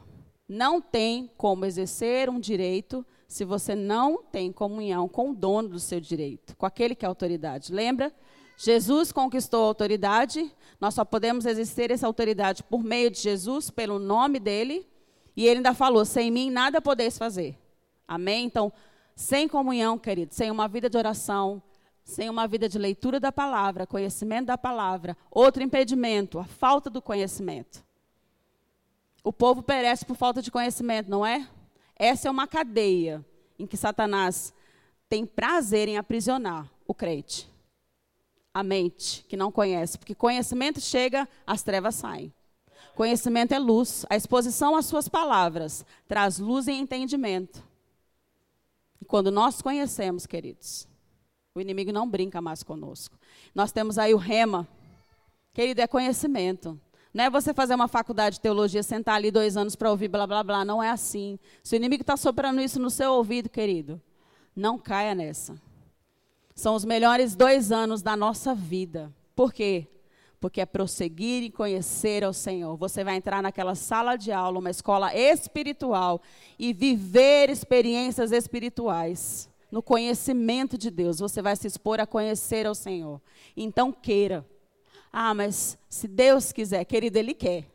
Não 0.48 0.80
tem 0.80 1.30
como 1.38 1.66
exercer 1.66 2.30
um 2.30 2.39
direito 2.39 3.06
se 3.28 3.43
você 3.43 3.76
não 3.76 4.24
tem 4.24 4.52
comunhão 4.52 5.08
com 5.08 5.32
o 5.32 5.36
dono 5.36 5.70
do 5.70 5.80
seu 5.80 6.00
direito, 6.00 6.56
com 6.56 6.66
aquele 6.66 6.93
que 6.93 7.04
é 7.04 7.08
autoridade. 7.08 7.74
Lembra? 7.74 8.14
Jesus 8.58 9.12
conquistou 9.12 9.64
a 9.64 9.68
autoridade, 9.68 10.50
nós 10.80 10.93
só 10.93 11.04
podemos 11.04 11.46
exercer 11.46 11.91
essa 11.91 12.08
autoridade 12.08 12.64
por 12.64 12.84
meio 12.84 13.12
de 13.12 13.20
Jesus, 13.20 13.70
pelo 13.70 14.00
nome 14.00 14.39
dele. 14.39 14.88
E 15.36 15.46
ele 15.46 15.58
ainda 15.58 15.74
falou: 15.74 16.06
sem 16.06 16.32
mim 16.32 16.50
nada 16.50 16.80
podeis 16.80 17.18
fazer. 17.18 17.58
Amém? 18.08 18.46
Então, 18.46 18.72
sem 19.16 19.48
comunhão, 19.48 19.98
querido, 19.98 20.34
sem 20.34 20.50
uma 20.52 20.68
vida 20.68 20.89
de 20.89 20.98
oração, 20.98 21.62
sem 22.06 22.30
uma 22.30 22.47
vida 22.47 22.70
de 22.70 22.78
leitura 22.78 23.20
da 23.20 23.32
palavra, 23.32 23.86
conhecimento 23.86 24.45
da 24.45 24.58
palavra, 24.58 25.18
outro 25.30 25.62
impedimento, 25.62 26.39
a 26.39 26.45
falta 26.45 26.89
do 26.89 27.01
conhecimento. 27.01 27.84
O 29.22 29.34
povo 29.34 29.62
perece 29.62 30.06
por 30.06 30.16
falta 30.16 30.41
de 30.41 30.49
conhecimento, 30.49 31.10
não 31.10 31.26
é? 31.26 31.49
Essa 31.97 32.30
é 32.30 32.32
uma 32.32 32.47
cadeia 32.47 33.26
em 33.60 33.68
que 33.68 33.76
Satanás 33.76 34.53
tem 35.10 35.26
prazer 35.26 35.89
em 35.89 35.97
aprisionar 35.97 36.72
o 36.88 36.93
crente 36.93 37.53
a 38.56 38.64
mente 38.64 39.26
que 39.28 39.36
não 39.36 39.51
conhece, 39.51 39.97
porque 39.97 40.16
conhecimento 40.16 40.80
chega, 40.80 41.28
as 41.45 41.62
trevas 41.62 41.95
saem. 41.95 42.34
Conhecimento 42.95 43.53
é 43.53 43.60
luz. 43.60 44.06
A 44.10 44.16
exposição 44.16 44.78
às 44.78 44.86
suas 44.86 45.10
palavras 45.10 45.86
traz 46.08 46.39
luz 46.39 46.70
e 46.70 46.72
entendimento. 46.72 47.62
E 49.01 49.03
quando 49.03 49.30
nós 49.30 49.62
conhecemos, 49.62 50.26
queridos, 50.26 50.88
o 51.56 51.62
inimigo 51.62 51.93
não 51.93 52.08
brinca 52.08 52.41
mais 52.41 52.62
conosco. 52.64 53.18
Nós 53.53 53.72
temos 53.72 53.97
aí 53.97 54.14
o 54.14 54.18
rema. 54.18 54.68
Querido, 55.53 55.80
é 55.80 55.88
conhecimento. 55.88 56.78
Não 57.14 57.24
é 57.24 57.30
você 57.30 57.53
fazer 57.53 57.76
uma 57.76 57.88
faculdade 57.88 58.36
de 58.36 58.41
teologia, 58.41 58.84
sentar 58.84 59.16
ali 59.16 59.32
dois 59.32 59.56
anos 59.56 59.74
para 59.74 59.89
ouvir 59.89 60.10
blá 60.10 60.28
blá 60.28 60.43
blá. 60.43 60.66
Não 60.66 60.84
é 60.84 60.89
assim. 60.89 61.39
Se 61.64 61.74
o 61.74 61.78
inimigo 61.78 62.03
está 62.03 62.18
soprando 62.18 62.60
isso 62.60 62.78
no 62.78 62.89
seu 62.89 63.14
ouvido, 63.14 63.47
querido, 63.47 64.01
não 64.53 64.78
caia 64.78 65.16
nessa. 65.16 65.56
São 66.53 66.76
os 66.76 66.84
melhores 66.84 67.38
dois 67.38 67.72
anos 67.72 68.01
da 68.01 68.18
nossa 68.18 68.53
vida. 68.53 69.10
Por 69.34 69.53
quê? 69.53 69.88
Porque 70.41 70.60
é 70.60 70.66
prosseguir 70.66 71.41
e 71.41 71.49
conhecer 71.49 72.26
ao 72.26 72.34
Senhor. 72.34 72.76
Você 72.76 73.01
vai 73.01 73.16
entrar 73.16 73.41
naquela 73.41 73.76
sala 73.76 74.18
de 74.18 74.30
aula, 74.30 74.60
uma 74.60 74.70
escola 74.70 75.16
espiritual, 75.16 76.22
e 76.60 76.74
viver 76.74 77.49
experiências 77.49 78.34
espirituais. 78.34 79.49
No 79.72 79.82
conhecimento 79.82 80.78
de 80.78 80.89
Deus, 80.89 81.20
você 81.20 81.41
vai 81.41 81.55
se 81.55 81.68
expor 81.68 81.99
a 81.99 82.07
conhecer 82.07 82.66
ao 82.66 82.76
Senhor. 82.76 83.22
Então, 83.55 83.91
queira. 83.91 84.45
Ah, 85.11 85.34
mas 85.34 85.78
se 85.89 86.07
Deus 86.07 86.51
quiser, 86.51 86.84
querido, 86.86 87.18
Ele 87.18 87.34
quer. 87.34 87.66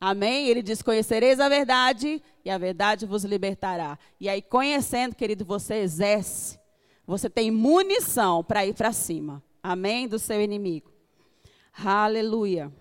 Amém? 0.00 0.48
Ele 0.48 0.62
diz: 0.62 0.82
Conhecereis 0.82 1.38
a 1.38 1.48
verdade 1.48 2.22
e 2.44 2.50
a 2.50 2.58
verdade 2.58 3.06
vos 3.06 3.24
libertará. 3.24 3.98
E 4.20 4.28
aí, 4.28 4.42
conhecendo, 4.42 5.14
querido, 5.14 5.44
você 5.44 5.76
exerce. 5.76 6.58
Você 7.06 7.30
tem 7.30 7.50
munição 7.50 8.42
para 8.42 8.66
ir 8.66 8.74
para 8.74 8.92
cima. 8.92 9.42
Amém? 9.62 10.08
Do 10.08 10.18
seu 10.18 10.40
inimigo. 10.40 10.90
Aleluia. 11.72 12.72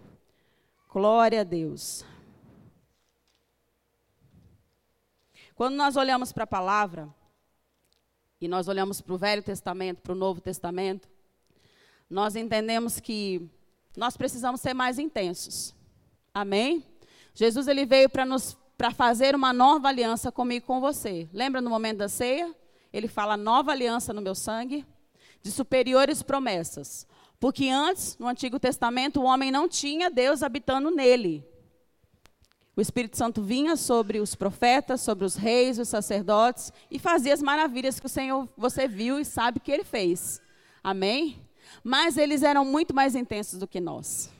Glória 0.92 1.42
a 1.42 1.44
Deus. 1.44 2.04
Quando 5.56 5.76
nós 5.76 5.96
olhamos 5.96 6.32
para 6.32 6.44
a 6.44 6.48
palavra, 6.48 7.14
e 8.42 8.48
nós 8.48 8.68
olhamos 8.68 9.00
para 9.00 9.14
o 9.14 9.18
Velho 9.18 9.44
Testamento, 9.44 10.02
para 10.02 10.12
o 10.12 10.16
Novo 10.16 10.42
Testamento, 10.42 11.08
nós 12.10 12.36
entendemos 12.36 13.00
que 13.00 13.48
nós 13.96 14.18
precisamos 14.18 14.60
ser 14.60 14.74
mais 14.74 14.98
intensos. 14.98 15.76
Amém? 16.34 16.84
Jesus 17.34 17.68
ele 17.68 17.86
veio 17.86 18.10
para 18.10 18.26
nos 18.26 18.58
para 18.78 18.90
fazer 18.90 19.36
uma 19.36 19.54
nova 19.54 19.90
aliança 19.90 20.32
comigo 20.32 20.66
com 20.66 20.82
você. 20.82 21.30
Lembra 21.32 21.62
no 21.62 21.70
momento 21.70 22.00
da 22.00 22.10
ceia? 22.10 22.52
Ele 22.92 23.08
fala 23.08 23.38
nova 23.38 23.72
aliança 23.72 24.12
no 24.12 24.24
meu 24.24 24.34
sangue, 24.34 24.84
de 25.44 25.52
superiores 25.52 26.24
promessas. 26.24 27.06
Porque 27.40 27.70
antes, 27.70 28.18
no 28.18 28.28
Antigo 28.28 28.60
Testamento, 28.60 29.22
o 29.22 29.26
homem 29.26 29.52
não 29.52 29.70
tinha 29.70 30.10
Deus 30.10 30.42
habitando 30.42 30.90
nele. 30.90 31.46
O 32.76 32.80
Espírito 32.80 33.18
Santo 33.18 33.42
vinha 33.42 33.76
sobre 33.76 34.20
os 34.20 34.34
profetas, 34.34 35.02
sobre 35.02 35.26
os 35.26 35.36
reis, 35.36 35.78
os 35.78 35.90
sacerdotes 35.90 36.72
e 36.90 36.98
fazia 36.98 37.34
as 37.34 37.42
maravilhas 37.42 38.00
que 38.00 38.06
o 38.06 38.10
Senhor 38.10 38.48
você 38.58 38.88
viu 38.88 39.20
e 39.20 39.26
sabe 39.26 39.60
que 39.60 39.72
ele 39.72 39.84
fez. 39.84 40.42
Amém? 40.82 41.42
Mas 41.84 42.18
eles 42.18 42.44
eram 42.44 42.64
muito 42.64 42.94
mais 42.94 43.14
intensos 43.14 43.60
do 43.60 43.68
que 43.68 43.82
nós. 43.82 44.32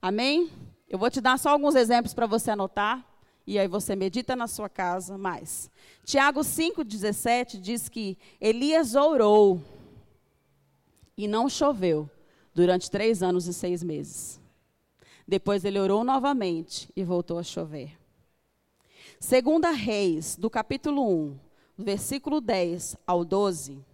Amém? 0.00 0.50
Eu 0.88 0.98
vou 0.98 1.10
te 1.10 1.20
dar 1.20 1.38
só 1.38 1.50
alguns 1.50 1.74
exemplos 1.74 2.14
para 2.14 2.26
você 2.26 2.52
anotar. 2.52 3.04
E 3.44 3.58
aí 3.58 3.66
você 3.66 3.96
medita 3.96 4.36
na 4.36 4.46
sua 4.46 4.68
casa 4.68 5.16
mais. 5.16 5.70
Tiago 6.04 6.40
5,17 6.40 7.58
diz 7.58 7.88
que 7.88 8.16
Elias 8.38 8.94
orou 8.94 9.62
e 11.16 11.26
não 11.26 11.48
choveu 11.48 12.08
durante 12.54 12.90
três 12.90 13.22
anos 13.22 13.46
e 13.46 13.54
seis 13.54 13.82
meses. 13.82 14.38
Depois 15.28 15.62
ele 15.62 15.78
orou 15.78 16.02
novamente 16.02 16.90
e 16.96 17.04
voltou 17.04 17.38
a 17.38 17.42
chover. 17.42 17.98
Segunda 19.20 19.70
Reis, 19.72 20.36
do 20.36 20.48
capítulo 20.48 21.06
1, 21.06 21.38
versículo 21.76 22.40
10 22.40 22.96
ao 23.06 23.26
12, 23.26 23.84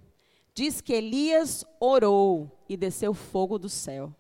diz 0.55 0.80
que 0.80 0.93
Elias 0.93 1.64
orou 1.80 2.49
e 2.68 2.76
desceu 2.76 3.12
fogo 3.12 3.59
do 3.59 3.68
céu. 3.68 4.14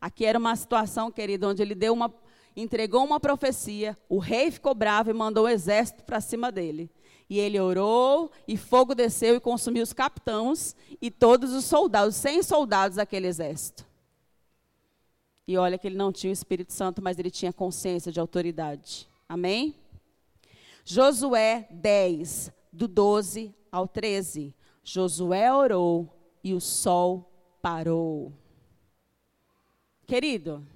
Aqui 0.00 0.24
era 0.24 0.40
uma 0.40 0.56
situação, 0.56 1.08
querido, 1.08 1.48
onde 1.48 1.62
ele 1.62 1.76
deu 1.76 1.92
uma, 1.92 2.12
entregou 2.56 3.04
uma 3.04 3.20
profecia, 3.20 3.96
o 4.08 4.18
rei 4.18 4.50
ficou 4.50 4.74
bravo 4.74 5.10
e 5.10 5.14
mandou 5.14 5.44
o 5.44 5.48
exército 5.48 6.02
para 6.02 6.20
cima 6.20 6.50
dele. 6.50 6.90
E 7.30 7.38
ele 7.38 7.60
orou, 7.60 8.32
e 8.48 8.56
fogo 8.56 8.92
desceu 8.92 9.36
e 9.36 9.40
consumiu 9.40 9.84
os 9.84 9.92
capitãos 9.92 10.74
e 11.00 11.12
todos 11.12 11.52
os 11.52 11.64
soldados, 11.64 12.16
100 12.16 12.42
soldados 12.42 12.96
daquele 12.96 13.28
exército. 13.28 13.91
E 15.52 15.56
olha 15.58 15.76
que 15.76 15.86
ele 15.86 15.98
não 15.98 16.10
tinha 16.10 16.30
o 16.30 16.32
Espírito 16.32 16.72
Santo, 16.72 17.02
mas 17.02 17.18
ele 17.18 17.30
tinha 17.30 17.52
consciência 17.52 18.10
de 18.10 18.18
autoridade. 18.18 19.06
Amém? 19.28 19.74
Josué 20.82 21.68
10, 21.70 22.50
do 22.72 22.88
12 22.88 23.54
ao 23.70 23.86
13. 23.86 24.54
Josué 24.82 25.52
orou 25.52 26.08
e 26.42 26.54
o 26.54 26.60
sol 26.60 27.30
parou. 27.60 28.32
Querido, 30.06 30.66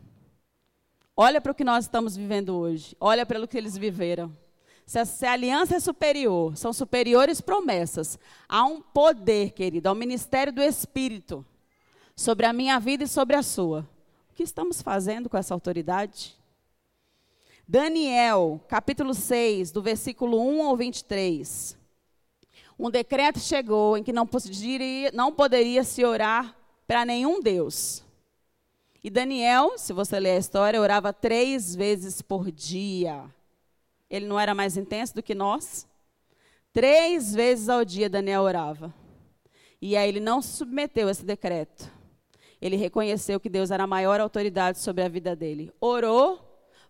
olha 1.16 1.40
para 1.40 1.52
o 1.52 1.54
que 1.54 1.64
nós 1.64 1.86
estamos 1.86 2.14
vivendo 2.14 2.54
hoje. 2.54 2.94
Olha 3.00 3.24
para 3.24 3.42
o 3.42 3.48
que 3.48 3.56
eles 3.56 3.78
viveram. 3.78 4.36
Se 4.84 4.98
a, 4.98 5.06
se 5.06 5.24
a, 5.24 5.32
aliança 5.32 5.76
é 5.76 5.80
superior, 5.80 6.54
são 6.54 6.70
superiores 6.70 7.40
promessas. 7.40 8.18
Há 8.46 8.62
um 8.66 8.82
poder, 8.82 9.52
querido, 9.52 9.88
ao 9.88 9.94
ministério 9.94 10.52
do 10.52 10.62
Espírito 10.62 11.46
sobre 12.14 12.44
a 12.44 12.52
minha 12.52 12.78
vida 12.78 13.04
e 13.04 13.08
sobre 13.08 13.36
a 13.36 13.42
sua. 13.42 13.88
Que 14.36 14.42
estamos 14.42 14.82
fazendo 14.82 15.30
com 15.30 15.38
essa 15.38 15.54
autoridade? 15.54 16.36
Daniel, 17.66 18.60
capítulo 18.68 19.14
6, 19.14 19.72
do 19.72 19.80
versículo 19.80 20.38
1 20.38 20.62
ao 20.62 20.76
23. 20.76 21.74
Um 22.78 22.90
decreto 22.90 23.38
chegou 23.38 23.96
em 23.96 24.02
que 24.02 24.12
não, 24.12 24.26
poderia, 24.26 25.10
não 25.12 25.32
poderia 25.32 25.82
se 25.82 26.04
orar 26.04 26.54
para 26.86 27.06
nenhum 27.06 27.40
Deus. 27.40 28.04
E 29.02 29.08
Daniel, 29.08 29.78
se 29.78 29.94
você 29.94 30.20
ler 30.20 30.32
a 30.32 30.38
história, 30.38 30.82
orava 30.82 31.14
três 31.14 31.74
vezes 31.74 32.20
por 32.20 32.52
dia. 32.52 33.24
Ele 34.10 34.26
não 34.26 34.38
era 34.38 34.54
mais 34.54 34.76
intenso 34.76 35.14
do 35.14 35.22
que 35.22 35.34
nós? 35.34 35.88
Três 36.74 37.34
vezes 37.34 37.70
ao 37.70 37.86
dia 37.86 38.10
Daniel 38.10 38.42
orava. 38.42 38.92
E 39.80 39.96
aí 39.96 40.06
ele 40.06 40.20
não 40.20 40.42
submeteu 40.42 41.08
esse 41.08 41.24
decreto. 41.24 41.95
Ele 42.60 42.76
reconheceu 42.76 43.38
que 43.38 43.48
Deus 43.48 43.70
era 43.70 43.84
a 43.84 43.86
maior 43.86 44.20
autoridade 44.20 44.78
sobre 44.78 45.02
a 45.04 45.08
vida 45.08 45.36
dele. 45.36 45.72
Orou, 45.80 46.40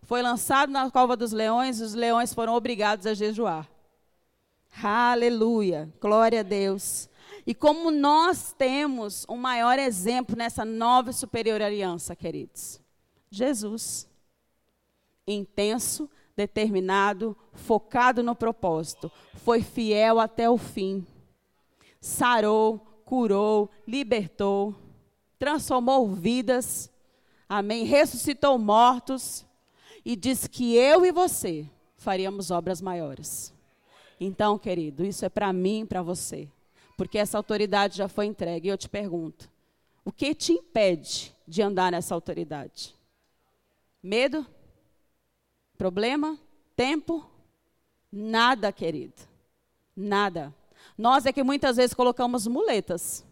foi 0.01 0.21
lançado 0.21 0.71
na 0.71 0.89
cova 0.89 1.17
dos 1.17 1.31
leões, 1.31 1.81
os 1.81 1.93
leões 1.93 2.33
foram 2.33 2.53
obrigados 2.53 3.05
a 3.05 3.13
jejuar. 3.13 3.69
Aleluia, 4.81 5.91
glória 5.99 6.41
a 6.41 6.43
Deus. 6.43 7.09
E 7.45 7.55
como 7.55 7.91
nós 7.91 8.53
temos 8.57 9.25
um 9.27 9.37
maior 9.37 9.79
exemplo 9.79 10.35
nessa 10.35 10.63
nova 10.63 11.09
e 11.09 11.13
superior 11.13 11.61
aliança, 11.61 12.15
queridos? 12.15 12.79
Jesus. 13.29 14.07
Intenso, 15.25 16.09
determinado, 16.35 17.35
focado 17.53 18.21
no 18.21 18.35
propósito. 18.35 19.11
Foi 19.35 19.61
fiel 19.61 20.19
até 20.19 20.49
o 20.49 20.57
fim. 20.57 21.05
Sarou, 21.99 22.79
curou, 23.03 23.69
libertou, 23.87 24.75
transformou 25.39 26.07
vidas. 26.13 26.89
Amém. 27.47 27.83
Ressuscitou 27.83 28.57
mortos. 28.57 29.45
E 30.03 30.15
disse 30.15 30.49
que 30.49 30.75
eu 30.75 31.05
e 31.05 31.11
você 31.11 31.69
faríamos 31.97 32.51
obras 32.51 32.81
maiores. 32.81 33.53
Então, 34.19 34.57
querido, 34.57 35.05
isso 35.05 35.25
é 35.25 35.29
para 35.29 35.51
mim 35.51 35.81
e 35.81 35.85
para 35.85 36.01
você 36.01 36.49
porque 36.97 37.19
essa 37.19 37.37
autoridade 37.37 37.95
já 37.95 38.09
foi 38.09 38.25
entregue. 38.25 38.67
E 38.67 38.71
eu 38.71 38.77
te 38.77 38.89
pergunto: 38.89 39.49
o 40.03 40.11
que 40.11 40.33
te 40.33 40.51
impede 40.51 41.33
de 41.47 41.61
andar 41.61 41.91
nessa 41.91 42.15
autoridade? 42.15 42.95
Medo? 44.01 44.45
Problema? 45.77 46.37
Tempo? 46.75 47.29
Nada, 48.11 48.71
querido. 48.71 49.21
Nada. 49.95 50.53
Nós 50.97 51.25
é 51.25 51.31
que 51.31 51.43
muitas 51.43 51.77
vezes 51.77 51.93
colocamos 51.93 52.47
muletas. 52.47 53.23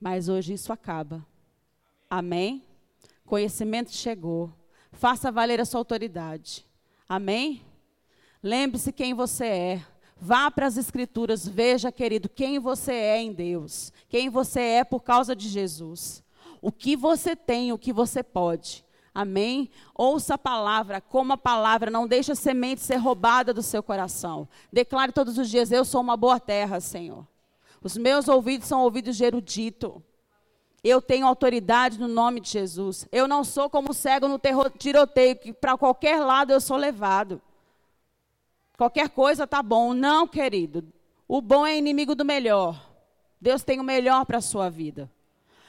Mas 0.00 0.28
hoje 0.28 0.52
isso 0.52 0.72
acaba. 0.72 1.24
Amém? 2.08 2.64
Conhecimento 3.24 3.90
chegou. 3.92 4.52
Faça 4.92 5.32
valer 5.32 5.60
a 5.60 5.64
sua 5.64 5.80
autoridade. 5.80 6.64
Amém? 7.08 7.62
Lembre-se 8.42 8.92
quem 8.92 9.14
você 9.14 9.46
é. 9.46 9.86
Vá 10.18 10.50
para 10.50 10.66
as 10.66 10.76
Escrituras, 10.76 11.46
veja, 11.46 11.92
querido, 11.92 12.28
quem 12.28 12.58
você 12.58 12.92
é 12.92 13.20
em 13.20 13.32
Deus, 13.32 13.92
quem 14.08 14.30
você 14.30 14.60
é 14.60 14.84
por 14.84 15.00
causa 15.00 15.36
de 15.36 15.46
Jesus, 15.46 16.24
o 16.62 16.72
que 16.72 16.96
você 16.96 17.36
tem, 17.36 17.70
o 17.70 17.78
que 17.78 17.92
você 17.92 18.22
pode. 18.22 18.84
Amém? 19.14 19.70
Ouça 19.94 20.34
a 20.34 20.38
palavra, 20.38 21.00
coma 21.00 21.34
a 21.34 21.38
palavra, 21.38 21.90
não 21.90 22.06
deixe 22.06 22.32
a 22.32 22.34
semente 22.34 22.80
ser 22.80 22.96
roubada 22.96 23.52
do 23.52 23.62
seu 23.62 23.82
coração. 23.82 24.48
Declare 24.72 25.12
todos 25.12 25.38
os 25.38 25.48
dias: 25.48 25.72
Eu 25.72 25.84
sou 25.84 26.00
uma 26.00 26.16
boa 26.16 26.38
terra, 26.38 26.80
Senhor. 26.80 27.26
Os 27.86 27.96
meus 27.96 28.26
ouvidos 28.26 28.66
são 28.66 28.80
ouvidos 28.80 29.16
de 29.16 29.24
erudito. 29.24 30.02
Eu 30.82 31.00
tenho 31.00 31.24
autoridade 31.24 32.00
no 32.00 32.08
nome 32.08 32.40
de 32.40 32.50
Jesus. 32.50 33.06
Eu 33.12 33.28
não 33.28 33.44
sou 33.44 33.70
como 33.70 33.94
cego 33.94 34.26
no 34.26 34.40
tiroteio, 34.76 35.36
que 35.36 35.52
para 35.52 35.78
qualquer 35.78 36.18
lado 36.18 36.52
eu 36.52 36.60
sou 36.60 36.76
levado. 36.76 37.40
Qualquer 38.76 39.08
coisa 39.10 39.46
tá 39.46 39.62
bom. 39.62 39.94
Não, 39.94 40.26
querido. 40.26 40.84
O 41.28 41.40
bom 41.40 41.64
é 41.64 41.78
inimigo 41.78 42.16
do 42.16 42.24
melhor. 42.24 42.90
Deus 43.40 43.62
tem 43.62 43.78
o 43.78 43.84
melhor 43.84 44.26
para 44.26 44.38
a 44.38 44.42
sua 44.42 44.68
vida. 44.68 45.08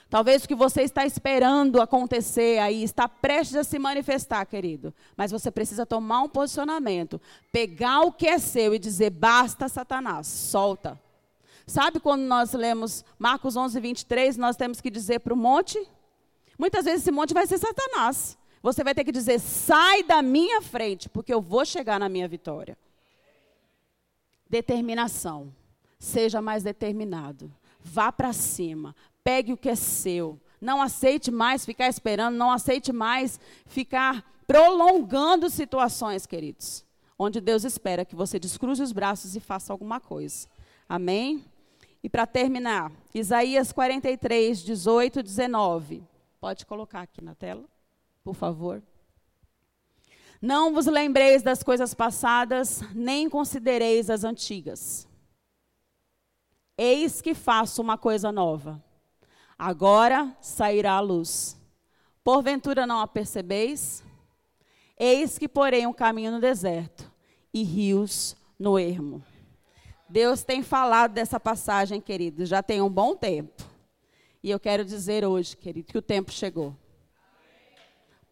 Talvez 0.10 0.44
o 0.44 0.48
que 0.48 0.56
você 0.56 0.82
está 0.82 1.06
esperando 1.06 1.80
acontecer 1.80 2.58
aí 2.58 2.82
está 2.82 3.08
prestes 3.08 3.58
a 3.58 3.64
se 3.64 3.78
manifestar, 3.78 4.44
querido. 4.48 4.92
Mas 5.16 5.32
você 5.32 5.52
precisa 5.52 5.86
tomar 5.86 6.24
um 6.24 6.30
posicionamento, 6.30 7.22
pegar 7.52 8.02
o 8.02 8.12
que 8.12 8.28
é 8.28 8.40
seu 8.40 8.74
e 8.74 8.80
dizer: 8.80 9.12
basta, 9.12 9.70
Satanás, 9.70 10.26
solta. 10.26 11.00
Sabe 11.68 12.00
quando 12.00 12.22
nós 12.22 12.54
lemos 12.54 13.04
Marcos 13.20 13.58
11, 13.58 13.78
23, 13.82 14.38
nós 14.38 14.56
temos 14.56 14.80
que 14.80 14.90
dizer 14.90 15.20
para 15.20 15.34
o 15.34 15.38
monte? 15.38 15.78
Muitas 16.58 16.86
vezes 16.86 17.02
esse 17.02 17.12
monte 17.12 17.34
vai 17.34 17.46
ser 17.46 17.58
Satanás. 17.58 18.38
Você 18.64 18.86
vai 18.86 18.96
ter 18.96 19.04
que 19.04 19.12
dizer: 19.12 19.38
sai 19.38 20.02
da 20.02 20.22
minha 20.22 20.62
frente, 20.62 21.10
porque 21.10 21.34
eu 21.34 21.42
vou 21.42 21.66
chegar 21.66 22.00
na 22.00 22.08
minha 22.08 22.28
vitória. 22.28 22.78
Determinação. 24.50 25.54
Seja 26.00 26.42
mais 26.42 26.64
determinado. 26.64 27.54
Vá 27.82 28.14
para 28.14 28.32
cima. 28.32 28.96
Pegue 29.22 29.52
o 29.52 29.58
que 29.58 29.70
é 29.70 29.76
seu. 29.76 30.40
Não 30.62 30.82
aceite 30.82 31.30
mais 31.30 31.66
ficar 31.66 31.90
esperando, 31.90 32.36
não 32.36 32.50
aceite 32.50 32.94
mais 32.94 33.40
ficar 33.66 34.24
prolongando 34.48 35.50
situações, 35.50 36.26
queridos. 36.26 36.86
Onde 37.20 37.42
Deus 37.42 37.66
espera 37.66 38.06
que 38.06 38.16
você 38.16 38.40
descruze 38.40 38.82
os 38.82 38.94
braços 38.94 39.36
e 39.36 39.40
faça 39.42 39.74
alguma 39.74 40.00
coisa. 40.00 40.48
Amém? 40.88 41.44
E 42.08 42.10
para 42.10 42.26
terminar, 42.26 42.90
Isaías 43.14 43.74
43, 43.74 44.60
18, 44.60 45.22
19. 45.22 46.08
Pode 46.40 46.66
colocar 46.66 47.02
aqui 47.02 47.22
na 47.22 47.36
tela, 47.36 47.66
por 48.24 48.34
favor. 48.34 48.82
Não 50.42 50.74
vos 50.74 50.86
lembreis 50.86 51.44
das 51.44 51.62
coisas 51.62 51.94
passadas, 51.94 52.82
nem 52.96 53.30
considereis 53.30 54.10
as 54.10 54.24
antigas. 54.24 55.06
Eis 56.78 57.20
que 57.20 57.34
faço 57.34 57.82
uma 57.82 57.98
coisa 57.98 58.32
nova. 58.32 58.82
Agora 59.60 60.34
sairá 60.40 60.94
a 60.94 61.02
luz. 61.02 61.60
Porventura 62.24 62.88
não 62.88 63.02
a 63.02 63.08
percebeis? 63.08 64.02
Eis 64.98 65.38
que 65.38 65.50
porei 65.50 65.86
um 65.86 65.92
caminho 65.92 66.32
no 66.32 66.40
deserto 66.40 67.12
e 67.54 67.64
rios 67.64 68.34
no 68.58 68.80
ermo. 68.80 69.22
Deus 70.10 70.44
tem 70.44 70.64
falado 70.64 71.14
dessa 71.14 71.40
passagem, 71.40 72.00
querido, 72.00 72.46
já 72.46 72.64
tem 72.64 72.82
um 72.82 72.90
bom 72.90 73.16
tempo. 73.16 73.64
E 74.42 74.50
eu 74.50 74.60
quero 74.60 74.86
dizer 74.86 75.26
hoje, 75.26 75.58
querido, 75.58 75.92
que 75.92 75.98
o 75.98 76.02
tempo 76.02 76.32
chegou. 76.32 76.76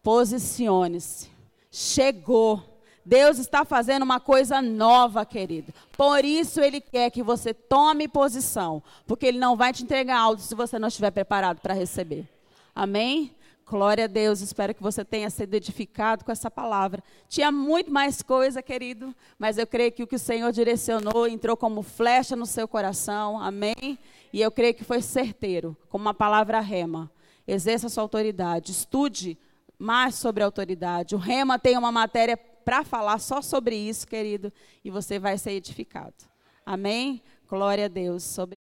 Posicione-se. 0.02 1.30
Chegou. 1.70 2.80
Deus 3.04 3.38
está 3.38 3.64
fazendo 3.64 4.02
uma 4.02 4.18
coisa 4.18 4.62
nova, 4.62 5.26
querido. 5.26 5.72
Por 5.96 6.24
isso 6.24 6.60
Ele 6.60 6.80
quer 6.80 7.10
que 7.10 7.22
você 7.22 7.52
tome 7.52 8.08
posição. 8.08 8.82
Porque 9.06 9.26
Ele 9.26 9.38
não 9.38 9.56
vai 9.56 9.72
te 9.72 9.82
entregar 9.82 10.18
algo 10.18 10.40
se 10.40 10.54
você 10.54 10.78
não 10.78 10.88
estiver 10.88 11.10
preparado 11.10 11.60
para 11.60 11.74
receber. 11.74 12.28
Amém? 12.74 13.34
Glória 13.68 14.04
a 14.04 14.06
Deus, 14.06 14.40
espero 14.42 14.72
que 14.72 14.82
você 14.82 15.04
tenha 15.04 15.28
sido 15.28 15.52
edificado 15.54 16.24
com 16.24 16.30
essa 16.30 16.48
palavra. 16.48 17.02
Tinha 17.28 17.50
muito 17.50 17.90
mais 17.90 18.22
coisa, 18.22 18.62
querido, 18.62 19.12
mas 19.36 19.58
eu 19.58 19.66
creio 19.66 19.90
que 19.90 20.04
o 20.04 20.06
que 20.06 20.14
o 20.14 20.20
Senhor 20.20 20.52
direcionou 20.52 21.26
entrou 21.26 21.56
como 21.56 21.82
flecha 21.82 22.36
no 22.36 22.46
seu 22.46 22.68
coração, 22.68 23.40
amém? 23.40 23.98
E 24.32 24.40
eu 24.40 24.52
creio 24.52 24.72
que 24.72 24.84
foi 24.84 25.02
certeiro, 25.02 25.76
como 25.88 26.02
uma 26.02 26.14
palavra 26.14 26.60
rema. 26.60 27.10
Exerça 27.44 27.88
sua 27.88 28.04
autoridade, 28.04 28.70
estude 28.70 29.36
mais 29.76 30.14
sobre 30.14 30.44
a 30.44 30.46
autoridade. 30.46 31.16
O 31.16 31.18
rema 31.18 31.58
tem 31.58 31.76
uma 31.76 31.90
matéria 31.90 32.36
para 32.36 32.84
falar 32.84 33.18
só 33.18 33.42
sobre 33.42 33.74
isso, 33.74 34.06
querido, 34.06 34.52
e 34.84 34.90
você 34.90 35.18
vai 35.18 35.36
ser 35.38 35.50
edificado. 35.50 36.14
Amém? 36.64 37.20
Glória 37.48 37.86
a 37.86 37.88
Deus. 37.88 38.22
Sobre 38.22 38.56